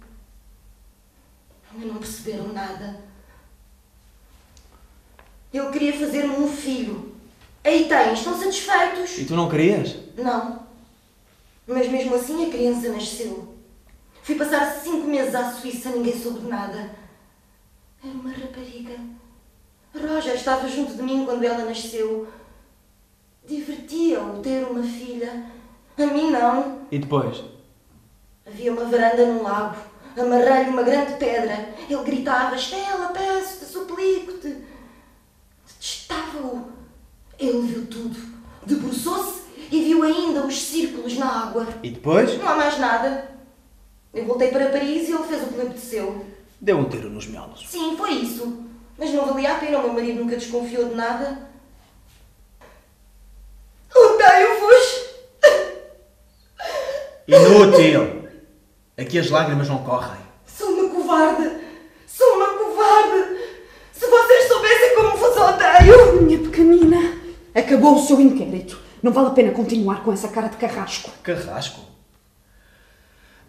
Ainda 1.71 1.85
não 1.85 1.95
perceberam 1.95 2.51
nada. 2.51 2.99
Ele 5.53 5.71
queria 5.71 5.97
fazer-me 5.97 6.35
um 6.35 6.49
filho. 6.49 7.15
Aí 7.63 7.87
tens, 7.87 8.19
estão 8.19 8.37
satisfeitos? 8.37 9.17
E 9.19 9.23
tu 9.23 9.37
não 9.37 9.49
querias? 9.49 9.95
Não. 10.17 10.67
Mas 11.65 11.87
mesmo 11.87 12.13
assim 12.13 12.45
a 12.45 12.49
criança 12.49 12.89
nasceu. 12.89 13.55
Fui 14.21 14.35
passar 14.35 14.69
cinco 14.69 15.07
meses 15.07 15.33
à 15.33 15.49
Suíça, 15.53 15.91
ninguém 15.91 16.21
soube 16.21 16.41
de 16.41 16.47
nada. 16.47 16.93
Era 18.03 18.13
uma 18.13 18.33
rapariga. 18.33 18.99
Roger 19.95 20.35
estava 20.35 20.67
junto 20.67 20.93
de 20.93 21.03
mim 21.03 21.23
quando 21.23 21.41
ela 21.41 21.63
nasceu. 21.63 22.27
Divertia-o 23.47 24.41
ter 24.41 24.65
uma 24.65 24.83
filha. 24.83 25.45
A 25.97 26.05
mim 26.07 26.31
não. 26.31 26.81
E 26.91 26.99
depois? 26.99 27.52
Havia 28.45 28.73
uma 28.73 28.85
varanda 28.85 29.25
num 29.25 29.43
lago. 29.43 29.77
Amarrei-lhe 30.17 30.69
uma 30.69 30.83
grande 30.83 31.13
pedra. 31.13 31.69
Ele 31.89 32.03
gritava: 32.03 32.55
Estela, 32.55 33.07
peço-te, 33.07 33.65
suplico-te. 33.65 34.57
Detestava-o. 35.65 36.71
Ele 37.39 37.61
viu 37.61 37.85
tudo. 37.87 38.15
Debruçou-se 38.65 39.43
e 39.71 39.81
viu 39.81 40.03
ainda 40.03 40.45
os 40.45 40.61
círculos 40.61 41.17
na 41.17 41.47
água. 41.47 41.67
E 41.81 41.89
depois? 41.89 42.37
Não 42.37 42.47
há 42.47 42.55
mais 42.55 42.77
nada. 42.77 43.31
Eu 44.13 44.25
voltei 44.25 44.49
para 44.49 44.69
Paris 44.69 45.09
e 45.09 45.11
ele 45.11 45.23
fez 45.23 45.41
o 45.41 45.47
que 45.47 45.55
lhe 45.55 45.61
apeteceu. 45.63 46.25
Deu 46.61 46.77
um 46.77 46.87
tiro 46.87 47.09
nos 47.09 47.25
miolos. 47.25 47.67
Sim, 47.67 47.97
foi 47.97 48.11
isso. 48.11 48.63
Mas 48.97 49.11
não 49.11 49.25
valia 49.25 49.53
a 49.53 49.59
pena, 49.59 49.79
o 49.79 49.83
meu 49.83 49.93
marido 49.93 50.19
nunca 50.23 50.37
desconfiou 50.37 50.89
de 50.89 50.95
nada. 50.95 51.49
Odeio-vos! 53.93 55.03
Inútil! 57.27 58.12
Aqui 58.97 59.17
as 59.17 59.29
lágrimas 59.29 59.67
não 59.67 59.83
correm. 59.83 60.21
Sou 60.45 60.69
uma 60.69 60.89
covarde! 60.89 61.49
Sou 62.05 62.35
uma 62.35 62.47
covarde! 62.59 63.37
Se 63.91 64.05
vocês 64.07 64.47
soubessem 64.47 64.95
como 64.95 65.17
vos 65.17 65.35
odeio! 65.35 66.21
Minha 66.21 66.39
pequenina, 66.39 67.17
acabou 67.55 67.95
o 67.95 68.05
seu 68.05 68.21
inquérito. 68.21 68.79
Não 69.01 69.11
vale 69.11 69.29
a 69.29 69.31
pena 69.31 69.51
continuar 69.51 70.03
com 70.03 70.13
essa 70.13 70.27
cara 70.27 70.47
de 70.47 70.57
carrasco. 70.57 71.09
Carrasco? 71.23 71.81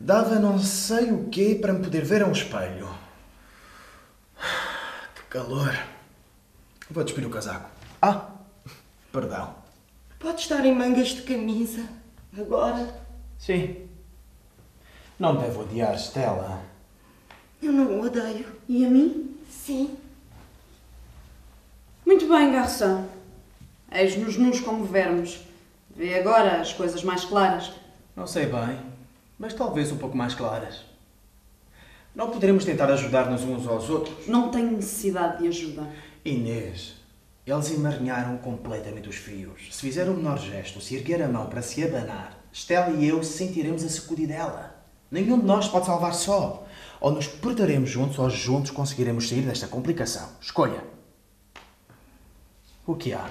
Dava 0.01 0.37
não 0.37 0.59
sei 0.59 1.13
o 1.13 1.29
quê 1.29 1.59
para 1.61 1.75
me 1.75 1.85
poder 1.85 2.05
ver 2.05 2.23
a 2.23 2.27
um 2.27 2.33
espelho. 2.33 2.89
Que 5.15 5.23
calor. 5.29 5.79
Vou 6.91 7.05
despir 7.05 7.27
o 7.27 7.31
casaco. 7.31 7.69
Ah, 8.01 8.31
perdão. 9.13 9.55
Pode 10.19 10.41
estar 10.41 10.65
em 10.65 10.75
mangas 10.75 11.09
de 11.09 11.23
camisa. 11.23 11.87
Agora. 12.37 12.95
Sim. 13.39 13.89
Não 15.19 15.37
devo 15.37 15.63
odiar 15.63 15.95
Stella. 15.97 16.61
Eu 17.63 17.73
não 17.73 18.01
o 18.01 18.05
odeio. 18.05 18.47
E 18.69 18.85
a 18.85 18.91
mim? 18.91 19.37
Sim. 19.49 19.97
Muito 22.05 22.29
bem, 22.29 22.53
garçom. 22.53 23.07
Eis-nos 23.91 24.37
nus 24.37 24.61
como 24.61 24.85
vermos. 24.85 25.41
Vê 25.95 26.19
agora 26.19 26.61
as 26.61 26.73
coisas 26.73 27.05
mais 27.05 27.25
claras. 27.25 27.71
Não 28.17 28.27
sei 28.27 28.47
bem, 28.47 28.79
mas 29.39 29.55
talvez 29.55 29.93
um 29.93 29.97
pouco 29.97 30.17
mais 30.17 30.35
claras. 30.35 30.85
Não 32.15 32.31
poderemos 32.31 32.65
tentar 32.65 32.91
ajudar-nos 32.91 33.43
uns 33.43 33.67
aos 33.67 33.89
outros? 33.89 34.27
Não 34.27 34.51
tenho 34.51 34.73
necessidade 34.73 35.39
de 35.43 35.49
ajuda. 35.49 35.89
Inês, 36.25 36.95
eles 37.47 37.71
emaranharam 37.71 38.37
completamente 38.39 39.09
os 39.09 39.17
fios. 39.17 39.69
Se 39.75 39.81
fizer 39.81 40.09
o 40.09 40.15
menor 40.15 40.39
gesto, 40.39 40.81
se 40.81 40.97
erguer 40.97 41.23
a 41.23 41.29
mão 41.29 41.47
para 41.47 41.63
se 41.63 41.85
abanar, 41.85 42.37
Stella 42.53 42.91
e 42.97 43.09
eu 43.09 43.23
sentiremos 43.23 43.85
a 43.85 43.89
sacudidela. 43.89 44.74
Nenhum 45.15 45.39
de 45.39 45.47
nós 45.47 45.69
pode 45.69 45.87
salvar 45.87 46.13
só. 46.13 46.67
Ou 47.01 47.13
nos 47.13 47.29
portaremos 47.29 47.89
juntos, 47.89 48.19
ou 48.19 48.29
juntos 48.29 48.73
conseguiremos 48.73 49.29
sair 49.29 49.43
desta 49.43 49.69
complicação. 49.69 50.29
Escolha. 50.41 50.83
O 52.85 52.97
que 52.97 53.13
há? 53.13 53.31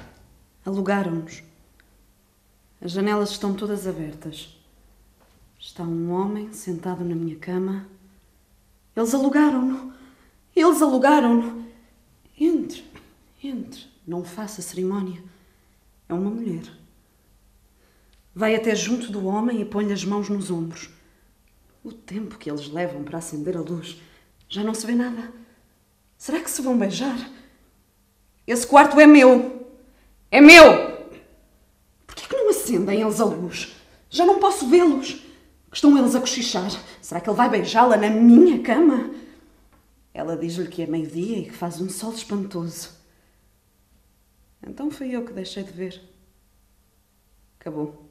Alugaram-nos. 0.65 1.43
As 2.81 2.93
janelas 2.93 3.31
estão 3.31 3.53
todas 3.53 3.85
abertas. 3.85 4.57
Está 5.59 5.83
um 5.83 6.09
homem 6.13 6.53
sentado 6.53 7.03
na 7.03 7.15
minha 7.15 7.35
cama. 7.35 7.85
Eles 8.95 9.13
alugaram-no. 9.13 9.93
Eles 10.55 10.81
alugaram-no. 10.81 11.65
Entre, 12.39 12.89
entre. 13.43 13.87
Não 14.07 14.23
faça 14.23 14.61
cerimónia. 14.61 15.21
É 16.07 16.13
uma 16.13 16.29
mulher. 16.29 16.63
Vai 18.33 18.55
até 18.55 18.73
junto 18.73 19.11
do 19.11 19.25
homem 19.25 19.59
e 19.59 19.65
põe-lhe 19.65 19.91
as 19.91 20.05
mãos 20.05 20.29
nos 20.29 20.49
ombros. 20.49 20.89
O 21.83 21.91
tempo 21.91 22.37
que 22.37 22.49
eles 22.49 22.69
levam 22.69 23.03
para 23.03 23.17
acender 23.17 23.57
a 23.57 23.61
luz. 23.61 24.01
Já 24.47 24.63
não 24.63 24.73
se 24.73 24.85
vê 24.85 24.93
nada. 24.93 25.33
Será 26.17 26.39
que 26.39 26.49
se 26.49 26.61
vão 26.61 26.77
beijar? 26.77 27.17
Esse 28.47 28.65
quarto 28.65 28.99
é 28.99 29.05
meu. 29.05 29.67
É 30.31 30.39
meu! 30.39 30.93
Por 32.07 32.15
que 32.15 32.33
é 32.33 32.37
não 32.37 32.49
acendem 32.49 33.01
eles 33.01 33.19
a 33.19 33.25
luz? 33.25 33.75
Já 34.09 34.25
não 34.25 34.39
posso 34.39 34.67
vê-los. 34.69 35.21
Estão 35.71 35.97
eles 35.97 36.15
a 36.15 36.19
cochichar. 36.19 36.69
Será 37.01 37.19
que 37.19 37.29
ele 37.29 37.35
vai 37.35 37.49
beijá-la 37.49 37.97
na 37.97 38.09
minha 38.09 38.61
cama? 38.61 39.13
Ela 40.13 40.37
diz-lhe 40.37 40.67
que 40.67 40.83
é 40.83 40.87
meio-dia 40.87 41.39
e 41.39 41.45
que 41.45 41.51
faz 41.51 41.81
um 41.81 41.89
sol 41.89 42.13
espantoso. 42.13 42.91
Então 44.65 44.89
fui 44.91 45.11
eu 45.11 45.25
que 45.25 45.33
deixei 45.33 45.63
de 45.63 45.71
ver. 45.71 46.01
Acabou. 47.59 48.07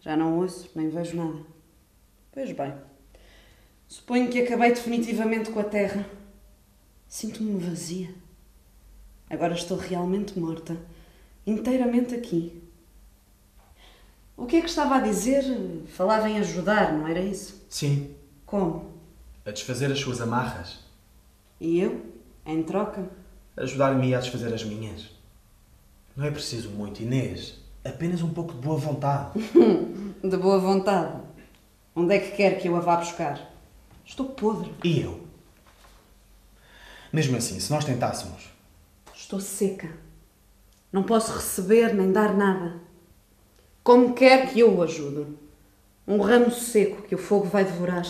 Já 0.00 0.16
não 0.16 0.38
ouço, 0.38 0.70
nem 0.74 0.88
vejo 0.88 1.16
nada. 1.16 1.55
Pois 2.36 2.52
bem. 2.52 2.74
Suponho 3.88 4.28
que 4.28 4.42
acabei 4.42 4.68
definitivamente 4.68 5.48
com 5.48 5.58
a 5.58 5.64
terra. 5.64 6.04
Sinto-me 7.08 7.58
vazia. 7.58 8.10
Agora 9.30 9.54
estou 9.54 9.78
realmente 9.78 10.38
morta. 10.38 10.76
Inteiramente 11.46 12.14
aqui. 12.14 12.62
O 14.36 14.44
que 14.44 14.56
é 14.56 14.60
que 14.60 14.68
estava 14.68 14.96
a 14.96 15.00
dizer? 15.00 15.44
Falava 15.86 16.28
em 16.28 16.36
ajudar, 16.38 16.92
não 16.92 17.08
era 17.08 17.20
isso? 17.20 17.64
Sim, 17.70 18.14
Como? 18.44 18.92
a 19.46 19.50
desfazer 19.50 19.90
as 19.90 19.98
suas 20.00 20.20
amarras. 20.20 20.80
E 21.58 21.80
eu? 21.80 22.04
Em 22.44 22.62
troca? 22.62 23.08
Ajudar-me 23.56 24.14
a 24.14 24.20
desfazer 24.20 24.52
as 24.52 24.62
minhas. 24.62 25.08
Não 26.14 26.26
é 26.26 26.30
preciso 26.30 26.68
muito, 26.68 27.00
Inês. 27.00 27.58
Apenas 27.82 28.20
um 28.20 28.28
pouco 28.28 28.52
de 28.52 28.58
boa 28.58 28.76
vontade. 28.76 29.40
De 30.22 30.36
boa 30.36 30.58
vontade. 30.58 31.25
Onde 31.96 32.14
é 32.14 32.18
que 32.20 32.36
quer 32.36 32.60
que 32.60 32.68
eu 32.68 32.76
a 32.76 32.80
vá 32.80 32.96
buscar? 32.96 33.50
Estou 34.04 34.26
podre. 34.26 34.72
E 34.84 35.00
eu? 35.00 35.26
Mesmo 37.10 37.36
assim, 37.38 37.58
se 37.58 37.72
nós 37.72 37.84
tentássemos, 37.84 38.54
Estou 39.14 39.40
seca. 39.40 39.88
Não 40.92 41.02
posso 41.02 41.32
receber 41.32 41.94
nem 41.94 42.12
dar 42.12 42.36
nada. 42.36 42.78
Como 43.82 44.14
quer 44.14 44.52
que 44.52 44.60
eu 44.60 44.76
o 44.76 44.82
ajude? 44.82 45.26
Um 46.06 46.20
ramo 46.20 46.50
seco 46.50 47.02
que 47.02 47.14
o 47.14 47.18
fogo 47.18 47.46
vai 47.46 47.64
devorar. 47.64 48.04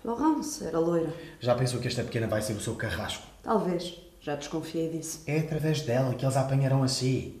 Florence 0.00 0.64
era 0.64 0.78
loira. 0.78 1.14
já 1.40 1.54
pensou 1.54 1.80
que 1.80 1.88
esta 1.88 2.02
pequena 2.02 2.26
vai 2.26 2.42
ser 2.42 2.54
o 2.54 2.60
seu 2.60 2.74
carrasco? 2.74 3.26
Talvez. 3.42 3.98
Já 4.20 4.34
desconfiei 4.34 4.90
disso. 4.90 5.22
É 5.26 5.38
através 5.38 5.80
dela 5.82 6.14
que 6.14 6.24
eles 6.24 6.36
a 6.36 6.42
apanharão 6.42 6.82
assim. 6.82 7.40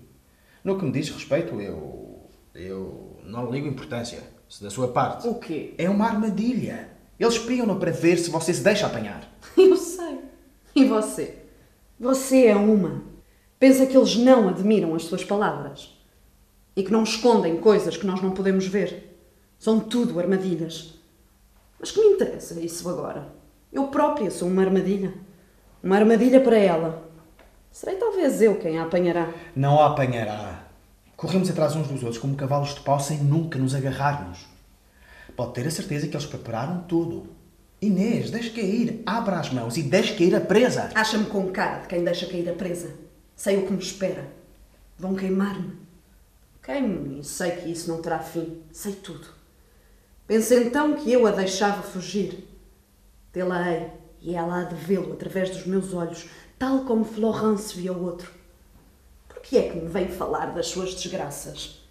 No 0.64 0.78
que 0.78 0.84
me 0.84 0.92
diz 0.92 1.10
respeito, 1.10 1.60
eu. 1.60 2.30
Eu 2.54 3.20
não 3.24 3.50
ligo 3.50 3.66
importância. 3.66 4.22
Se 4.52 4.62
da 4.62 4.68
sua 4.68 4.88
parte. 4.88 5.26
O 5.26 5.36
quê? 5.36 5.72
É 5.78 5.88
uma 5.88 6.04
armadilha. 6.04 6.90
Eles 7.18 7.36
espiam-no 7.36 7.76
para 7.76 7.90
ver 7.90 8.18
se 8.18 8.28
você 8.28 8.52
se 8.52 8.62
deixa 8.62 8.86
apanhar. 8.86 9.26
Eu 9.56 9.74
sei. 9.78 10.18
E 10.76 10.84
você? 10.84 11.38
Você 11.98 12.44
é 12.44 12.54
uma. 12.54 13.02
Pensa 13.58 13.86
que 13.86 13.96
eles 13.96 14.14
não 14.16 14.50
admiram 14.50 14.94
as 14.94 15.04
suas 15.04 15.24
palavras. 15.24 15.98
e 16.76 16.82
que 16.82 16.92
não 16.92 17.02
escondem 17.02 17.62
coisas 17.62 17.96
que 17.96 18.06
nós 18.06 18.20
não 18.20 18.32
podemos 18.32 18.66
ver. 18.66 19.18
São 19.58 19.80
tudo 19.80 20.20
armadilhas. 20.20 20.98
Mas 21.80 21.90
que 21.90 22.00
me 22.02 22.12
interessa 22.12 22.60
isso 22.60 22.86
agora? 22.90 23.28
Eu 23.72 23.88
própria 23.88 24.30
sou 24.30 24.48
uma 24.48 24.60
armadilha. 24.60 25.14
Uma 25.82 25.96
armadilha 25.96 26.42
para 26.42 26.58
ela. 26.58 27.10
Serei 27.70 27.96
talvez 27.96 28.42
eu 28.42 28.56
quem 28.56 28.78
a 28.78 28.82
apanhará. 28.82 29.32
Não 29.56 29.80
a 29.80 29.86
apanhará. 29.86 30.71
Corremos 31.22 31.48
atrás 31.48 31.76
uns 31.76 31.86
dos 31.86 32.02
outros 32.02 32.18
como 32.18 32.34
cavalos 32.34 32.74
de 32.74 32.80
pau 32.80 32.98
sem 32.98 33.18
nunca 33.18 33.56
nos 33.56 33.76
agarrarmos. 33.76 34.44
Pode 35.36 35.54
ter 35.54 35.64
a 35.68 35.70
certeza 35.70 36.08
que 36.08 36.16
eles 36.16 36.26
prepararam 36.26 36.82
tudo. 36.82 37.28
Inês, 37.80 38.28
deixa 38.28 38.50
cair, 38.50 39.04
abra 39.06 39.38
as 39.38 39.52
mãos 39.52 39.76
e 39.76 39.84
deixa 39.84 40.16
cair 40.16 40.34
a 40.34 40.40
presa. 40.40 40.90
Acha-me 40.92 41.26
com 41.26 41.52
cara 41.52 41.82
de 41.82 41.86
quem 41.86 42.02
deixa 42.02 42.26
cair 42.26 42.50
a 42.50 42.54
presa. 42.54 42.96
Sei 43.36 43.56
o 43.56 43.64
que 43.64 43.72
me 43.72 43.78
espera. 43.78 44.26
Vão 44.98 45.14
queimar-me. 45.14 45.76
Queimo-me 46.60 47.20
e 47.20 47.24
sei 47.24 47.52
que 47.52 47.70
isso 47.70 47.88
não 47.88 48.02
terá 48.02 48.18
fim. 48.18 48.60
Sei 48.72 48.94
tudo. 48.94 49.28
Penso 50.26 50.54
então 50.54 50.96
que 50.96 51.12
eu 51.12 51.24
a 51.24 51.30
deixava 51.30 51.84
fugir. 51.84 52.48
Tê-la-ei 53.30 53.92
e 54.20 54.34
ela 54.34 54.62
há 54.62 54.64
de 54.64 54.74
vê-lo 54.74 55.12
através 55.12 55.50
dos 55.50 55.66
meus 55.66 55.94
olhos, 55.94 56.26
tal 56.58 56.80
como 56.80 57.04
Florence 57.04 57.76
via 57.76 57.92
o 57.92 58.02
outro. 58.02 58.41
Que 59.52 59.58
é 59.58 59.68
que 59.68 59.76
me 59.76 59.86
vem 59.86 60.08
falar 60.08 60.54
das 60.54 60.68
suas 60.68 60.94
desgraças? 60.94 61.82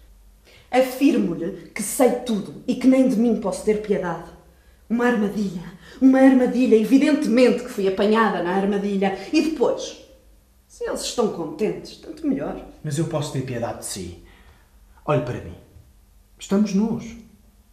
Afirmo-lhe 0.68 1.70
que 1.72 1.80
sei 1.80 2.10
tudo 2.10 2.60
e 2.66 2.74
que 2.74 2.88
nem 2.88 3.08
de 3.08 3.14
mim 3.14 3.40
posso 3.40 3.64
ter 3.64 3.82
piedade. 3.82 4.28
Uma 4.90 5.06
armadilha, 5.06 5.62
uma 6.00 6.18
armadilha, 6.18 6.74
evidentemente 6.74 7.62
que 7.62 7.68
fui 7.68 7.86
apanhada 7.86 8.42
na 8.42 8.50
armadilha. 8.50 9.16
E 9.32 9.42
depois? 9.42 10.04
Se 10.66 10.82
eles 10.82 11.02
estão 11.02 11.28
contentes, 11.28 11.98
tanto 11.98 12.26
melhor. 12.26 12.66
Mas 12.82 12.98
eu 12.98 13.04
posso 13.04 13.32
ter 13.32 13.42
piedade 13.42 13.78
de 13.78 13.84
si. 13.84 14.24
Olhe 15.06 15.22
para 15.22 15.40
mim. 15.40 15.54
Estamos 16.40 16.74
nus. 16.74 17.14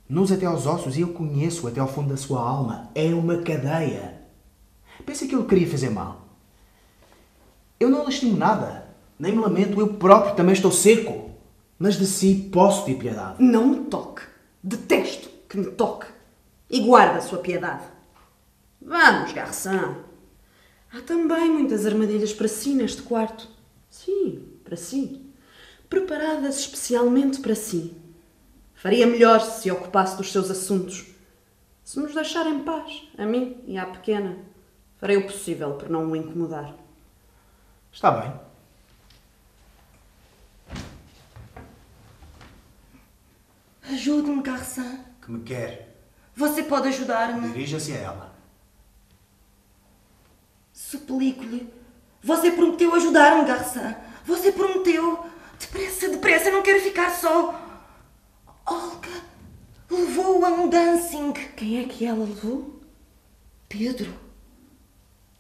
Nus 0.08 0.32
até 0.32 0.46
aos 0.46 0.68
ossos 0.68 0.98
e 0.98 1.02
eu 1.02 1.14
conheço 1.14 1.68
até 1.68 1.80
ao 1.80 1.88
fundo 1.88 2.10
da 2.10 2.18
sua 2.18 2.48
alma. 2.48 2.92
É 2.94 3.08
uma 3.08 3.42
cadeia. 3.42 4.22
Pensa 5.04 5.26
que 5.26 5.34
ele 5.34 5.48
queria 5.48 5.68
fazer 5.68 5.90
mal. 5.90 6.28
Eu 7.80 7.90
não 7.90 8.04
lastimo 8.04 8.38
nada. 8.38 8.79
Nem 9.20 9.34
me 9.34 9.40
lamento, 9.40 9.80
eu 9.80 9.96
próprio 9.96 10.34
também 10.34 10.54
estou 10.54 10.72
seco. 10.72 11.32
Mas 11.78 11.98
de 11.98 12.06
si 12.06 12.50
posso 12.52 12.86
ter 12.86 12.96
piedade. 12.96 13.44
Não 13.44 13.68
me 13.68 13.86
toque. 13.86 14.24
Detesto 14.64 15.30
que 15.48 15.58
me 15.58 15.72
toque. 15.72 16.08
E 16.70 16.80
guarda 16.82 17.18
a 17.18 17.22
sua 17.22 17.40
piedade. 17.40 17.84
Vamos, 18.82 19.34
garçom. 19.34 19.96
Há 20.92 21.02
também 21.02 21.52
muitas 21.52 21.86
armadilhas 21.86 22.34
para 22.34 22.48
si 22.48 22.74
neste 22.74 23.02
quarto. 23.02 23.48
Sim, 23.90 24.44
para 24.64 24.78
si. 24.78 25.26
Preparadas 25.90 26.60
especialmente 26.60 27.40
para 27.40 27.56
si. 27.56 27.96
Faria 28.74 29.06
melhor 29.06 29.42
se 29.42 29.64
se 29.64 29.72
ocupasse 29.72 30.16
dos 30.16 30.32
seus 30.32 30.50
assuntos. 30.50 31.08
Se 31.84 32.00
nos 32.00 32.14
deixar 32.14 32.48
em 32.48 32.60
paz, 32.60 33.04
a 33.18 33.26
mim 33.26 33.58
e 33.66 33.78
à 33.78 33.86
pequena, 33.86 34.38
farei 34.98 35.18
o 35.18 35.26
possível 35.26 35.74
para 35.74 35.90
não 35.90 36.12
o 36.12 36.16
incomodar. 36.16 36.76
Está 37.92 38.12
bem. 38.12 38.49
Ajude-me, 43.92 44.42
garçom. 44.42 45.00
Que 45.22 45.32
me 45.32 45.44
quer. 45.44 45.96
Você 46.36 46.64
pode 46.64 46.88
ajudar-me? 46.90 47.48
Dirija-se 47.50 47.94
a 47.94 47.98
ela. 47.98 48.36
Suplico-lhe. 50.72 51.74
Você 52.22 52.52
prometeu 52.52 52.94
ajudar-me, 52.96 53.48
garçom. 53.48 53.96
Você 54.26 54.52
prometeu. 54.52 55.26
Depressa, 55.60 56.10
depressa, 56.10 56.52
não 56.52 56.62
quero 56.62 56.82
ficar 56.82 57.10
só. 57.12 57.54
Olga 58.66 59.30
levou-o 59.90 60.46
a 60.46 60.50
um 60.50 60.70
dancing. 60.70 61.34
Quem 61.56 61.80
é 61.80 61.84
que 61.86 62.06
ela 62.06 62.24
levou? 62.24 62.80
Pedro. 63.68 64.14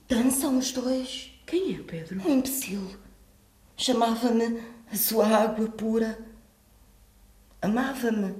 Dançam 0.07 0.57
os 0.57 0.71
dois. 0.71 1.31
Quem 1.45 1.75
é 1.75 1.79
Pedro? 1.79 2.21
Um 2.27 2.37
imbecil. 2.37 2.97
Chamava-me 3.77 4.61
a 4.91 4.95
sua 4.95 5.27
água 5.27 5.67
pura. 5.69 6.17
Amava-me. 7.61 8.35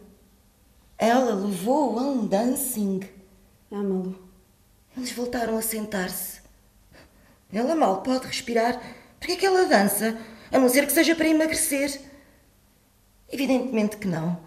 Ela 0.98 1.34
levou-o 1.34 2.00
a 2.00 2.04
um 2.04 2.26
dancing. 2.26 3.02
Ama-lo. 3.72 4.30
Eles 4.96 5.12
voltaram 5.12 5.58
a 5.58 5.62
sentar-se. 5.62 6.42
Ela 7.52 7.76
mal 7.76 8.02
pode 8.02 8.28
respirar. 8.28 8.80
Por 9.20 9.28
que 9.28 9.34
é 9.34 9.36
que 9.36 9.46
ela 9.46 9.66
dança? 9.66 10.18
A 10.52 10.60
não 10.60 10.70
ser 10.70 10.86
que 10.86 10.92
seja 10.92 11.16
para 11.16 11.28
emagrecer. 11.28 12.00
Evidentemente 13.32 13.98
que 13.98 14.08
não. 14.08 14.40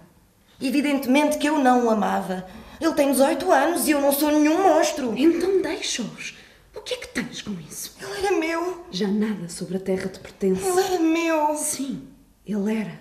Evidentemente 0.61 1.39
que 1.39 1.49
eu 1.49 1.59
não 1.59 1.87
o 1.87 1.91
amava. 1.91 2.47
Ele 2.81 2.95
tem 2.95 3.11
18 3.11 3.53
anos 3.53 3.87
e 3.87 3.93
eu 3.93 4.01
não 4.01 4.12
sou 4.12 4.31
nenhum 4.31 4.62
monstro. 4.62 5.16
Então 5.16 5.61
deixa-os. 5.61 6.37
O 6.75 6.81
que 6.81 6.95
é 6.95 6.97
que 6.97 7.09
tens 7.09 7.43
com 7.43 7.53
isso? 7.61 7.97
Ele 8.01 8.27
era 8.27 8.39
meu. 8.39 8.87
Já 8.91 9.07
nada 9.07 9.49
sobre 9.49 9.77
a 9.77 9.81
terra 9.81 10.09
te 10.09 10.18
pertence. 10.18 10.66
Ele 10.66 10.81
era 10.81 10.99
meu. 10.99 11.57
Sim, 11.57 12.09
ele 12.47 12.75
era. 12.75 13.01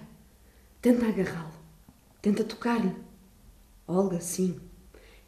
Tenta 0.82 1.05
agarrá-lo. 1.05 1.61
Tenta 2.22 2.43
tocar-lhe. 2.43 2.95
Olga, 3.88 4.22
sim. 4.22 4.59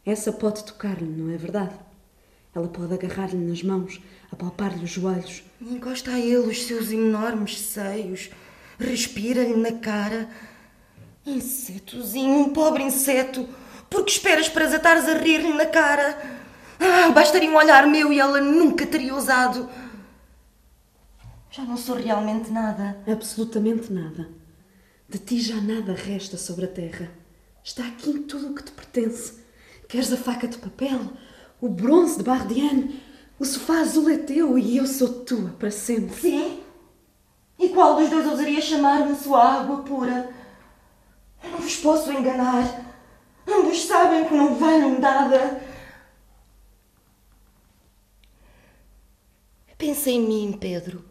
Essa 0.06 0.32
pode 0.32 0.64
tocar-lhe, 0.64 1.04
não 1.04 1.32
é 1.32 1.36
verdade? 1.36 1.74
Ela 2.54 2.68
pode 2.68 2.94
agarrar-lhe 2.94 3.36
nas 3.36 3.62
mãos, 3.62 4.00
apalpar-lhe 4.30 4.84
os 4.84 4.90
joelhos. 4.90 5.42
Encosta 5.60 6.12
a 6.12 6.20
ele 6.20 6.48
os 6.48 6.62
seus 6.62 6.92
enormes 6.92 7.58
seios. 7.58 8.30
Respira-lhe 8.78 9.56
na 9.56 9.72
cara. 9.72 10.28
Insetozinho, 11.26 12.38
um 12.38 12.52
pobre 12.52 12.84
inseto. 12.84 13.48
Por 13.90 14.04
que 14.04 14.12
esperas 14.12 14.48
para 14.48 14.66
desatares 14.66 15.08
a 15.08 15.14
rir-lhe 15.18 15.52
na 15.52 15.66
cara? 15.66 16.16
Ah, 16.78 17.10
bastaria 17.10 17.50
um 17.50 17.56
olhar 17.56 17.86
meu 17.88 18.12
e 18.12 18.20
ela 18.20 18.40
nunca 18.40 18.86
teria 18.86 19.14
ousado. 19.14 19.68
Já 21.50 21.64
não 21.64 21.76
sou 21.76 21.96
realmente 21.96 22.50
nada. 22.50 23.02
Absolutamente 23.06 23.92
nada. 23.92 24.28
De 25.14 25.20
ti 25.20 25.40
já 25.40 25.60
nada 25.60 25.92
resta 25.92 26.36
sobre 26.36 26.64
a 26.64 26.68
terra. 26.68 27.08
Está 27.62 27.86
aqui 27.86 28.18
tudo 28.18 28.50
o 28.50 28.54
que 28.56 28.64
te 28.64 28.72
pertence. 28.72 29.34
Queres 29.88 30.12
a 30.12 30.16
faca 30.16 30.48
de 30.48 30.58
papel, 30.58 30.98
o 31.60 31.68
bronze 31.68 32.18
de 32.18 32.24
Bardiane, 32.24 33.00
o 33.38 33.44
sofá 33.44 33.78
azul 33.78 34.10
é 34.10 34.18
teu 34.18 34.58
e 34.58 34.76
eu 34.76 34.88
sou 34.88 35.22
tua 35.22 35.50
para 35.50 35.70
sempre. 35.70 36.20
Sim? 36.20 36.60
E 37.60 37.68
qual 37.68 37.94
dos 37.94 38.10
dois 38.10 38.26
ousaria 38.26 38.60
chamar-me 38.60 39.14
sua 39.14 39.60
água 39.60 39.84
pura? 39.84 40.34
Eu 41.44 41.50
não 41.50 41.58
vos 41.60 41.76
posso 41.76 42.10
enganar. 42.10 42.92
Ambos 43.46 43.84
sabem 43.84 44.26
que 44.26 44.34
não 44.34 44.56
valem 44.56 44.98
nada. 44.98 45.62
Pensa 49.78 50.10
em 50.10 50.20
mim, 50.20 50.58
Pedro. 50.58 51.04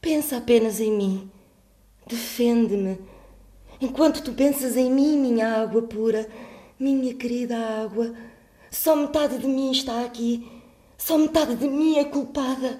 Pensa 0.00 0.38
apenas 0.38 0.80
em 0.80 0.90
mim. 0.90 1.30
Defende-me. 2.06 3.09
Enquanto 3.80 4.22
tu 4.22 4.32
pensas 4.32 4.76
em 4.76 4.90
mim, 4.90 5.16
minha 5.16 5.62
água 5.62 5.80
pura, 5.80 6.28
minha 6.78 7.14
querida 7.14 7.56
água, 7.56 8.14
só 8.70 8.94
metade 8.94 9.38
de 9.38 9.46
mim 9.46 9.70
está 9.72 10.04
aqui. 10.04 10.60
Só 10.98 11.16
metade 11.16 11.56
de 11.56 11.66
mim 11.66 11.96
é 11.96 12.04
culpada. 12.04 12.78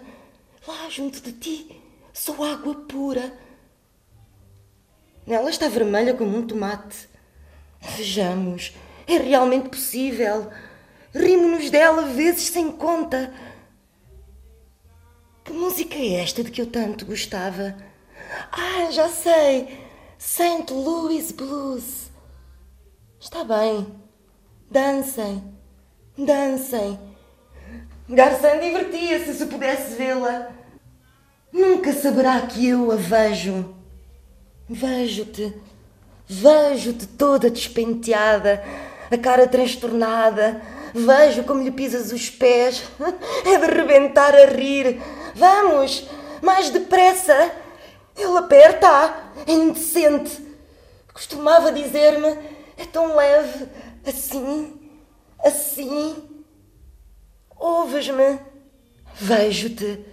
Lá 0.69 0.91
junto 0.91 1.23
de 1.23 1.33
ti, 1.33 1.83
sou 2.13 2.45
água 2.45 2.75
pura. 2.75 3.33
Ela 5.27 5.49
está 5.49 5.69
vermelha 5.69 6.13
como 6.13 6.37
um 6.37 6.47
tomate. 6.47 7.09
Vejamos, 7.97 8.75
é 9.07 9.17
realmente 9.17 9.71
possível. 9.71 10.51
Rimo-nos 11.15 11.71
dela 11.71 12.03
vezes 12.03 12.45
sem 12.45 12.71
conta. 12.71 13.33
Que 15.43 15.53
música 15.53 15.97
é 15.97 16.21
esta 16.21 16.45
de 16.45 16.51
que 16.51 16.61
eu 16.61 16.67
tanto 16.67 17.07
gostava? 17.07 17.75
Ah, 18.53 18.91
já 18.91 19.09
sei! 19.09 19.89
St. 20.21 20.71
Louis 20.71 21.33
Blues. 21.33 22.11
Está 23.18 23.43
bem. 23.43 23.87
Dancem. 24.71 25.43
Dancem. 26.14 27.01
Garçom 28.07 28.61
divertia-se 28.61 29.33
se 29.33 29.47
pudesse 29.47 29.95
vê-la. 29.95 30.51
Nunca 31.51 31.95
saberá 31.95 32.39
que 32.43 32.68
eu 32.68 32.93
a 32.93 32.97
vejo. 32.97 33.75
Vejo-te. 34.68 35.55
Vejo-te 36.29 37.07
toda 37.07 37.49
despenteada, 37.49 38.62
a 39.11 39.16
cara 39.16 39.49
transtornada. 39.49 40.61
Vejo 40.93 41.45
como 41.45 41.62
lhe 41.62 41.71
pisas 41.71 42.12
os 42.12 42.29
pés. 42.29 42.83
É 43.47 43.57
de 43.57 43.75
rebentar 43.75 44.35
a 44.35 44.45
rir. 44.45 45.01
Vamos, 45.35 46.07
mais 46.43 46.68
depressa. 46.68 47.70
Ele 48.21 48.37
aperta, 48.37 49.14
é 49.47 49.53
indecente. 49.53 50.47
Costumava 51.12 51.73
dizer-me: 51.73 52.29
é 52.77 52.85
tão 52.85 53.16
leve, 53.16 53.66
assim, 54.07 54.79
assim. 55.45 56.45
Ouves-me? 57.59 58.39
Vejo-te. 59.14 60.05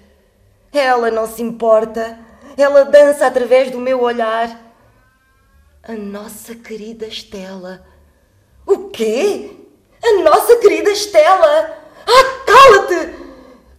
Ela 0.74 1.12
não 1.12 1.28
se 1.28 1.41
importa. 1.41 2.20
Ela 2.58 2.86
dança 2.86 3.28
através 3.28 3.72
do 3.72 3.80
meu 3.80 4.01
olhar. 4.01 4.60
A 5.84 5.93
nossa 5.93 6.55
querida 6.55 7.05
Estela. 7.05 7.86
O 8.66 8.89
quê? 8.89 9.51
A 10.03 10.24
nossa 10.24 10.58
querida 10.58 10.89
Estela! 10.91 11.78
Ah, 12.05 12.45
cala-te! 12.45 13.14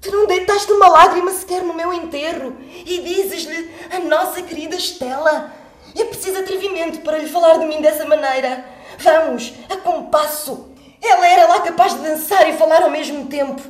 Tu 0.01 0.11
não 0.11 0.27
deitaste 0.59 0.73
uma 0.73 0.89
lágrima 0.89 1.31
sequer 1.31 1.63
no 1.63 1.73
meu 1.73 1.93
enterro 1.93 2.57
e 2.61 3.01
dizes-lhe 3.01 3.73
a 3.91 4.01
nossa 4.01 4.43
querida 4.43 4.75
Estela. 4.75 5.53
É 5.97 6.05
preciso 6.05 6.39
atrevimento 6.39 7.01
para 7.01 7.19
lhe 7.19 7.29
falar 7.29 7.59
de 7.59 7.67
mim 7.67 7.81
dessa 7.81 8.05
maneira. 8.05 8.65
Vamos, 8.99 9.53
a 9.71 9.77
compasso. 9.77 10.73
Ela 11.01 11.27
era 11.29 11.47
lá 11.47 11.61
capaz 11.61 11.95
de 11.95 12.01
dançar 12.01 12.49
e 12.49 12.57
falar 12.57 12.83
ao 12.83 12.91
mesmo 12.91 13.27
tempo. 13.29 13.63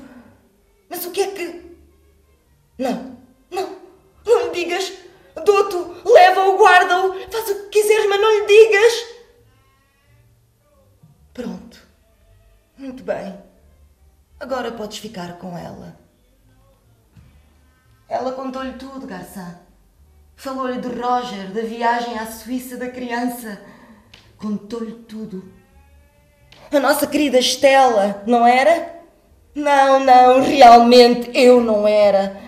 Mas 0.89 1.05
o 1.05 1.11
que 1.11 1.21
é 1.21 1.27
que. 1.29 1.77
Não, 2.79 3.19
não, 3.51 3.77
não 4.25 4.47
lhe 4.47 4.51
digas. 4.65 4.93
Dou-te, 5.45 5.77
leva-o, 6.09 6.57
guarda-o, 6.57 7.31
faz 7.31 7.51
o 7.51 7.55
que 7.65 7.81
quiseres, 7.81 8.09
mas 8.09 8.21
não 8.21 8.39
lhe 8.39 8.47
digas. 8.47 8.93
Pronto. 11.35 11.79
Muito 12.77 13.03
bem. 13.03 13.39
Agora 14.41 14.73
podes 14.73 14.99
ficar 14.99 15.39
com 15.39 15.57
ela. 15.57 16.08
Ela 18.09 18.33
contou-lhe 18.33 18.73
tudo, 18.73 19.07
Garçã. 19.07 19.61
Falou-lhe 20.35 20.81
de 20.81 20.89
Roger, 20.89 21.53
da 21.53 21.61
viagem 21.61 22.19
à 22.19 22.27
Suíça 22.27 22.77
da 22.77 22.89
criança. 22.89 23.61
Contou-lhe 24.39 24.93
tudo. 24.93 25.53
A 26.73 26.81
nossa 26.81 27.07
querida 27.07 27.39
Estela, 27.39 28.23
não 28.27 28.47
era? 28.47 28.97
Não, 29.55 30.01
não, 30.01 30.43
realmente 30.43 31.31
eu 31.35 31.61
não 31.61 31.87
era. 31.87 32.41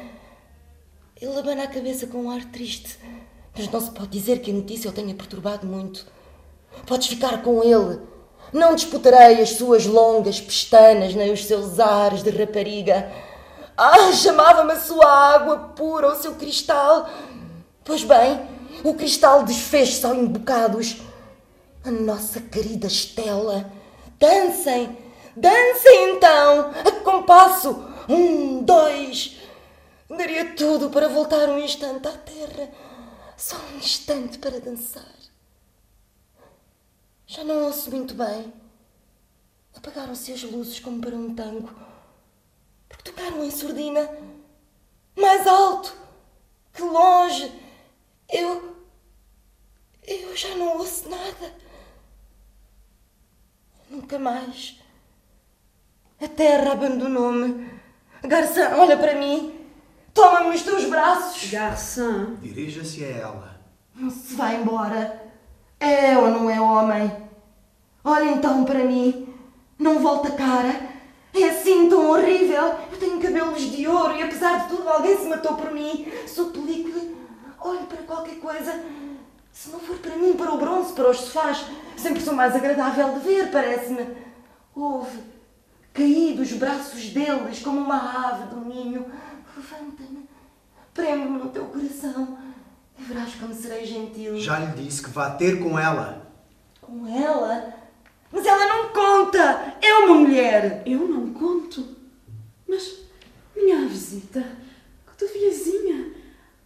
Ele 1.21 1.39
abana 1.39 1.65
a 1.65 1.67
cabeça 1.67 2.07
com 2.07 2.23
um 2.23 2.31
ar 2.31 2.45
triste. 2.47 2.99
Mas 3.55 3.69
não 3.71 3.81
se 3.81 3.91
pode 3.91 4.09
dizer 4.09 4.41
que 4.41 4.51
a 4.51 4.55
notícia 4.55 4.89
o 4.89 4.93
tenha 4.93 5.15
perturbado 5.15 5.67
muito. 5.67 6.07
Podes 6.87 7.09
ficar 7.09 7.43
com 7.43 7.63
ele. 7.63 8.01
Não 8.53 8.75
disputarei 8.75 9.43
as 9.43 9.51
suas 9.51 9.85
longas 9.85 10.41
pestanas 10.41 11.15
nem 11.15 11.33
os 11.33 11.45
seus 11.45 11.79
ares 11.79 12.23
de 12.23 12.31
rapariga. 12.31 13.11
Ah, 13.83 14.13
chamava-me 14.13 14.73
a 14.73 14.79
sua 14.79 15.07
água 15.07 15.57
pura, 15.75 16.13
o 16.13 16.15
seu 16.15 16.35
cristal. 16.35 17.09
Pois 17.83 18.05
bem, 18.05 18.47
o 18.85 18.93
cristal 18.93 19.43
desfez-se 19.43 20.07
em 20.07 20.27
bocados. 20.27 20.99
A 21.83 21.91
nossa 21.91 22.43
querida 22.43 22.89
Estela. 22.89 23.73
Dancem, 24.19 24.99
dancem 25.35 26.11
então, 26.11 26.73
a 26.73 26.93
compasso. 27.03 27.83
Um, 28.07 28.63
dois. 28.63 29.39
Daria 30.11 30.55
tudo 30.55 30.91
para 30.91 31.09
voltar 31.09 31.49
um 31.49 31.59
instante 31.59 32.07
à 32.07 32.13
terra. 32.13 32.71
Só 33.35 33.57
um 33.57 33.79
instante 33.79 34.37
para 34.37 34.61
dançar. 34.61 35.17
Já 37.27 37.43
não 37.45 37.65
ouço 37.65 37.91
muito 37.91 38.13
bem. 38.13 38.53
Apagaram-se 39.75 40.35
as 40.35 40.43
luzes 40.43 40.79
como 40.81 41.01
para 41.01 41.17
um 41.17 41.35
tango. 41.35 41.90
Tocaram 43.05 43.45
em 43.45 43.51
surdina. 43.51 44.09
Mais 45.17 45.47
alto. 45.47 45.95
Que 46.73 46.83
longe. 46.83 47.53
Eu. 48.29 48.77
Eu 50.07 50.37
já 50.37 50.55
não 50.57 50.79
ouço 50.79 51.09
nada. 51.09 51.55
Nunca 53.89 54.19
mais. 54.19 54.81
A 56.21 56.29
terra 56.29 56.73
abandonou-me. 56.73 57.71
Garçom, 58.23 58.79
olha 58.79 58.97
para 58.97 59.15
mim. 59.15 59.59
Toma-me 60.13 60.51
nos 60.51 60.63
teus 60.63 60.85
braços. 60.85 61.51
Garçom. 61.51 62.35
Dirija-se 62.37 63.05
a 63.05 63.09
ela. 63.09 63.61
Não 63.95 64.11
se 64.11 64.35
vai 64.35 64.57
embora. 64.57 65.33
É 65.79 66.17
ou 66.19 66.29
não 66.29 66.51
é 66.51 66.61
homem? 66.61 67.29
Olha 68.05 68.31
então 68.31 68.65
para 68.65 68.85
mim. 68.85 69.35
Não 69.79 70.01
volta 70.01 70.29
a 70.29 70.37
cara. 70.37 70.90
É 71.33 71.49
assim 71.49 71.89
tão 71.89 72.11
horrível. 72.11 72.75
Eu 72.91 72.99
tenho 72.99 73.21
cabelos 73.21 73.63
de 73.63 73.87
ouro 73.87 74.17
e 74.17 74.23
apesar 74.23 74.63
de 74.63 74.77
tudo 74.77 74.89
alguém 74.89 75.17
se 75.17 75.29
matou 75.29 75.57
por 75.57 75.73
mim. 75.73 76.11
Suplico-lhe. 76.27 77.17
Olhe 77.61 77.87
para 77.87 78.03
qualquer 78.03 78.37
coisa. 78.37 78.83
Se 79.53 79.71
não 79.71 79.79
for 79.79 79.97
para 79.99 80.17
mim, 80.17 80.35
para 80.35 80.53
o 80.53 80.59
bronze, 80.59 80.93
para 80.93 81.11
os 81.11 81.19
sofás. 81.19 81.67
Sempre 81.97 82.23
sou 82.23 82.35
mais 82.35 82.55
agradável 82.55 83.13
de 83.15 83.21
ver, 83.21 83.51
parece-me. 83.51 84.07
Ouve. 84.75 85.21
Caí 85.93 86.35
dos 86.35 86.53
braços 86.53 87.11
deles 87.11 87.61
como 87.61 87.81
uma 87.81 88.29
ave 88.29 88.47
do 88.47 88.61
ninho. 88.61 89.07
Levanta-me. 89.57 90.29
Prende-me 90.95 91.39
no 91.39 91.51
teu 91.51 91.67
coração. 91.67 92.39
E 92.99 93.03
verás 93.03 93.35
como 93.35 93.55
serei 93.55 93.85
gentil. 93.85 94.39
Já 94.39 94.59
lhe 94.59 94.83
disse 94.83 95.03
que 95.03 95.11
vá 95.11 95.31
ter 95.31 95.63
com 95.63 95.79
ela. 95.79 96.27
Com 96.81 97.07
ela? 97.07 97.80
Mas 98.33 98.47
ela 98.47 98.67
não 98.67 98.89
conta! 98.93 99.77
É 99.81 99.95
uma 99.95 100.15
mulher! 100.15 100.83
Eu 100.87 101.09
não 101.09 101.33
conto. 101.33 101.85
Mas, 102.69 103.01
minha 103.57 103.87
visita, 103.87 104.41
que 105.07 105.17
tu 105.19 105.27
viazinha. 105.33 106.13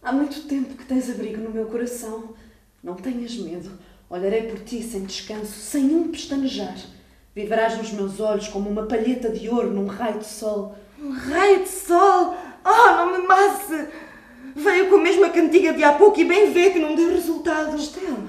Há 0.01 0.11
muito 0.11 0.47
tempo 0.47 0.75
que 0.75 0.85
tens 0.85 1.09
abrigo 1.09 1.41
no 1.41 1.49
meu 1.49 1.65
coração. 1.65 2.35
Não 2.83 2.95
tenhas 2.95 3.35
medo. 3.37 3.71
Olharei 4.09 4.43
por 4.43 4.59
ti 4.59 4.83
sem 4.83 5.03
descanso, 5.03 5.59
sem 5.59 5.95
um 5.95 6.09
pestanejar. 6.09 6.77
Viverás 7.33 7.77
nos 7.77 7.91
meus 7.91 8.19
olhos 8.19 8.47
como 8.47 8.69
uma 8.69 8.85
palheta 8.85 9.29
de 9.29 9.49
ouro 9.49 9.71
num 9.71 9.87
raio 9.87 10.19
de 10.19 10.27
sol. 10.27 10.75
Um 10.99 11.11
raio 11.11 11.63
de 11.63 11.69
sol! 11.69 12.35
Oh, 12.63 12.95
não 12.95 13.11
me 13.11 13.27
masse! 13.27 13.89
Veio 14.55 14.89
com 14.89 14.95
a 14.95 15.01
mesma 15.01 15.29
cantiga 15.29 15.73
de 15.73 15.83
há 15.83 15.93
pouco 15.93 16.19
e 16.19 16.23
bem 16.23 16.51
vê 16.51 16.69
que 16.69 16.79
não 16.79 16.95
deu 16.95 17.11
resultado. 17.11 17.75
Estela, 17.75 18.23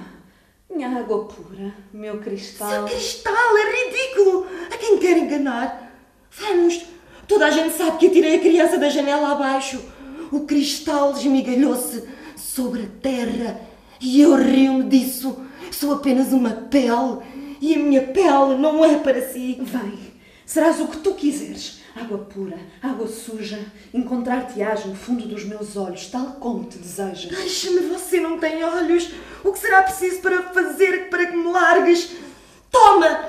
minha 0.71 0.89
água 0.99 1.25
pura, 1.25 1.75
meu 1.93 2.19
cristal. 2.19 2.71
Seu 2.71 2.85
cristal 2.85 3.57
é 3.57 3.85
ridículo! 3.85 4.47
A 4.73 4.77
quem 4.77 4.99
quer 4.99 5.17
enganar? 5.17 5.93
Vamos! 6.31 6.85
Toda 7.27 7.47
a 7.47 7.51
gente 7.51 7.77
sabe 7.77 7.99
que 7.99 8.07
atirei 8.07 8.37
a 8.37 8.41
criança 8.41 8.79
da 8.79 8.89
janela 8.89 9.33
abaixo. 9.33 9.81
O 10.31 10.41
cristal 10.41 11.13
esmigalhou-se 11.13 12.05
sobre 12.37 12.83
a 12.83 13.01
terra 13.01 13.61
e 14.01 14.21
eu 14.21 14.35
rio-me 14.37 14.85
disso. 14.85 15.45
Sou 15.71 15.95
apenas 15.95 16.33
uma 16.33 16.51
pele 16.51 17.19
e 17.61 17.75
a 17.75 17.79
minha 17.79 18.03
pele 18.03 18.57
não 18.59 18.85
é 18.85 18.99
para 18.99 19.21
si. 19.29 19.59
Vem, 19.61 19.99
serás 20.45 20.81
o 20.81 20.89
que 20.89 20.99
tu 20.99 21.15
quiseres. 21.15 21.81
Água 21.97 22.19
pura, 22.19 22.59
água 22.83 23.07
suja, 23.09 23.73
encontrar-te-ás 23.95 24.85
no 24.85 24.95
fundo 24.95 25.27
dos 25.27 25.45
meus 25.45 25.79
olhos, 25.79 26.09
tal 26.09 26.33
como 26.35 26.69
te 26.69 26.77
desejas. 26.77 27.31
Deixa-me, 27.31 27.89
você 27.89 28.21
não 28.21 28.39
tem 28.39 28.63
olhos. 28.63 29.11
O 29.43 29.51
que 29.51 29.59
será 29.59 29.83
preciso 29.83 30.21
para 30.21 30.43
fazer 30.53 31.09
para 31.09 31.27
que 31.27 31.35
me 31.35 31.51
largues? 31.51 32.15
Toma! 32.71 33.25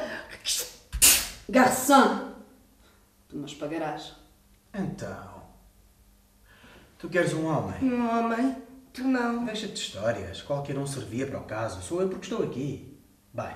Garçom, 1.48 2.34
tu 3.30 3.38
mas 3.38 3.54
pagarás. 3.54 4.14
Então. 4.74 5.38
Tu 7.00 7.08
queres 7.08 7.34
um 7.34 7.46
homem? 7.46 7.78
Um 7.82 8.10
homem, 8.10 8.58
tu 8.92 9.06
não. 9.06 9.46
Deixa-te 9.46 9.74
de 9.74 9.80
histórias. 9.80 10.42
Qualquer 10.42 10.78
um 10.78 10.86
servia 10.86 11.26
para 11.26 11.40
o 11.40 11.46
caso. 11.46 11.82
Sou 11.82 12.02
eu 12.02 12.10
porque 12.10 12.26
estou 12.26 12.46
aqui. 12.46 13.00
Bem, 13.34 13.56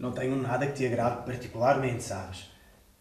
não 0.00 0.10
tenho 0.10 0.34
nada 0.34 0.66
que 0.66 0.72
te 0.72 0.84
agrade 0.84 1.24
particularmente, 1.24 2.02
sabes? 2.02 2.51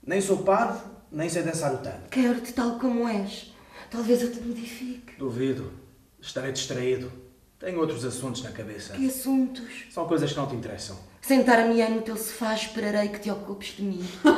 Nem 0.04 0.20
sou 0.20 0.38
parvo, 0.40 0.84
nem 1.12 1.30
sei 1.30 1.44
dançar 1.44 1.74
o 1.76 1.78
tango. 1.78 2.08
Quero-te 2.10 2.54
tal 2.54 2.80
como 2.80 3.08
és. 3.08 3.54
Talvez 3.90 4.22
eu 4.24 4.32
te 4.32 4.42
modifique. 4.42 5.16
Duvido. 5.18 5.72
Estarei 6.20 6.52
distraído. 6.52 7.12
Tenho 7.60 7.80
outros 7.80 8.04
assuntos 8.04 8.42
na 8.42 8.52
cabeça. 8.52 8.94
Que 8.94 9.08
assuntos? 9.08 9.86
São 9.92 10.08
coisas 10.08 10.32
que 10.32 10.38
não 10.38 10.48
te 10.48 10.56
interessam. 10.56 10.98
Sentar-me 11.22 11.80
aí 11.80 11.94
no 11.94 12.02
teu 12.02 12.18
sofá 12.18 12.56
esperarei 12.56 13.10
que 13.10 13.20
te 13.20 13.30
ocupes 13.30 13.76
de 13.76 13.84
mim. 13.84 14.04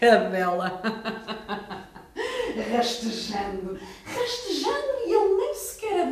Cadela! 0.00 0.80
Rastejando, 2.72 3.78
rastejando 4.06 5.06
e 5.06 5.12
eu 5.12 5.33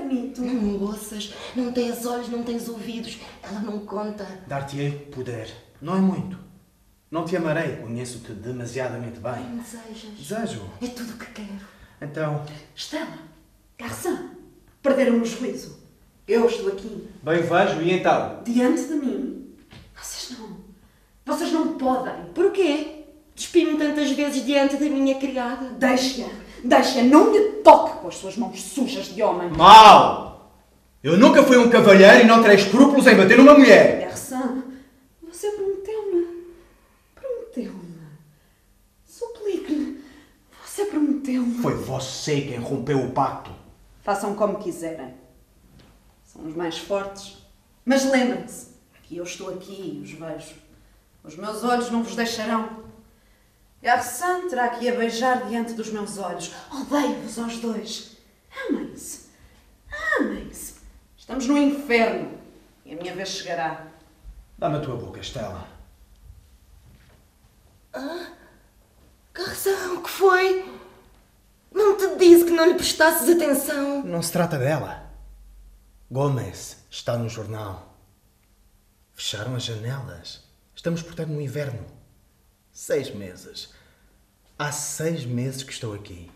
admito. 0.03 0.41
Não 0.43 0.83
ouças, 0.83 1.33
não 1.55 1.73
tens 1.73 2.05
olhos, 2.07 2.29
não 2.29 2.43
tens 2.43 2.69
ouvidos. 2.69 3.19
Ela 3.43 3.61
não 3.61 3.81
conta. 3.81 4.27
Dar-te-ei 4.47 4.91
poder. 4.91 5.51
Não 5.81 5.97
é 5.97 6.01
muito. 6.01 6.39
Não 7.11 7.25
te 7.25 7.37
amarei, 7.37 7.77
conheço-te 7.77 8.33
demasiadamente 8.33 9.21
bem. 9.21 9.59
Desejas? 9.59 10.19
Desejo. 10.19 10.63
É 10.81 10.87
tudo 10.87 11.13
o 11.13 11.19
que 11.19 11.27
quero. 11.27 11.73
Então, 12.01 12.45
Estela, 12.75 13.19
garçom, 13.79 14.31
perderam 14.83 15.21
o 15.21 15.25
juízo. 15.25 15.79
Eu 16.27 16.47
estou 16.47 16.69
aqui, 16.69 17.09
bem 17.23 17.43
vejo 17.43 17.83
e 17.83 17.93
então? 17.93 18.41
diante 18.45 18.85
de 18.85 18.95
mim. 18.95 19.55
Vocês 19.95 20.39
não. 20.39 20.57
Vocês 21.27 21.53
não 21.53 21.77
podem. 21.77 22.33
Porquê? 22.35 23.05
Despi-me 23.35 23.77
tantas 23.77 24.11
vezes 24.13 24.45
diante 24.45 24.77
da 24.77 24.87
minha 24.87 25.19
criada. 25.19 25.69
Deixa-a, 25.71 26.29
deixa-a, 26.65 27.03
não 27.03 27.33
lhe 27.33 27.41
toque 27.63 28.01
com 28.01 28.09
as 28.09 28.17
suas 28.17 28.37
mãos 28.37 28.61
sujas 28.61 29.07
de 29.07 29.23
homem. 29.23 29.51
Mal! 29.51 30.33
Eu 31.03 31.17
nunca 31.17 31.43
fui 31.43 31.59
um 31.59 31.69
cavalheiro 31.69 32.21
e 32.21 32.27
não 32.27 32.41
terei 32.41 32.57
escrúpulos 32.57 33.07
em 33.07 33.17
bater 33.17 33.37
numa 33.37 33.55
mulher. 33.55 34.03
Garçom, 34.03 34.63
você 35.29 35.51
prometeu-me. 35.51 36.27
Prometeu-me. 37.15 37.99
Suplico-lhe. 39.05 40.05
Você 40.65 40.85
prometeu-me. 40.85 41.55
Foi 41.55 41.75
você 41.75 42.43
quem 42.43 42.59
rompeu 42.59 43.01
o 43.01 43.11
pacto. 43.11 43.51
Façam 44.03 44.35
como 44.35 44.59
quiserem. 44.59 45.15
São 46.25 46.47
os 46.47 46.55
mais 46.55 46.79
fortes. 46.79 47.39
Mas 47.85 48.05
lembrem-se 48.09 48.69
que 49.03 49.17
eu 49.17 49.25
estou 49.25 49.51
aqui 49.51 49.99
e 49.99 50.03
os 50.03 50.13
vejo. 50.13 50.55
Os 51.25 51.37
meus 51.37 51.65
olhos 51.65 51.91
não 51.91 52.03
vos 52.03 52.15
deixarão. 52.15 52.82
Garçon 53.83 54.49
terá 54.49 54.69
que 54.69 54.89
a 54.89 54.95
beijar 54.95 55.45
diante 55.49 55.73
dos 55.73 55.91
meus 55.91 56.17
olhos. 56.17 56.53
Odeio-vos 56.71 57.37
aos 57.39 57.59
dois. 57.59 58.17
Amem-se. 58.69 59.29
Amem-se. 60.21 60.75
Estamos 61.17 61.47
no 61.49 61.59
inferno 61.59 62.39
e 62.85 62.93
a 62.93 62.97
minha 62.97 63.13
vez 63.13 63.31
chegará. 63.31 63.89
Dá-me 64.57 64.77
a 64.77 64.81
tua 64.81 64.97
boca, 64.97 65.19
Estela. 65.19 65.67
Garçom, 69.35 69.97
o 69.97 70.03
que 70.03 70.11
foi? 70.11 70.79
Não 71.73 71.97
te 71.97 72.17
disse 72.17 72.45
que 72.45 72.51
não 72.53 72.67
lhe 72.67 72.75
prestasses 72.75 73.29
atenção. 73.29 74.05
Não 74.05 74.23
se 74.23 74.31
trata 74.31 74.59
dela. 74.59 75.11
Gomes 76.09 76.85
está 76.89 77.17
no 77.17 77.29
jornal. 77.29 77.99
Fecharam 79.13 79.57
as 79.57 79.65
janelas. 79.65 80.45
Estamos, 80.73 81.03
portanto, 81.03 81.31
no 81.31 81.41
inverno. 81.41 82.02
Seis 82.73 83.15
meses. 83.15 83.69
Há 84.59 84.73
seis 84.73 85.27
meses 85.27 85.63
que 85.63 85.73
estou 85.73 85.93
aqui. 85.93 86.31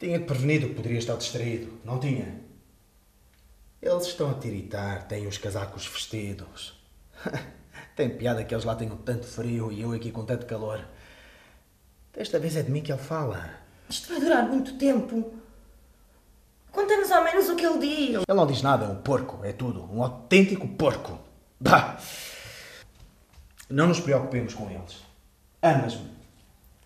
Tinha-te 0.00 0.24
prevenido 0.24 0.68
que 0.68 0.74
poderia 0.74 0.98
estar 0.98 1.16
distraído. 1.16 1.78
Não 1.84 2.00
tinha? 2.00 2.40
Eles 3.80 4.06
estão 4.06 4.30
a 4.30 4.34
tiritar, 4.34 5.06
têm 5.06 5.28
os 5.28 5.38
casacos 5.38 5.86
vestidos. 5.86 6.74
Tem 7.94 8.10
piada 8.10 8.42
que 8.44 8.52
eles 8.52 8.64
lá 8.64 8.74
tenham 8.74 8.96
tanto 8.96 9.26
frio 9.26 9.70
e 9.70 9.80
eu 9.82 9.92
aqui 9.92 10.10
com 10.10 10.24
tanto 10.24 10.46
calor. 10.46 10.84
Desta 12.12 12.38
vez 12.38 12.56
é 12.56 12.62
de 12.62 12.70
mim 12.70 12.82
que 12.82 12.90
ele 12.90 13.00
fala. 13.00 13.50
Isto 13.88 14.08
vai 14.08 14.20
durar 14.20 14.48
muito 14.48 14.76
tempo. 14.76 15.34
Conta-nos 16.72 17.10
ao 17.10 17.24
menos 17.24 17.48
o 17.48 17.56
que 17.56 17.64
ele 17.66 17.78
diz. 17.78 18.16
Ele 18.16 18.36
não 18.36 18.46
diz 18.46 18.62
nada, 18.62 18.86
é 18.86 18.88
um 18.88 18.96
porco, 18.96 19.44
é 19.44 19.52
tudo. 19.52 19.84
Um 19.92 20.02
autêntico 20.02 20.66
porco. 20.68 21.18
Bah! 21.60 21.98
Não 23.70 23.86
nos 23.86 24.00
preocupemos 24.00 24.52
com 24.52 24.68
eles. 24.68 24.96
Amas-me. 25.62 26.10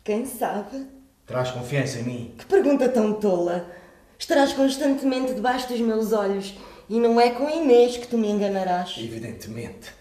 Quem 0.04 0.26
sabe? 0.26 0.86
Traz 1.24 1.50
confiança 1.50 1.98
em 1.98 2.02
mim. 2.02 2.34
Que 2.36 2.44
pergunta 2.44 2.90
tão 2.90 3.14
tola. 3.14 3.70
Estarás 4.18 4.52
constantemente 4.52 5.32
debaixo 5.32 5.66
dos 5.68 5.80
meus 5.80 6.12
olhos 6.12 6.54
e 6.90 7.00
não 7.00 7.18
é 7.18 7.30
com 7.30 7.48
Inês 7.48 7.96
que 7.96 8.06
tu 8.06 8.18
me 8.18 8.28
enganarás. 8.28 8.96
Evidentemente. 8.98 9.94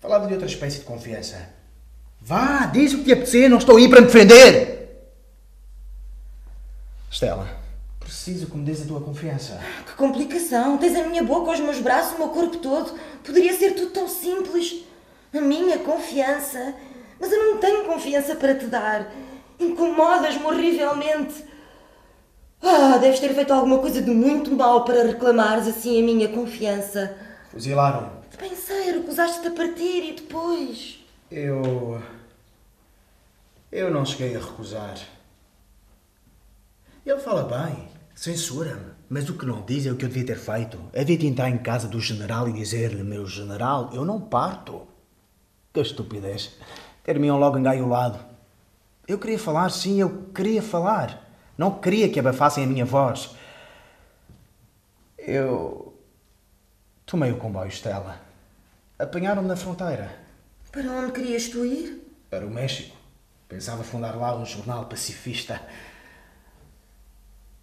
Falava 0.00 0.26
de 0.26 0.32
outra 0.32 0.48
espécie 0.48 0.78
de 0.78 0.86
confiança. 0.86 1.50
Vá, 2.18 2.64
diz 2.64 2.94
o 2.94 2.98
que 2.98 3.04
te 3.04 3.12
apetecer, 3.12 3.50
não 3.50 3.58
estou 3.58 3.76
aí 3.76 3.86
para 3.86 4.00
me 4.00 4.06
defender. 4.06 5.12
Estela, 7.10 7.46
preciso 8.00 8.46
que 8.46 8.56
me 8.56 8.64
dês 8.64 8.80
a 8.80 8.86
tua 8.86 9.02
confiança. 9.02 9.60
Que 9.86 9.92
complicação. 9.92 10.78
Tens 10.78 10.96
a 10.96 11.06
minha 11.06 11.22
boca, 11.22 11.52
os 11.52 11.60
meus 11.60 11.78
braços, 11.78 12.14
o 12.14 12.18
meu 12.18 12.28
corpo 12.28 12.56
todo. 12.56 12.98
Poderia 13.22 13.56
ser 13.56 13.74
tudo 13.74 13.90
tão 13.90 14.08
simples. 14.08 14.86
A 15.36 15.40
minha 15.40 15.78
confiança. 15.78 16.74
Mas 17.20 17.32
eu 17.32 17.44
não 17.44 17.58
tenho 17.58 17.84
confiança 17.84 18.36
para 18.36 18.54
te 18.54 18.66
dar. 18.66 19.12
Incomodas-me 19.58 20.44
horrivelmente. 20.44 21.44
Ah, 22.62 22.98
deves 22.98 23.20
ter 23.20 23.34
feito 23.34 23.52
alguma 23.52 23.78
coisa 23.78 24.00
de 24.02 24.10
muito 24.10 24.50
mal 24.50 24.84
para 24.84 25.04
reclamares 25.04 25.66
assim 25.66 26.00
a 26.00 26.04
minha 26.04 26.28
confiança. 26.28 27.16
Fuzilaram-me. 27.50 28.10
Bem 28.38 28.54
sei, 28.54 28.92
recusaste-te 28.92 29.48
a 29.48 29.50
partir 29.50 30.10
e 30.10 30.12
depois. 30.12 30.98
Eu. 31.30 32.02
Eu 33.72 33.90
não 33.90 34.04
cheguei 34.04 34.36
a 34.36 34.40
recusar. 34.40 34.96
Ele 37.04 37.20
fala 37.20 37.44
bem, 37.44 37.88
censura-me. 38.14 38.96
Mas 39.08 39.28
o 39.28 39.38
que 39.38 39.46
não 39.46 39.62
diz 39.62 39.86
é 39.86 39.92
o 39.92 39.96
que 39.96 40.04
eu 40.04 40.08
devia 40.08 40.26
ter 40.26 40.38
feito. 40.38 40.78
Havia 40.94 41.16
de 41.16 41.26
entrar 41.26 41.48
em 41.48 41.58
casa 41.58 41.86
do 41.86 42.00
general 42.00 42.48
e 42.48 42.52
dizer-lhe: 42.52 43.02
Meu 43.02 43.26
general, 43.26 43.90
eu 43.92 44.04
não 44.04 44.20
parto. 44.20 44.86
Que 45.76 45.82
estupidez. 45.82 46.56
Ter-me-iam 47.04 47.38
logo 47.38 47.58
engaiolado. 47.58 48.18
Eu 49.06 49.18
queria 49.18 49.38
falar, 49.38 49.68
sim, 49.68 50.00
eu 50.00 50.30
queria 50.34 50.62
falar. 50.62 51.30
Não 51.58 51.70
queria 51.70 52.08
que 52.08 52.18
abafassem 52.18 52.64
a 52.64 52.66
minha 52.66 52.86
voz. 52.86 53.36
Eu. 55.18 55.94
Tomei 57.04 57.30
o 57.30 57.36
comboio, 57.36 57.68
Estela. 57.68 58.18
Apanharam-me 58.98 59.48
na 59.48 59.54
fronteira. 59.54 60.10
Para 60.72 60.90
onde 60.92 61.12
querias 61.12 61.50
tu 61.50 61.62
ir? 61.62 62.02
Para 62.30 62.46
o 62.46 62.50
México. 62.50 62.96
Pensava 63.46 63.84
fundar 63.84 64.16
lá 64.16 64.34
um 64.34 64.46
jornal 64.46 64.86
pacifista. 64.86 65.60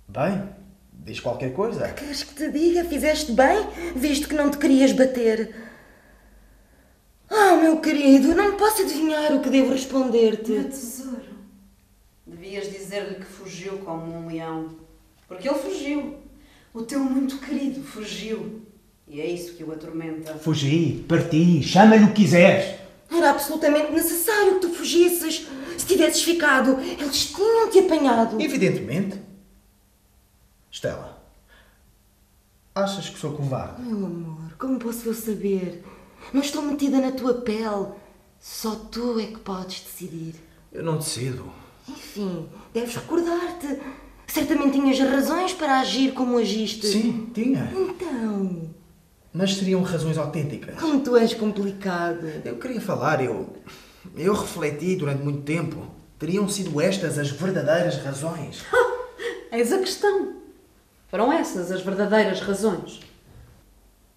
Bem, 0.07 0.49
diz 0.93 1.19
qualquer 1.19 1.51
coisa. 1.51 1.91
Queres 1.93 2.23
que 2.23 2.35
te 2.35 2.51
diga? 2.51 2.85
Fizeste 2.85 3.31
bem, 3.31 3.67
visto 3.95 4.29
que 4.29 4.35
não 4.35 4.51
te 4.51 4.59
querias 4.59 4.91
bater. 4.91 5.72
Ah, 7.35 7.55
meu 7.55 7.77
querido, 7.81 8.35
não 8.35 8.55
posso 8.57 8.83
adivinhar 8.83 9.33
o 9.33 9.41
que 9.41 9.49
devo 9.49 9.65
Meu 9.67 9.73
responder-te. 9.73 10.63
tesouro. 10.65 11.33
Devias 12.27 12.71
dizer-lhe 12.71 13.15
que 13.15 13.25
fugiu 13.25 13.79
como 13.79 14.13
um 14.15 14.27
leão. 14.27 14.75
Porque 15.27 15.49
ele 15.49 15.57
fugiu. 15.57 16.15
O 16.73 16.83
teu 16.83 16.99
muito 16.99 17.39
querido 17.39 17.81
fugiu. 17.83 18.61
E 19.07 19.19
é 19.19 19.25
isso 19.25 19.53
que 19.55 19.63
o 19.63 19.71
atormenta. 19.71 20.35
Fugi, 20.35 21.03
parti, 21.07 21.61
chama-lhe 21.63 22.03
o 22.05 22.07
que 22.09 22.21
quiseres. 22.23 22.79
Era 23.11 23.31
absolutamente 23.31 23.91
necessário 23.91 24.55
que 24.59 24.67
tu 24.67 24.69
fugisses. 24.73 25.47
Se 25.77 25.85
tivesses 25.85 26.23
ficado, 26.23 26.79
eles 26.79 27.25
tinham-te 27.31 27.79
apanhado. 27.79 28.39
Evidentemente. 28.41 29.19
Estela, 30.71 31.21
achas 32.73 33.09
que 33.09 33.19
sou 33.19 33.33
covarde? 33.33 33.81
Meu 33.81 34.05
amor, 34.05 34.53
como 34.57 34.79
posso 34.79 35.07
eu 35.07 35.13
saber? 35.13 35.83
Não 36.31 36.41
estou 36.41 36.61
metida 36.61 36.99
na 36.99 37.11
tua 37.11 37.33
pele. 37.35 37.87
Só 38.39 38.75
tu 38.75 39.19
é 39.19 39.25
que 39.27 39.39
podes 39.39 39.81
decidir. 39.81 40.35
Eu 40.71 40.83
não 40.83 40.97
decido. 40.97 41.51
Enfim, 41.87 42.47
deves 42.73 42.95
recordar-te. 42.95 43.79
Certamente 44.27 44.73
tinhas 44.79 44.99
razões 44.99 45.53
para 45.53 45.79
agir 45.79 46.13
como 46.13 46.37
agiste. 46.37 46.87
Sim, 46.87 47.29
tinha. 47.33 47.71
Então, 47.75 48.69
Mas 49.33 49.55
seriam 49.55 49.81
razões 49.83 50.17
autênticas. 50.17 50.79
como 50.79 51.01
tu 51.01 51.15
és 51.17 51.33
complicado. 51.33 52.25
Eu 52.43 52.57
queria 52.57 52.81
falar, 52.81 53.23
eu. 53.23 53.49
Eu 54.15 54.33
refleti 54.33 54.95
durante 54.95 55.23
muito 55.23 55.41
tempo. 55.43 55.87
Teriam 56.19 56.47
sido 56.47 56.79
estas 56.81 57.17
as 57.19 57.29
verdadeiras 57.29 57.97
razões. 57.97 58.63
Eis 59.51 59.71
a 59.71 59.79
questão. 59.79 60.33
Foram 61.09 61.31
essas 61.31 61.71
as 61.71 61.81
verdadeiras 61.81 62.39
razões. 62.41 62.99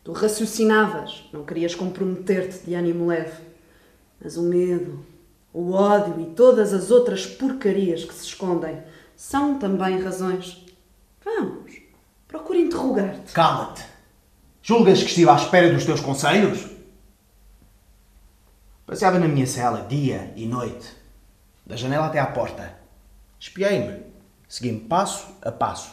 Tu 0.07 0.13
raciocinavas, 0.13 1.25
não 1.33 1.45
querias 1.45 1.75
comprometer-te 1.75 2.65
de 2.65 2.75
ânimo 2.77 3.07
leve. 3.07 3.43
Mas 4.23 4.37
o 4.37 4.43
medo, 4.45 5.05
o 5.53 5.73
ódio 5.73 6.21
e 6.21 6.27
todas 6.27 6.73
as 6.73 6.93
outras 6.93 7.27
porcarias 7.27 8.05
que 8.05 8.15
se 8.15 8.25
escondem 8.25 8.81
são 9.17 9.59
também 9.59 10.01
razões. 10.01 10.65
Vamos, 11.25 11.73
procura 12.29 12.57
interrogar-te. 12.57 13.33
Cala-te! 13.33 13.85
Julgas 14.63 15.03
que 15.03 15.09
estive 15.09 15.29
à 15.29 15.35
espera 15.35 15.73
dos 15.73 15.85
teus 15.85 16.01
conselhos? 16.01 16.69
Passeava 18.87 19.19
na 19.19 19.27
minha 19.27 19.45
cela 19.45 19.89
dia 19.89 20.33
e 20.37 20.47
noite, 20.47 20.87
da 21.67 21.75
janela 21.75 22.07
até 22.07 22.21
à 22.21 22.27
porta. 22.27 22.79
Espiei-me, 23.41 24.05
segui-me 24.49 24.79
passo 24.83 25.27
a 25.43 25.51
passo. 25.51 25.91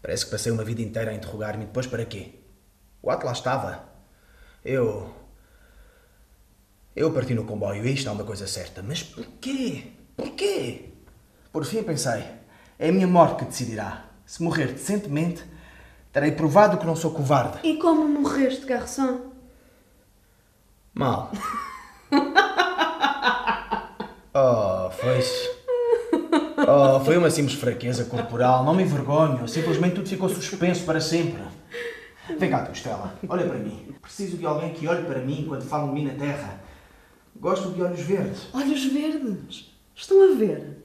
Parece 0.00 0.24
que 0.24 0.30
passei 0.30 0.50
uma 0.50 0.64
vida 0.64 0.80
inteira 0.80 1.10
a 1.10 1.14
interrogar-me 1.14 1.66
depois 1.66 1.86
para 1.86 2.06
quê? 2.06 2.37
O 3.02 3.10
ato 3.10 3.26
lá 3.26 3.32
estava. 3.32 3.84
Eu. 4.64 5.14
Eu 6.94 7.12
parti 7.12 7.34
no 7.34 7.44
comboio 7.44 7.86
e 7.86 7.94
isto 7.94 8.08
é 8.08 8.12
uma 8.12 8.24
coisa 8.24 8.46
certa. 8.46 8.82
Mas 8.82 9.02
porquê? 9.02 9.92
Porquê? 10.16 10.90
Por 11.52 11.64
fim 11.64 11.82
pensei: 11.82 12.24
é 12.78 12.88
a 12.88 12.92
minha 12.92 13.06
morte 13.06 13.40
que 13.40 13.44
decidirá. 13.44 14.04
Se 14.26 14.42
morrer 14.42 14.72
decentemente, 14.72 15.44
terei 16.12 16.32
provado 16.32 16.76
que 16.76 16.86
não 16.86 16.96
sou 16.96 17.12
covarde. 17.12 17.60
E 17.62 17.76
como 17.78 18.06
morreste, 18.06 18.66
garçom? 18.66 19.32
Mal. 20.92 21.32
Oh, 24.34 24.90
foi-se. 24.90 25.48
Oh, 26.58 27.00
foi 27.04 27.16
uma 27.16 27.30
simples 27.30 27.58
fraqueza 27.58 28.04
corporal. 28.04 28.62
Não 28.62 28.74
me 28.74 28.84
envergonho. 28.84 29.48
Simplesmente 29.48 29.96
tudo 29.96 30.08
ficou 30.08 30.28
suspenso 30.28 30.84
para 30.84 31.00
sempre. 31.00 31.42
Vem 32.36 32.50
cá, 32.50 32.64
tu, 32.64 32.72
Estela. 32.72 33.14
Olha 33.28 33.46
para 33.46 33.58
mim. 33.58 33.94
Preciso 34.02 34.36
de 34.36 34.44
alguém 34.44 34.72
que 34.72 34.86
olhe 34.86 35.04
para 35.04 35.20
mim 35.20 35.44
quando 35.48 35.62
falo 35.62 35.88
de 35.88 35.94
mim 35.94 36.06
na 36.06 36.14
terra. 36.14 36.60
Gosto 37.36 37.70
de 37.70 37.82
olhos 37.82 38.00
verdes. 38.00 38.48
Olhos 38.52 38.84
verdes. 38.84 39.72
Estão 39.94 40.32
a 40.32 40.34
ver. 40.34 40.84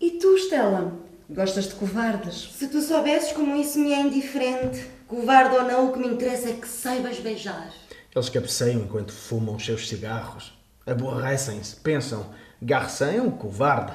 E 0.00 0.12
tu, 0.12 0.34
Estela? 0.36 0.92
Gostas 1.28 1.68
de 1.68 1.74
covardes? 1.74 2.52
Se 2.54 2.68
tu 2.68 2.80
soubesses 2.80 3.32
como 3.32 3.54
isso 3.54 3.78
me 3.78 3.92
é 3.92 4.00
indiferente, 4.00 4.84
covarde 5.06 5.54
ou 5.54 5.64
não, 5.64 5.88
o 5.88 5.92
que 5.92 5.98
me 5.98 6.08
interessa 6.08 6.50
é 6.50 6.52
que 6.54 6.66
saibas 6.66 7.20
beijar. 7.20 7.70
Eles 8.14 8.28
cabeceiam 8.28 8.80
enquanto 8.80 9.12
fumam 9.12 9.54
os 9.54 9.64
seus 9.64 9.88
cigarros. 9.88 10.58
Aborrecem-se. 10.84 11.76
Pensam, 11.76 12.26
Garçom 12.60 13.06
é 13.06 13.22
um 13.22 13.30
covarde. 13.30 13.92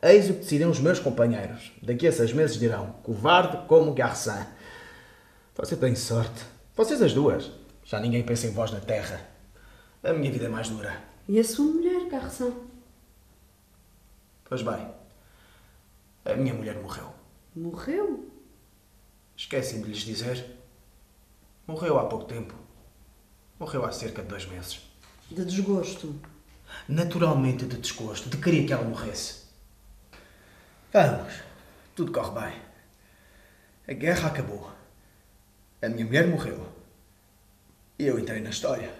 Eis 0.00 0.30
o 0.30 0.34
que 0.34 0.40
decidem 0.40 0.68
os 0.68 0.78
meus 0.78 1.00
companheiros. 1.00 1.72
Daqui 1.82 2.06
a 2.06 2.12
seis 2.12 2.32
meses 2.32 2.58
dirão: 2.58 2.94
covarde 3.02 3.66
como 3.66 3.92
garçom. 3.92 4.44
Você 5.56 5.74
tem 5.74 5.96
sorte. 5.96 6.44
Vocês 6.76 7.00
as 7.00 7.14
duas. 7.14 7.50
Já 7.82 7.98
ninguém 7.98 8.22
pensa 8.22 8.46
em 8.46 8.52
vós 8.52 8.70
na 8.70 8.80
terra. 8.80 9.26
A 10.04 10.12
minha 10.12 10.30
vida 10.30 10.44
é 10.44 10.48
mais 10.48 10.68
dura. 10.68 11.02
E 11.26 11.38
a 11.38 11.44
sua 11.44 11.64
mulher, 11.64 12.08
garçom? 12.10 12.66
Pois 14.44 14.60
bem, 14.62 14.88
a 16.24 16.34
minha 16.34 16.52
mulher 16.52 16.76
morreu. 16.80 17.12
Morreu? 17.54 18.30
Esqueci 19.34 19.78
de 19.78 19.88
lhes 19.88 20.00
dizer. 20.00 20.44
Morreu 21.66 21.98
há 21.98 22.04
pouco 22.04 22.26
tempo. 22.26 22.54
Morreu 23.58 23.84
há 23.86 23.92
cerca 23.92 24.22
de 24.22 24.28
dois 24.28 24.46
meses. 24.46 24.82
De 25.30 25.42
desgosto. 25.44 26.14
Naturalmente 26.86 27.64
de 27.64 27.78
desgosto, 27.78 28.28
de 28.28 28.36
querer 28.36 28.66
que 28.66 28.72
ela 28.72 28.84
morresse. 28.84 29.46
Vamos, 30.92 31.32
tudo 31.94 32.12
corre 32.12 32.40
bem. 32.40 32.62
A 33.88 33.92
guerra 33.92 34.28
acabou. 34.28 34.75
A 35.82 35.88
minha 35.88 36.06
mulher 36.06 36.26
morreu. 36.26 36.66
E 37.98 38.06
eu 38.06 38.18
entrei 38.18 38.40
na 38.40 38.50
história. 38.50 38.90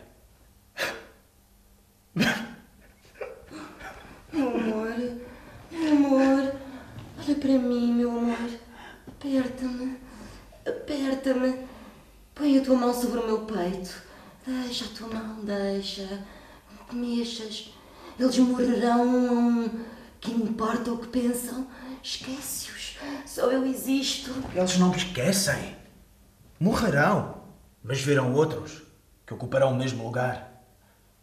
Meu 4.32 4.48
amor, 4.48 4.94
meu 5.70 5.92
amor, 5.92 6.54
olha 7.18 7.34
para 7.34 7.58
mim, 7.58 7.94
meu 7.94 8.10
amor. 8.10 8.50
Aperta-me, 9.08 9.96
aperta-me. 10.66 11.66
Põe 12.34 12.58
a 12.58 12.64
tua 12.64 12.76
mão 12.76 12.92
sobre 12.92 13.20
o 13.20 13.26
meu 13.26 13.46
peito. 13.46 14.02
Deixa 14.46 14.84
a 14.84 14.88
tua 14.88 15.08
mão, 15.08 15.44
deixa. 15.44 16.24
Não 16.70 16.86
te 16.88 16.94
mexas. 16.94 17.72
Eles 18.18 18.38
morrerão. 18.38 19.70
Que 20.20 20.32
importa 20.32 20.92
o 20.92 20.98
que 20.98 21.08
pensam? 21.08 21.66
Esquece-os. 22.02 22.98
Só 23.26 23.50
eu 23.50 23.66
existo. 23.66 24.32
Eles 24.54 24.78
não 24.78 24.90
me 24.90 24.96
esquecem. 24.96 25.76
Morrerão. 26.58 27.42
Mas 27.82 28.00
verão 28.00 28.34
outros 28.34 28.82
que 29.26 29.34
ocuparão 29.34 29.72
o 29.72 29.76
mesmo 29.76 30.04
lugar. 30.04 30.50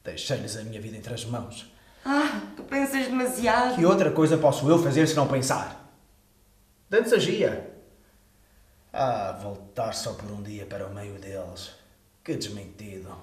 Deixei-lhes 0.04 0.58
a 0.58 0.64
minha 0.64 0.82
vida 0.82 0.98
entre 0.98 1.14
as 1.14 1.26
mãos. 1.26 1.72
Ah, 2.06 2.42
tu 2.56 2.64
pensas 2.64 3.08
demasiado. 3.08 3.76
Que 3.76 3.86
outra 3.86 4.12
coisa 4.12 4.38
posso 4.38 4.70
eu 4.70 4.78
fazer 4.82 5.08
se 5.08 5.16
não 5.16 5.28
pensar? 5.28 5.90
Dantes 6.90 7.14
agia. 7.14 7.74
Ah, 8.92 9.38
voltar 9.42 9.94
só 9.94 10.14
por 10.14 10.30
um 10.30 10.44
dia 10.44 10.66
para 10.66 10.86
o 10.86 10.94
meio 10.94 11.14
deles. 11.16 11.72
Que 12.24 12.36
desmentido. 12.36 13.16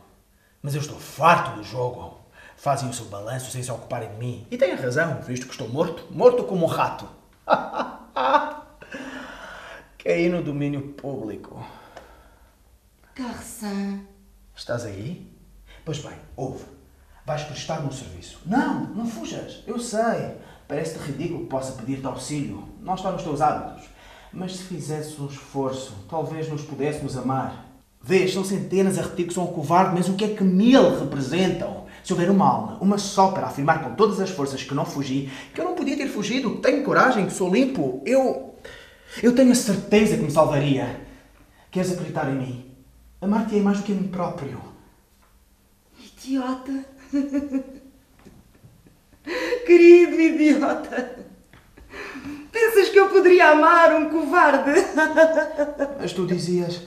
Mas 0.62 0.74
eu 0.74 0.80
estou 0.80 0.98
farto 0.98 1.56
do 1.56 1.62
jogo. 1.64 2.18
Fazem 2.56 2.90
o 2.90 2.92
seu 2.92 3.06
balanço 3.06 3.50
sem 3.50 3.62
se 3.62 3.70
ocuparem 3.70 4.11
de 4.11 4.16
mim. 4.16 4.46
E 4.50 4.58
têm 4.58 4.74
razão, 4.74 5.22
visto 5.22 5.46
que 5.46 5.52
estou 5.52 5.68
morto. 5.68 6.06
Morto 6.11 6.44
como 6.44 6.66
um 6.66 6.68
rato. 6.68 7.08
Caí 9.98 10.28
no 10.28 10.42
domínio 10.42 10.92
público. 10.92 11.64
Garçom. 13.14 13.98
Estás 14.54 14.84
aí? 14.84 15.26
Pois 15.84 15.98
bem, 15.98 16.14
ouve. 16.36 16.64
Vais 17.26 17.42
prestar-me 17.42 17.88
um 17.88 17.92
serviço. 17.92 18.40
Não, 18.46 18.86
não 18.86 19.06
fujas. 19.06 19.62
Eu 19.66 19.78
sei. 19.78 20.36
Parece-te 20.68 21.04
ridículo 21.04 21.40
que 21.40 21.46
possa 21.46 21.72
pedir-te 21.72 22.06
auxílio. 22.06 22.68
Não 22.80 22.94
está 22.94 23.11
nos 23.11 23.22
teus 23.22 23.40
hábitos. 23.40 23.88
Mas 24.32 24.56
se 24.56 24.62
fizesses 24.62 25.18
um 25.18 25.26
esforço, 25.26 25.92
talvez 26.08 26.48
nos 26.48 26.62
pudéssemos 26.62 27.16
amar. 27.16 27.66
Vês, 28.00 28.32
são 28.32 28.44
centenas 28.44 28.96
a 28.98 29.02
repetir 29.02 29.26
que 29.26 29.34
sou 29.34 29.44
um 29.44 29.52
covarde, 29.52 29.94
mas 29.94 30.08
o 30.08 30.14
que 30.14 30.24
é 30.24 30.28
que 30.28 30.44
mil 30.44 31.00
representam? 31.00 31.86
Se 32.04 32.12
houver 32.12 32.30
uma 32.30 32.46
alma, 32.46 32.78
uma 32.80 32.96
só 32.96 33.32
para 33.32 33.48
afirmar 33.48 33.82
com 33.82 33.94
todas 33.94 34.20
as 34.20 34.30
forças 34.30 34.62
que 34.62 34.72
não 34.72 34.86
fugi, 34.86 35.30
que 35.52 35.61
eu 35.61 35.64
não 35.64 35.74
podia 35.74 35.96
ter 35.96 36.08
fugido, 36.08 36.56
que 36.56 36.62
tenho 36.62 36.84
coragem, 36.84 37.26
que 37.26 37.32
sou 37.32 37.52
limpo, 37.52 38.02
eu. 38.06 38.54
Eu 39.22 39.34
tenho 39.34 39.50
a 39.50 39.56
certeza 39.56 40.16
que 40.16 40.22
me 40.22 40.30
salvaria. 40.30 41.00
Queres 41.70 41.92
acreditar 41.92 42.30
em 42.30 42.36
mim? 42.36 42.69
Amar-te-ei 43.20 43.62
mais 43.62 43.78
do 43.78 43.84
que 43.84 43.92
a 43.92 43.94
mim 43.94 44.08
próprio. 44.08 44.60
Idiota. 45.98 46.84
Querido 49.66 50.20
idiota. 50.20 51.18
Pensas 52.50 52.88
que 52.88 52.98
eu 52.98 53.08
poderia 53.08 53.50
amar 53.50 53.94
um 53.94 54.08
covarde? 54.08 54.72
Mas 56.00 56.12
tu 56.12 56.26
dizias. 56.26 56.80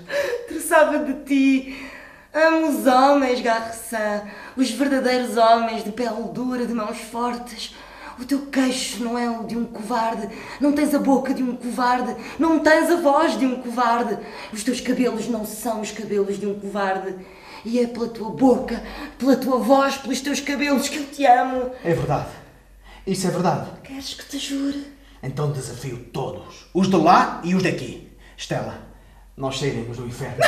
Interessava 0.46 1.00
de 1.00 1.24
ti. 1.24 1.90
Amo 2.34 2.70
os 2.70 2.88
homens, 2.88 3.40
Garçã. 3.42 4.24
Os 4.58 4.72
verdadeiros 4.72 5.38
homens 5.38 5.84
de 5.84 5.92
pele 5.92 6.30
dura, 6.34 6.66
de 6.66 6.74
mãos 6.74 6.98
fortes. 6.98 7.76
O 8.20 8.26
teu 8.26 8.48
queixo 8.48 9.04
não 9.04 9.18
é 9.18 9.30
o 9.30 9.44
de 9.44 9.58
um 9.58 9.66
covarde. 9.66 10.30
Não 10.60 10.74
tens 10.74 10.94
a 10.94 11.00
boca 11.00 11.34
de 11.34 11.42
um 11.44 11.56
covarde. 11.56 12.16
Não 12.40 12.60
tens 12.60 12.90
a 12.90 12.98
voz 12.98 13.38
de 13.38 13.46
um 13.46 13.62
covarde. 13.62 14.18
Os 14.52 14.64
teus 14.64 14.80
cabelos 14.82 15.28
não 15.28 15.46
são 15.46 15.82
os 15.82 15.92
cabelos 15.92 16.40
de 16.40 16.46
um 16.46 16.60
covarde. 16.60 17.16
E 17.66 17.80
é 17.80 17.88
pela 17.88 18.10
tua 18.10 18.30
boca, 18.30 18.84
pela 19.18 19.38
tua 19.38 19.58
voz, 19.58 19.98
pelos 19.98 20.20
teus 20.22 20.40
cabelos 20.40 20.90
que 20.90 20.98
eu 20.98 21.06
te 21.06 21.26
amo. 21.26 21.72
É 21.84 21.94
verdade. 21.94 22.30
Isso 23.06 23.28
é 23.28 23.32
verdade. 23.32 23.70
Queres 23.84 24.14
que 24.14 24.26
te 24.26 24.40
jure? 24.40 24.94
Então 25.22 25.52
desafio 25.52 25.98
todos. 26.12 26.68
Os 26.74 26.90
de 26.90 26.98
lá 26.98 27.42
e 27.44 27.56
os 27.56 27.64
daqui. 27.64 28.12
Estela, 28.38 28.78
nós 29.38 29.58
sairemos 29.58 29.98
do 29.98 30.06
inferno. 30.06 30.38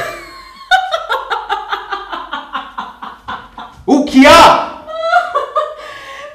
o 3.85 4.03
que 4.03 4.25
há? 4.25 4.85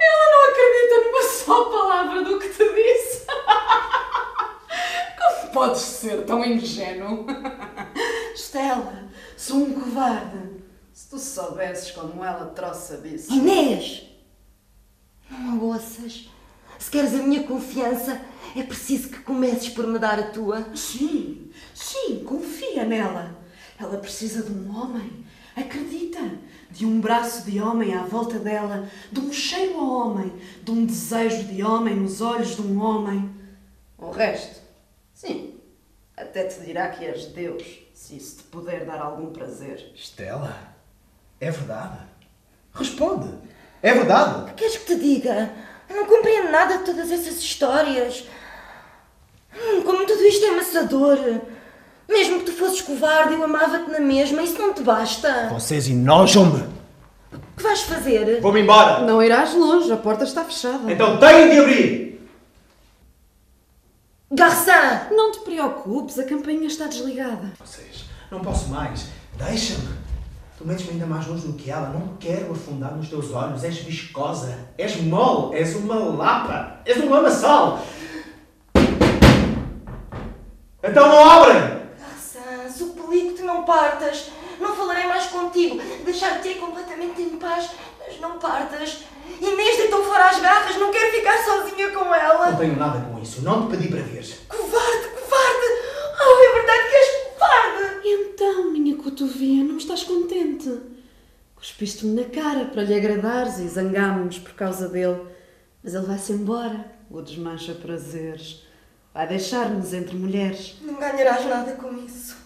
Ela 0.01 0.27
não 0.33 0.51
acredita 0.51 0.95
numa 1.05 1.23
só 1.23 1.65
palavra 1.65 2.25
do 2.25 2.39
que 2.39 2.49
te 2.49 2.65
disse. 2.75 3.27
Como 5.19 5.53
podes 5.53 5.83
ser 6.01 6.25
tão 6.25 6.43
ingênuo? 6.45 7.27
Estela, 8.35 9.05
sou 9.37 9.59
um 9.59 9.75
covarde. 9.75 10.61
Se 10.93 11.09
tu 11.11 11.19
soubesses 11.19 11.91
como 11.91 12.25
ela 12.25 12.47
troça 12.47 12.97
disso. 12.99 13.33
Inês! 13.33 14.07
Não 15.31 15.61
a 15.61 15.63
ouças. 15.63 16.29
Se 16.79 16.91
queres 16.91 17.15
a 17.15 17.23
minha 17.23 17.45
confiança, 17.45 18.21
é 18.57 18.63
preciso 18.63 19.11
que 19.11 19.21
comeces 19.21 19.69
por 19.69 19.87
me 19.87 19.99
dar 19.99 20.19
a 20.19 20.31
tua. 20.31 20.75
Sim, 20.75 21.51
sim, 21.75 22.25
confia 22.25 22.85
nela. 22.85 23.39
Ela 23.79 23.99
precisa 23.99 24.43
de 24.43 24.53
um 24.53 24.75
homem. 24.75 25.25
Acredita. 25.55 26.21
De 26.71 26.87
um 26.87 27.01
braço 27.01 27.51
de 27.51 27.61
homem 27.61 27.95
à 27.95 28.05
volta 28.05 28.39
dela, 28.39 28.89
de 29.11 29.19
um 29.19 29.33
cheiro 29.33 29.77
a 29.81 29.83
homem, 29.83 30.33
de 30.63 30.71
um 30.71 30.87
desejo 30.87 31.45
de 31.45 31.65
homem 31.65 31.97
nos 31.97 32.21
olhos 32.21 32.55
de 32.55 32.63
um 32.63 32.81
homem. 32.81 33.29
O 33.99 34.11
resto, 34.11 34.61
sim, 35.13 35.60
até 36.21 36.45
te 36.45 36.61
dirá 36.61 36.89
que 36.89 37.05
és 37.05 37.27
Deus, 37.27 37.63
se 37.95 38.17
isso 38.17 38.37
te 38.39 38.43
puder 38.45 38.85
dar 38.85 39.01
algum 39.01 39.27
prazer. 39.33 39.93
Estela, 39.95 40.57
é 41.41 41.51
verdade. 41.51 41.99
Responde. 42.75 43.29
É 43.83 43.93
verdade. 43.95 44.53
Queres 44.55 44.77
que 44.79 44.87
te 44.87 44.97
diga? 45.01 45.51
Eu 45.89 45.97
não 45.97 46.07
compreendo 46.07 46.51
nada 46.51 46.79
de 46.79 46.85
todas 46.85 47.11
essas 47.11 47.39
histórias. 47.39 48.25
Hum, 49.55 49.83
Como 49.83 50.07
tudo 50.07 50.23
isto 50.23 50.45
é 50.45 50.51
amassador. 50.51 51.19
Mesmo 52.09 52.41
que 52.41 52.47
tu 52.47 52.53
fosses 52.53 52.81
covarde, 52.83 53.35
eu 53.35 53.43
amava-te 53.43 53.91
na 53.91 54.01
mesma. 54.01 54.43
Isso 54.43 54.59
não 54.61 54.73
te 54.75 54.83
basta. 54.83 55.49
Vocês 55.49 55.89
enojam-me. 55.89 56.63
O 57.33 57.57
que 57.57 57.63
vais 57.63 57.83
fazer? 57.83 58.41
Vou-me 58.41 58.61
embora. 58.61 59.01
Não 59.05 59.23
irás 59.23 59.55
longe, 59.55 59.91
a 59.93 59.97
porta 59.97 60.25
está 60.25 60.45
fechada. 60.45 60.91
Então 60.93 61.19
têm 61.19 61.51
de 61.51 61.59
abrir. 61.59 62.10
Garçom! 64.33 65.11
Não 65.11 65.33
te 65.33 65.41
preocupes, 65.41 66.17
a 66.17 66.25
campainha 66.25 66.69
está 66.69 66.87
desligada. 66.87 67.53
Vocês, 67.59 68.05
não 68.31 68.39
posso 68.39 68.69
mais. 68.69 69.09
Deixa-me. 69.37 69.89
Tu 70.57 70.65
metes-me 70.65 70.93
ainda 70.93 71.07
mais 71.07 71.27
longe 71.27 71.45
do 71.49 71.55
que 71.55 71.69
ela. 71.69 71.89
Não 71.89 72.17
quero 72.17 72.53
afundar 72.53 72.95
nos 72.95 73.09
teus 73.09 73.33
olhos. 73.33 73.65
És 73.65 73.79
viscosa. 73.79 74.57
És 74.79 75.01
mole. 75.01 75.57
És 75.57 75.75
uma 75.75 75.97
lapa. 75.97 76.81
És 76.85 76.99
um 76.99 77.11
lamaçal. 77.11 77.85
Então 80.81 81.09
não 81.09 81.29
abrem. 81.29 81.81
Garçom, 81.99 82.71
suplico-te 82.73 83.43
não 83.43 83.65
partas. 83.65 84.31
Não 84.61 84.77
falarei 84.77 85.09
mais 85.09 85.27
contigo. 85.27 85.81
Deixar-te 86.05 86.51
ir 86.51 86.61
completamente 86.61 87.21
em 87.21 87.37
paz. 87.37 87.71
Mas 88.11 88.21
não 88.21 88.39
partas. 88.39 88.99
Inês 89.41 89.77
deitou 89.77 90.03
fora 90.05 90.31
as 90.31 90.41
garras. 90.41 90.77
Não 90.77 90.91
quero 90.91 91.13
ficar 91.17 91.39
sozinha 91.45 91.91
com 91.91 92.05
Não 92.05 92.15
ela. 92.15 92.57
tenho 92.57 92.77
nada 92.77 93.01
com 93.09 93.21
isso. 93.23 93.43
Não 93.43 93.67
te 93.69 93.77
pedi 93.77 93.89
para 93.89 94.01
veres. 94.03 94.35
Covarde, 94.49 95.09
covarde! 95.09 95.67
Oh, 96.23 96.43
é 96.43 96.55
verdade 96.55 96.89
que 96.91 96.97
és 96.97 97.09
covarde! 97.29 98.09
Então, 98.09 98.73
minha 98.73 98.97
cotovia, 98.97 99.63
não 99.65 99.77
estás 99.77 100.03
contente? 100.03 100.81
Cuspiste-me 101.55 102.21
na 102.21 102.29
cara 102.29 102.65
para 102.67 102.83
lhe 102.83 102.95
agradares 102.95 103.59
e 103.59 103.69
zangámos-nos 103.69 104.39
por 104.39 104.55
causa 104.55 104.89
dele. 104.89 105.21
Mas 105.85 105.95
ele 105.95 106.07
vai-se 106.07 106.33
embora, 106.33 106.91
o 107.11 107.23
desmancha 107.23 107.75
prazeres. 107.75 108.67
Vai 109.15 109.27
deixar-nos 109.29 109.93
entre 109.93 110.17
mulheres. 110.17 110.77
Não 110.83 110.95
ganharás 110.95 111.45
nada 111.47 111.73
com 111.73 111.93
isso. 112.05 112.37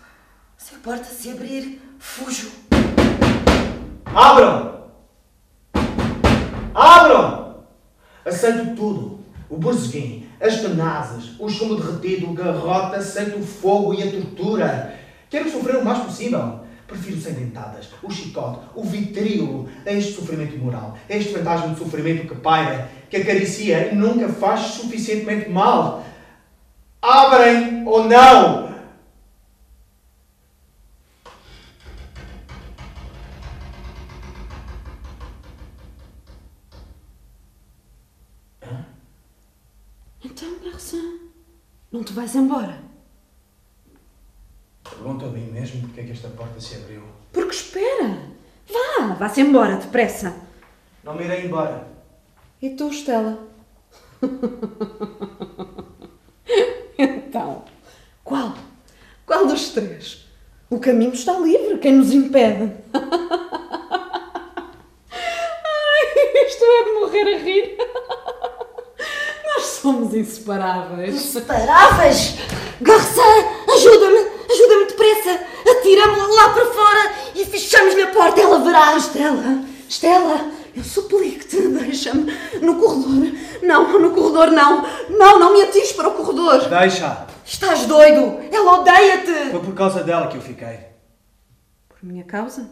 Se 0.57 0.75
a 0.75 0.79
porta 0.79 1.05
se 1.05 1.31
abrir, 1.31 1.81
fujo. 1.99 2.51
Abram! 4.15 4.84
Abram! 6.75 7.55
Aceito 8.27 8.75
tudo. 8.75 9.21
O 9.49 9.57
Borzeguim, 9.57 10.27
as 10.41 10.61
tenazes, 10.61 11.39
o 11.39 11.49
chumbo 11.49 11.77
derretido, 11.77 12.29
o 12.29 12.35
garrote, 12.35 12.97
aceito 12.97 13.39
o 13.39 13.47
fogo 13.47 13.95
e 13.95 14.03
a 14.03 14.11
tortura. 14.11 14.99
Quero 15.31 15.51
sofrer 15.51 15.77
o 15.77 15.85
mais 15.85 16.01
possível. 16.01 16.61
Prefiro 16.87 17.21
sem 17.21 17.33
dentadas, 17.33 17.89
o 18.03 18.11
chicote, 18.11 18.59
o 18.75 18.83
vitríolo, 18.83 19.69
a 19.87 19.93
este 19.93 20.13
sofrimento 20.13 20.59
moral, 20.59 20.99
a 21.09 21.15
este 21.15 21.33
fantasma 21.33 21.69
de 21.69 21.79
sofrimento 21.79 22.29
que 22.29 22.35
paira, 22.35 22.91
que 23.09 23.17
acaricia 23.17 23.91
e 23.91 23.95
nunca 23.95 24.29
faz 24.29 24.61
suficientemente 24.61 25.49
mal. 25.49 26.05
Abrem 27.01 27.87
ou 27.87 28.05
não! 28.05 28.74
Não 41.95 42.03
te 42.03 42.13
vais 42.13 42.35
embora? 42.35 42.83
Pergunto 44.83 45.27
a 45.27 45.29
mim 45.29 45.47
mesmo 45.53 45.83
porque 45.83 46.01
é 46.01 46.05
que 46.05 46.11
esta 46.11 46.27
porta 46.27 46.61
se 46.61 46.75
abriu. 46.75 47.05
Porque 47.33 47.55
espera! 47.55 48.19
Vá, 48.69 49.15
vá-se 49.15 49.41
embora, 49.41 49.77
depressa! 49.77 50.35
Não 51.05 51.15
me 51.15 51.23
irei 51.23 51.47
embora. 51.47 51.87
E 52.61 52.71
tu, 52.71 52.89
Estela? 52.89 53.39
então, 56.99 57.65
qual? 58.25 58.57
Qual 59.25 59.47
dos 59.47 59.69
três? 59.69 60.27
O 60.69 60.81
caminho 60.81 61.13
está 61.13 61.39
livre, 61.39 61.79
quem 61.79 61.93
nos 61.93 62.13
impede? 62.13 62.73
Ai, 62.93 63.05
isto 66.45 66.65
é 66.65 66.85
de 66.85 66.91
morrer 66.99 67.35
a 67.35 67.39
rir. 67.39 67.77
Somos 69.85 70.15
inseparáveis. 70.15 71.15
Inseparáveis! 71.15 72.37
Garçom, 72.81 73.21
ajuda-me! 73.71 74.19
Ajuda-me 74.51 74.87
depressa! 74.87 75.45
Atira-me-la 75.61 76.27
lá 76.27 76.55
para 76.55 76.65
fora 76.73 77.13
e 77.35 77.45
fechamos-lhe 77.45 78.01
a 78.01 78.07
porta, 78.07 78.41
ela 78.41 78.61
verá! 78.61 78.97
Estela, 78.97 79.63
Estela, 79.87 80.51
eu 80.75 80.83
suplico-te, 80.83 81.69
deixa-me 81.69 82.33
no 82.63 82.77
corredor. 82.77 83.31
Não, 83.63 84.01
no 84.01 84.13
corredor 84.13 84.53
não. 84.53 84.87
Não, 85.11 85.39
não 85.39 85.53
me 85.53 85.61
atires 85.61 85.93
para 85.93 86.09
o 86.09 86.13
corredor. 86.13 86.67
Deixa! 86.67 87.27
Estás 87.45 87.85
doido? 87.85 88.41
Ela 88.51 88.81
odeia-te! 88.81 89.51
Foi 89.51 89.61
por 89.61 89.75
causa 89.75 90.03
dela 90.03 90.29
que 90.29 90.39
eu 90.39 90.41
fiquei. 90.41 90.79
Por 91.91 91.99
minha 92.03 92.25
causa? 92.25 92.71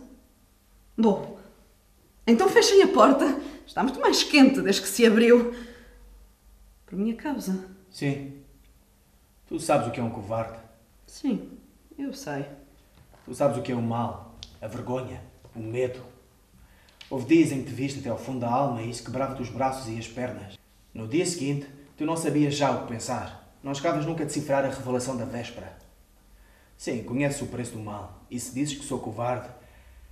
Bom, 0.97 1.39
então 2.27 2.49
fechem 2.49 2.83
a 2.83 2.89
porta. 2.89 3.37
Está 3.67 3.83
muito 3.83 4.01
mais 4.01 4.23
quente 4.23 4.63
desde 4.63 4.81
que 4.81 4.89
se 4.89 5.05
abriu. 5.05 5.55
Por 6.93 6.99
minha 6.99 7.17
causa? 7.17 7.71
Sim. 7.91 8.35
Tu 9.49 9.59
sabes 9.59 9.89
o 9.89 9.91
que 9.91 9.99
é 9.99 10.03
um 10.03 10.11
covarde. 10.11 10.59
Sim, 11.07 11.49
eu 11.99 12.13
sei. 12.13 12.45
Tu 13.25 13.35
sabes 13.35 13.57
o 13.57 13.63
que 13.63 13.73
é 13.73 13.75
o 13.75 13.81
mal, 13.81 14.35
a 14.61 14.67
vergonha, 14.67 15.23
o 15.57 15.61
medo. 15.61 16.03
Houve 17.09 17.35
dias 17.35 17.51
em 17.51 17.63
que 17.63 17.71
te 17.71 17.75
viste 17.75 18.01
até 18.01 18.11
ao 18.11 18.19
fundo 18.19 18.41
da 18.41 18.51
alma 18.51 18.83
e 18.83 18.91
isso 18.91 19.03
quebrava-te 19.05 19.41
os 19.41 19.49
braços 19.49 19.89
e 19.89 19.99
as 19.99 20.07
pernas. 20.07 20.59
No 20.93 21.09
dia 21.09 21.25
seguinte, 21.25 21.67
tu 21.97 22.05
não 22.05 22.15
sabias 22.15 22.55
já 22.55 22.71
o 22.71 22.83
que 22.83 22.93
pensar. 22.93 23.57
Não 23.63 23.75
chegavas 23.75 24.05
nunca 24.05 24.25
a 24.25 24.27
decifrar 24.27 24.63
a 24.63 24.69
revelação 24.69 25.17
da 25.17 25.25
véspera. 25.25 25.75
Sim, 26.77 27.05
conheces 27.05 27.41
o 27.41 27.47
preço 27.47 27.73
do 27.73 27.79
mal. 27.79 28.21
E 28.31 28.39
se 28.39 28.53
dizes 28.53 28.77
que 28.79 28.85
sou 28.85 28.99
covarde, 28.99 29.49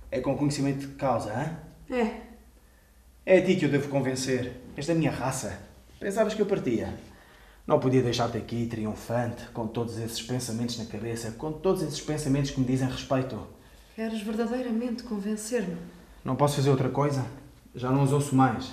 é 0.09 0.19
com 0.19 0.35
conhecimento 0.35 0.79
de 0.87 0.95
causa, 0.95 1.31
hã? 1.31 1.59
É, 1.95 2.21
É 3.23 3.37
a 3.37 3.45
ti 3.45 3.55
que 3.55 3.65
eu 3.65 3.69
devo 3.69 3.87
convencer. 3.87 4.59
És 4.75 4.87
da 4.87 4.95
minha 4.95 5.11
raça. 5.11 5.69
Pensavas 6.01 6.33
que 6.33 6.41
eu 6.41 6.47
partia. 6.47 6.91
Não 7.67 7.79
podia 7.79 8.01
deixar-te 8.01 8.35
aqui, 8.35 8.65
triunfante, 8.65 9.45
com 9.53 9.67
todos 9.67 9.99
esses 9.99 10.19
pensamentos 10.19 10.79
na 10.79 10.85
cabeça, 10.85 11.29
com 11.33 11.51
todos 11.51 11.83
esses 11.83 12.01
pensamentos 12.01 12.49
que 12.49 12.59
me 12.59 12.65
dizem 12.65 12.89
respeito. 12.89 13.39
queres 13.95 14.19
verdadeiramente 14.23 15.03
convencer-me? 15.03 15.77
Não 16.25 16.35
posso 16.35 16.55
fazer 16.55 16.71
outra 16.71 16.89
coisa? 16.89 17.23
Já 17.75 17.91
não 17.91 18.01
os 18.01 18.11
ouço 18.11 18.35
mais. 18.35 18.71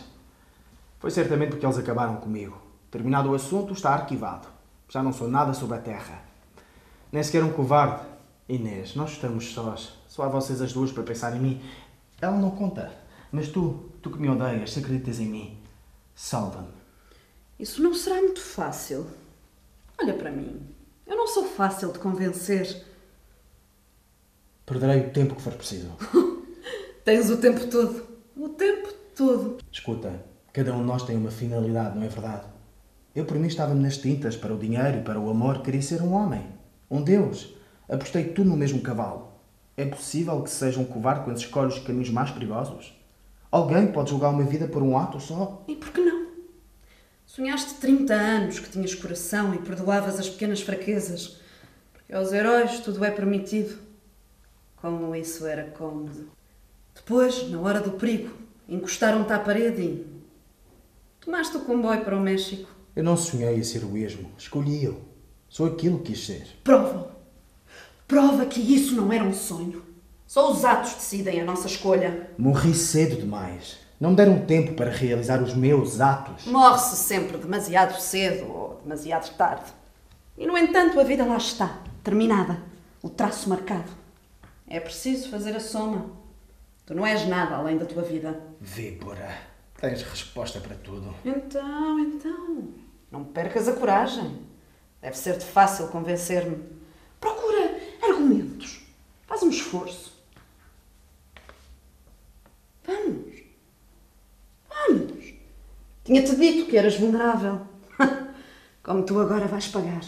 Foi 0.99 1.11
certamente 1.11 1.51
porque 1.51 1.67
eles 1.67 1.77
acabaram 1.77 2.17
comigo. 2.17 2.57
Terminado 2.91 3.29
o 3.29 3.35
assunto, 3.35 3.75
está 3.75 3.91
arquivado. 3.91 4.49
Já 4.89 5.03
não 5.03 5.13
sou 5.13 5.29
nada 5.29 5.53
sobre 5.53 5.77
a 5.77 5.81
terra. 5.83 6.23
Nem 7.13 7.23
sequer 7.23 7.45
um 7.45 7.53
covarde. 7.53 8.07
Inês, 8.49 8.95
nós 8.95 9.11
estamos 9.11 9.53
sós. 9.53 9.93
Só 10.09 10.23
há 10.23 10.29
vocês 10.29 10.63
as 10.63 10.73
duas 10.73 10.93
para 10.93 11.03
pensar 11.03 11.37
em 11.37 11.41
mim. 11.41 11.63
Ela 12.23 12.39
não 12.39 12.53
conta. 12.53 12.91
Mas 13.31 13.49
tu, 13.49 13.91
tu 14.01 14.11
que 14.11 14.19
me 14.19 14.31
odeias, 14.31 14.73
se 14.73 14.79
acreditas 14.79 15.21
em 15.21 15.27
mim, 15.27 15.59
salva-me. 16.15 16.78
Isso 17.59 17.83
não 17.83 17.93
será 17.93 18.17
muito 18.17 18.41
fácil. 18.41 19.07
Olha 20.01 20.15
para 20.15 20.31
mim. 20.31 20.61
Eu 21.07 21.17
não 21.17 21.27
sou 21.27 21.45
fácil 21.45 21.93
de 21.93 21.99
convencer. 21.99 22.85
Perderei 24.65 25.01
o 25.01 25.11
tempo 25.11 25.35
que 25.35 25.43
for 25.43 25.55
preciso. 25.55 25.91
Tens 27.05 27.31
o 27.31 27.39
tempo 27.39 27.67
todo. 27.67 28.07
O 28.37 28.51
tempo 28.51 28.93
todo. 29.17 29.59
Escuta, 29.73 30.25
cada 30.53 30.73
um 30.75 30.81
de 30.81 30.85
nós 30.85 31.03
tem 31.03 31.17
uma 31.17 31.31
finalidade, 31.31 31.97
não 31.97 32.05
é 32.05 32.09
verdade? 32.09 32.47
Eu, 33.15 33.25
por 33.25 33.37
mim, 33.37 33.49
estava 33.49 33.75
nas 33.75 33.97
tintas 33.97 34.37
para 34.37 34.55
o 34.55 34.59
dinheiro 34.59 34.99
e 34.99 35.03
para 35.03 35.19
o 35.19 35.29
amor. 35.29 35.63
Queria 35.63 35.83
ser 35.83 36.01
um 36.03 36.13
homem, 36.13 36.47
um 36.89 37.03
Deus. 37.03 37.53
Apostei 37.89 38.25
tudo 38.25 38.51
no 38.51 38.57
mesmo 38.57 38.81
cavalo. 38.81 39.33
É 39.77 39.85
possível 39.85 40.41
que 40.43 40.51
seja 40.51 40.79
um 40.79 40.85
covarde 40.85 41.25
quando 41.25 41.39
escolhe 41.39 41.69
os 41.69 41.79
caminhos 41.81 42.11
mais 42.11 42.31
perigosos? 42.31 42.95
Alguém 43.51 43.91
pode 43.91 44.11
julgar 44.11 44.31
uma 44.31 44.45
vida 44.45 44.69
por 44.69 44.83
um 44.83 44.97
ato 44.99 45.19
só? 45.19 45.65
E 45.67 45.75
por 45.75 45.91
que 45.91 46.01
não? 46.01 46.18
Sonhaste 47.39 47.75
30 47.75 48.13
anos 48.13 48.59
que 48.59 48.69
tinhas 48.69 48.97
coração 48.97 49.55
e 49.55 49.59
perdoavas 49.59 50.19
as 50.19 50.29
pequenas 50.29 50.61
fraquezas. 50.61 51.37
Porque 51.93 52.13
aos 52.13 52.33
heróis 52.33 52.81
tudo 52.81 53.05
é 53.05 53.13
permitido. 53.13 53.79
Como 54.75 55.15
isso 55.15 55.47
era 55.47 55.71
cômodo. 55.71 56.33
Depois, 56.93 57.49
na 57.49 57.61
hora 57.61 57.81
do 57.81 57.93
perigo, 57.93 58.37
encostaram-te 58.69 59.33
à 59.33 59.39
parede 59.39 59.83
e. 59.83 60.07
Tomaste 61.21 61.59
o 61.59 61.61
comboio 61.61 62.05
para 62.05 62.17
o 62.17 62.21
México. 62.21 62.69
Eu 62.97 63.05
não 63.05 63.17
sonhei 63.17 63.61
esse 63.61 63.77
heroísmo. 63.77 64.33
Escolhi 64.37 64.83
eu. 64.83 65.01
Sou 65.49 65.67
aquilo 65.67 66.01
que 66.01 66.15
quis 66.15 66.27
ser. 66.27 66.45
Prova! 66.65 67.13
Prova 68.09 68.47
que 68.47 68.59
isso 68.59 68.97
não 68.97 69.13
era 69.13 69.23
um 69.23 69.33
sonho. 69.33 69.85
Só 70.27 70.51
os 70.51 70.65
atos 70.65 70.95
decidem 70.95 71.41
a 71.41 71.45
nossa 71.45 71.69
escolha. 71.69 72.31
Morri 72.37 72.75
cedo 72.75 73.15
demais. 73.15 73.79
Não 74.01 74.11
me 74.11 74.17
deram 74.17 74.47
tempo 74.47 74.75
para 74.75 74.91
realizar 74.91 75.43
os 75.43 75.55
meus 75.55 76.01
atos. 76.01 76.47
Morre-se 76.47 76.97
sempre 76.97 77.37
demasiado 77.37 78.01
cedo 78.01 78.47
ou 78.47 78.81
demasiado 78.83 79.35
tarde. 79.37 79.73
E, 80.37 80.47
no 80.47 80.57
entanto, 80.57 81.01
a 81.01 81.05
vida 81.05 81.25
lá 81.25 81.37
está, 81.37 81.79
terminada. 82.05 82.63
O 83.03 83.09
traço 83.09 83.49
marcado. 83.49 83.91
É 84.69 84.79
preciso 84.79 85.29
fazer 85.31 85.57
a 85.57 85.61
soma. 85.61 86.11
Tu 86.87 86.95
não 86.95 87.05
és 87.05 87.27
nada 87.27 87.57
além 87.57 87.77
da 87.77 87.87
tua 87.87 88.03
vida. 88.03 88.41
Víbora, 88.61 89.37
tens 89.81 90.03
resposta 90.03 90.61
para 90.61 90.77
tudo. 90.77 91.15
Então, 91.25 91.99
então. 91.99 92.69
Não 93.11 93.25
percas 93.25 93.67
a 93.67 93.73
coragem. 93.73 94.47
Deve 95.01 95.17
ser-te 95.17 95.45
fácil 95.45 95.89
convencer-me. 95.89 96.63
Procura 97.21 97.79
argumentos. 98.03 98.87
Faz 99.27 99.43
um 99.43 99.51
esforço. 99.51 100.13
Vamos. 102.85 103.38
Vamos. 104.89 105.35
Tinha-te 106.05 106.37
dito 106.37 106.71
que 106.71 106.77
eras 106.77 106.97
vulnerável. 106.97 107.61
Como 108.83 109.03
tu 109.05 109.21
agora 109.21 109.47
vais 109.47 109.69
pagar. 109.69 110.01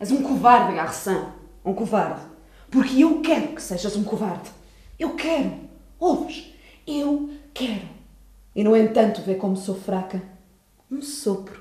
És 0.00 0.10
um 0.10 0.22
covarde, 0.22 0.74
Garçom. 0.74 1.32
Um 1.64 1.74
covarde. 1.74 2.22
Porque 2.70 3.02
eu 3.02 3.20
quero 3.20 3.48
que 3.48 3.62
sejas 3.62 3.96
um 3.96 4.04
covarde. 4.04 4.50
Eu 4.98 5.14
quero. 5.14 5.52
Ouves? 5.98 6.52
Eu 6.86 7.30
quero. 7.52 7.88
E 8.54 8.64
no 8.64 8.76
entanto, 8.76 9.22
vê 9.22 9.34
como 9.34 9.56
sou 9.56 9.74
fraca. 9.74 10.22
Um 10.90 11.02
sopro. 11.02 11.60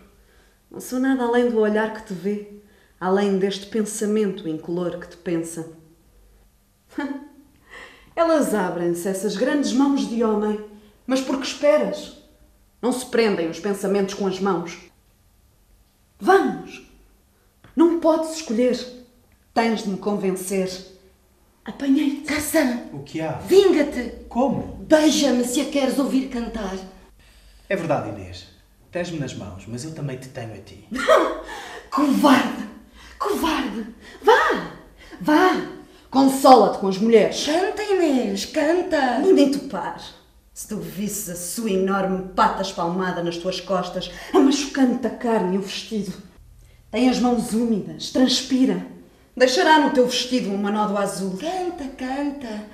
Não 0.71 0.79
sou 0.79 0.99
nada 0.99 1.23
além 1.23 1.49
do 1.49 1.59
olhar 1.59 1.93
que 1.93 2.07
te 2.07 2.13
vê, 2.13 2.61
além 2.99 3.37
deste 3.37 3.65
pensamento 3.67 4.47
incolor 4.47 4.99
que 4.99 5.09
te 5.09 5.17
pensa. 5.17 5.71
Elas 8.15 8.53
abrem-se, 8.53 9.07
essas 9.07 9.37
grandes 9.37 9.73
mãos 9.73 10.09
de 10.09 10.23
homem, 10.23 10.59
mas 11.05 11.21
por 11.21 11.37
que 11.39 11.45
esperas? 11.45 12.17
Não 12.81 12.91
se 12.91 13.05
prendem 13.07 13.49
os 13.49 13.59
pensamentos 13.59 14.13
com 14.13 14.27
as 14.27 14.39
mãos. 14.39 14.77
Vamos! 16.19 16.85
Não 17.75 17.99
podes 17.99 18.35
escolher. 18.37 18.79
Tens 19.53 19.83
de 19.83 19.89
me 19.89 19.97
convencer. 19.97 20.69
Apanhei-te. 21.65 22.21
Garçom, 22.31 22.89
O 22.93 23.03
que 23.03 23.19
há? 23.21 23.33
vinga-te! 23.33 24.25
Como? 24.29 24.77
Beija-me 24.87 25.43
se 25.43 25.61
a 25.61 25.65
queres 25.65 25.97
ouvir 25.99 26.29
cantar. 26.29 26.77
É 27.67 27.75
verdade, 27.75 28.09
Inês. 28.09 28.47
Tens-me 28.91 29.19
nas 29.19 29.33
mãos, 29.33 29.65
mas 29.67 29.83
eu 29.83 29.93
também 29.93 30.17
te 30.17 30.29
tenho 30.29 30.53
a 30.53 30.57
ti. 30.59 30.87
Covarde! 31.91 32.67
Covarde! 33.19 33.87
Vá! 34.21 34.71
Vá! 35.19 35.67
Consola-te 36.09 36.79
com 36.79 36.87
as 36.87 36.97
mulheres. 36.97 37.45
Canta, 37.45 37.83
Inês, 37.83 38.45
canta! 38.45 39.19
E 39.25 39.33
nem 39.33 39.51
topar. 39.51 40.01
Se 40.57 40.67
tu 40.69 40.77
visses 40.77 41.29
a 41.29 41.35
sua 41.35 41.69
enorme 41.69 42.29
pata 42.29 42.63
espalmada 42.63 43.21
nas 43.21 43.37
tuas 43.37 43.61
costas, 43.61 44.09
a 44.33 44.39
machucante 44.39 45.03
da 45.03 45.09
carne 45.11 45.53
e 45.53 45.59
o 45.59 45.61
vestido. 45.61 46.11
Tem 46.89 47.07
as 47.07 47.19
mãos 47.19 47.53
úmidas, 47.53 48.09
transpira. 48.09 48.87
Deixará 49.35 49.77
no 49.77 49.93
teu 49.93 50.07
vestido 50.07 50.49
uma 50.49 50.71
nódoa 50.71 51.01
azul. 51.01 51.37
Canta, 51.37 51.83
canta. 51.89 52.65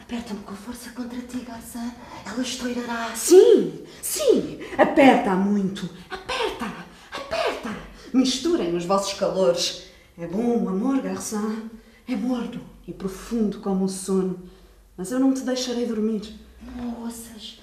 Aperta-me 0.00 0.38
com 0.38 0.54
força 0.54 0.90
contra 0.90 1.18
ti, 1.18 1.38
garça. 1.38 1.80
Ela 2.24 2.40
estourará. 2.40 3.10
Sim, 3.16 3.82
sim. 4.00 4.60
Aperta 4.78 5.34
muito. 5.34 5.90
Aperta, 6.08 6.72
aperta. 7.10 7.76
Misturem 8.14 8.76
os 8.76 8.84
vossos 8.84 9.14
calores. 9.14 9.88
É 10.16 10.28
bom 10.28 10.62
o 10.62 10.68
amor, 10.68 11.02
garçom. 11.02 11.70
É 12.08 12.14
morno 12.14 12.60
e 12.86 12.92
profundo 12.92 13.58
como 13.58 13.86
o 13.86 13.88
sono. 13.88 14.48
Mas 14.96 15.10
eu 15.10 15.18
não 15.18 15.34
te 15.34 15.40
deixarei 15.40 15.86
dormir. 15.86 16.45
Não 16.74 17.02
ouças. 17.02 17.60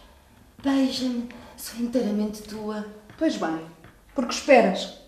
Beija-me. 0.61 1.29
Sou 1.57 1.79
inteiramente 1.79 2.43
tua. 2.43 2.85
Pois 3.17 3.37
bem, 3.37 3.65
porque 4.15 4.33
esperas? 4.33 4.99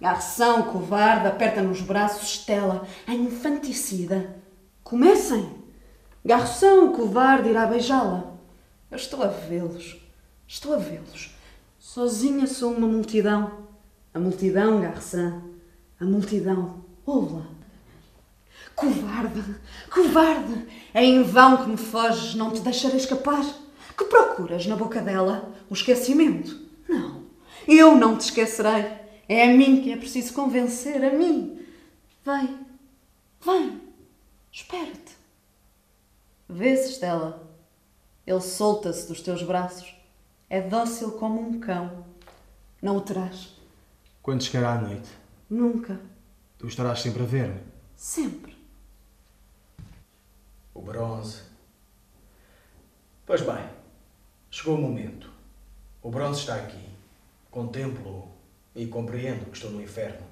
Garção, 0.00 0.64
covarde, 0.64 1.26
aperta 1.26 1.62
nos 1.62 1.80
braços 1.80 2.28
Estela, 2.28 2.86
a 3.06 3.14
infanticida. 3.14 4.36
Comecem! 4.82 5.62
Garção, 6.24 6.92
covarde, 6.92 7.48
irá 7.48 7.66
beijá-la. 7.66 8.34
Eu 8.90 8.96
estou 8.96 9.22
a 9.22 9.28
vê-los, 9.28 9.96
estou 10.46 10.74
a 10.74 10.78
vê-los. 10.78 11.34
Sozinha 11.78 12.46
sou 12.46 12.72
uma 12.72 12.86
multidão. 12.86 13.64
A 14.12 14.18
multidão, 14.18 14.80
garçã, 14.80 15.42
a 16.00 16.04
multidão. 16.04 16.84
Ouve-la. 17.04 17.53
Covarde, 18.74 19.56
covarde! 19.90 20.66
É 20.92 21.04
em 21.04 21.22
vão 21.22 21.58
que 21.64 21.70
me 21.70 21.76
foges, 21.76 22.34
não 22.34 22.50
te 22.50 22.60
deixarei 22.60 22.96
escapar. 22.96 23.44
Que 23.96 24.04
procuras 24.04 24.66
na 24.66 24.76
boca 24.76 25.00
dela? 25.00 25.54
O 25.70 25.74
esquecimento? 25.74 26.60
Não, 26.88 27.22
eu 27.68 27.94
não 27.96 28.16
te 28.18 28.22
esquecerei. 28.22 28.86
É 29.28 29.44
a 29.44 29.54
mim 29.56 29.80
que 29.80 29.92
é 29.92 29.96
preciso 29.96 30.32
convencer, 30.34 31.02
a 31.04 31.10
mim. 31.12 31.64
Vem, 32.24 32.58
vem, 33.44 33.80
espera-te. 34.52 35.14
Vês, 36.48 36.90
Estela? 36.90 37.42
Ele 38.26 38.40
solta-se 38.40 39.06
dos 39.08 39.20
teus 39.20 39.42
braços. 39.42 39.94
É 40.50 40.60
dócil 40.60 41.12
como 41.12 41.40
um 41.40 41.58
cão. 41.60 42.04
Não 42.82 42.96
o 42.96 43.00
terás. 43.00 43.54
Quando 44.22 44.42
chegará 44.42 44.72
a 44.74 44.80
noite, 44.80 45.08
Nunca. 45.48 46.00
tu 46.58 46.66
estarás 46.66 47.00
sempre 47.00 47.22
a 47.22 47.26
ver-me. 47.26 47.60
Sempre. 47.96 48.53
O 50.74 50.82
bronze. 50.82 51.40
Pois 53.24 53.40
bem, 53.42 53.64
chegou 54.50 54.74
o 54.74 54.80
momento. 54.80 55.30
O 56.02 56.10
bronze 56.10 56.40
está 56.40 56.56
aqui. 56.56 56.88
Contemplo-o 57.48 58.28
e 58.74 58.86
compreendo 58.86 59.46
que 59.46 59.56
estou 59.56 59.70
no 59.70 59.80
inferno. 59.80 60.26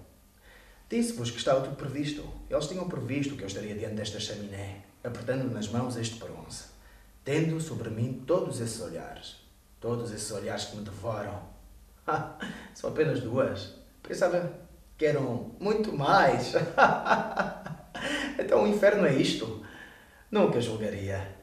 Disse-vos 0.91 1.31
que 1.31 1.39
estava 1.39 1.61
tudo 1.61 1.77
previsto. 1.77 2.23
Eles 2.51 2.67
tinham 2.67 2.89
previsto 2.89 3.37
que 3.37 3.43
eu 3.43 3.47
estaria 3.47 3.75
diante 3.75 3.95
desta 3.95 4.19
chaminé, 4.19 4.83
apertando 5.03 5.51
nas 5.51 5.69
mãos 5.69 5.97
este 5.97 6.19
bronze, 6.19 6.65
tendo 7.25 7.61
sobre 7.61 7.89
mim 7.89 8.25
todos 8.27 8.61
esses 8.61 8.81
olhares. 8.81 9.37
Todos 9.81 10.11
esses 10.11 10.31
olhares 10.33 10.67
que 10.67 10.77
me 10.77 10.85
devoram. 10.85 11.41
Ah, 12.07 12.37
são 12.75 12.91
apenas 12.91 13.21
duas. 13.21 13.75
Pensava 14.03 14.53
que 14.99 15.07
eram 15.07 15.53
muito 15.59 15.93
mais. 15.93 16.53
então 18.39 18.65
o 18.65 18.67
inferno 18.67 19.07
é 19.07 19.15
isto? 19.15 19.65
Nunca 20.33 20.63
julgaria. 20.63 21.37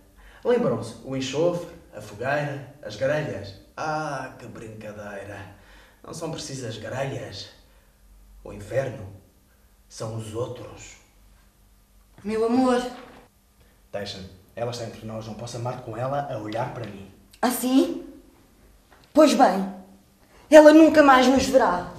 Lembram-se 0.44 0.96
o 1.06 1.16
enxofre, 1.16 1.70
a 1.96 2.02
fogueira, 2.02 2.74
as 2.82 2.96
grelhas? 2.96 3.54
Ah, 3.78 4.34
que 4.40 4.48
brincadeira! 4.48 5.56
Não 6.04 6.12
são 6.12 6.32
precisas 6.32 6.78
grelhas. 6.78 7.50
O 8.44 8.52
inferno 8.52 9.08
são 9.88 10.18
os 10.18 10.34
outros. 10.34 10.96
Meu 12.24 12.44
amor. 12.46 12.82
Deixa-me. 13.92 14.28
Ela 14.56 14.72
está 14.72 14.86
entre 14.86 15.06
nós. 15.06 15.28
Não 15.28 15.36
posso 15.36 15.58
amar-te 15.58 15.84
com 15.84 15.96
ela 15.96 16.28
a 16.28 16.40
olhar 16.40 16.74
para 16.74 16.88
mim. 16.88 17.12
Assim? 17.40 18.12
Pois 19.14 19.36
bem, 19.36 19.72
ela 20.50 20.74
nunca 20.74 21.04
mais 21.04 21.28
nos 21.28 21.46
verá. 21.46 21.94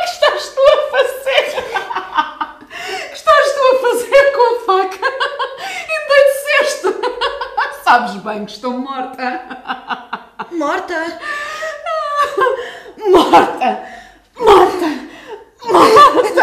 que 0.00 0.08
estás 0.08 0.48
tu 0.54 0.60
a 0.60 0.90
fazer? 0.90 1.44
que 3.08 3.14
estás 3.14 3.52
tu 3.52 3.60
a 3.60 3.80
fazer 3.80 4.32
com 4.32 4.42
a 4.42 4.60
faca? 4.66 5.06
Endoideceste! 5.90 6.88
Sabes 7.82 8.14
bem 8.22 8.34
que 8.34 8.38
estou 8.50 8.72
morta. 8.72 9.40
Morta? 10.50 10.94
Morta! 13.10 13.82
Morta! 14.38 14.88
Morta! 15.66 16.40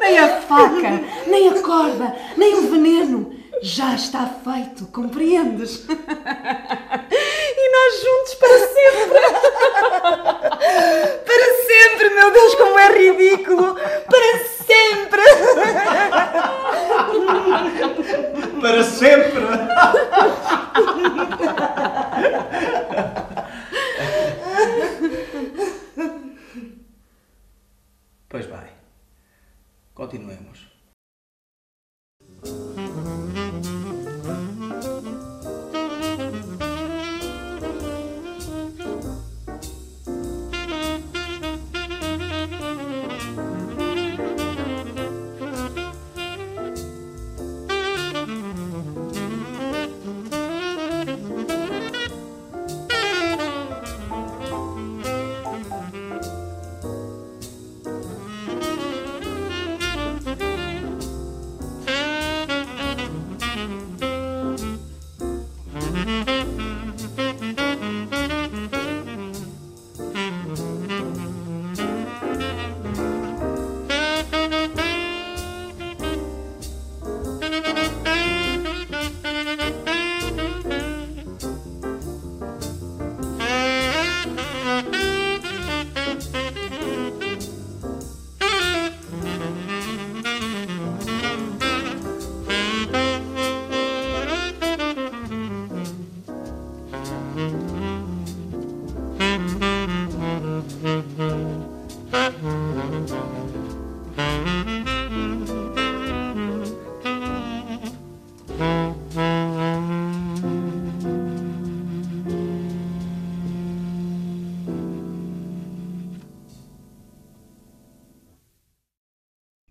nem 0.00 0.18
a 0.18 0.40
faca, 0.40 1.00
nem 1.26 1.48
a 1.48 1.62
corda, 1.62 2.16
nem 2.36 2.54
o 2.54 2.70
veneno. 2.70 3.32
Já 3.62 3.94
está 3.94 4.26
feito, 4.26 4.86
compreendes? 4.86 5.86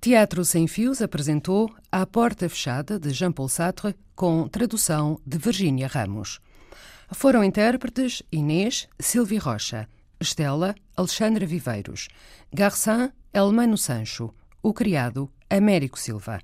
Teatro 0.10 0.44
Sem 0.44 0.66
Fios 0.66 1.04
apresentou 1.04 1.70
A 1.92 2.04
Porta 2.04 2.50
Fechada, 2.50 3.00
de 3.00 3.12
Jean-Paul 3.12 3.48
Sartre, 3.48 3.96
com 4.16 4.48
tradução 4.48 5.22
de 5.24 5.38
Virgínia 5.38 5.86
Ramos. 5.86 6.40
Foram 7.12 7.44
intérpretes 7.44 8.24
Inês, 8.32 8.88
Silvia 9.00 9.40
Rocha, 9.40 9.88
Estela, 10.20 10.74
Alexandra 10.98 11.46
Viveiros, 11.46 12.08
Garçan, 12.52 13.12
Elmano 13.32 13.78
Sancho, 13.78 14.34
o 14.64 14.74
criado, 14.74 15.30
Américo 15.48 16.00
Silva. 16.00 16.40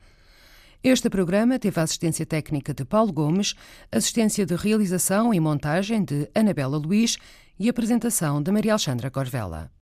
Este 0.84 1.10
programa 1.10 1.58
teve 1.58 1.80
a 1.80 1.84
assistência 1.86 2.24
técnica 2.24 2.72
de 2.72 2.86
Paulo 2.86 3.12
Gomes, 3.12 3.56
assistência 3.92 4.46
de 4.46 4.56
realização 4.56 5.34
e 5.34 5.40
montagem 5.40 6.04
de 6.04 6.30
Anabela 6.36 6.78
Luiz 6.78 7.18
e 7.58 7.68
apresentação 7.68 8.44
de 8.44 8.52
Maria 8.52 8.74
Alexandra 8.74 9.10
Corvella. 9.10 9.72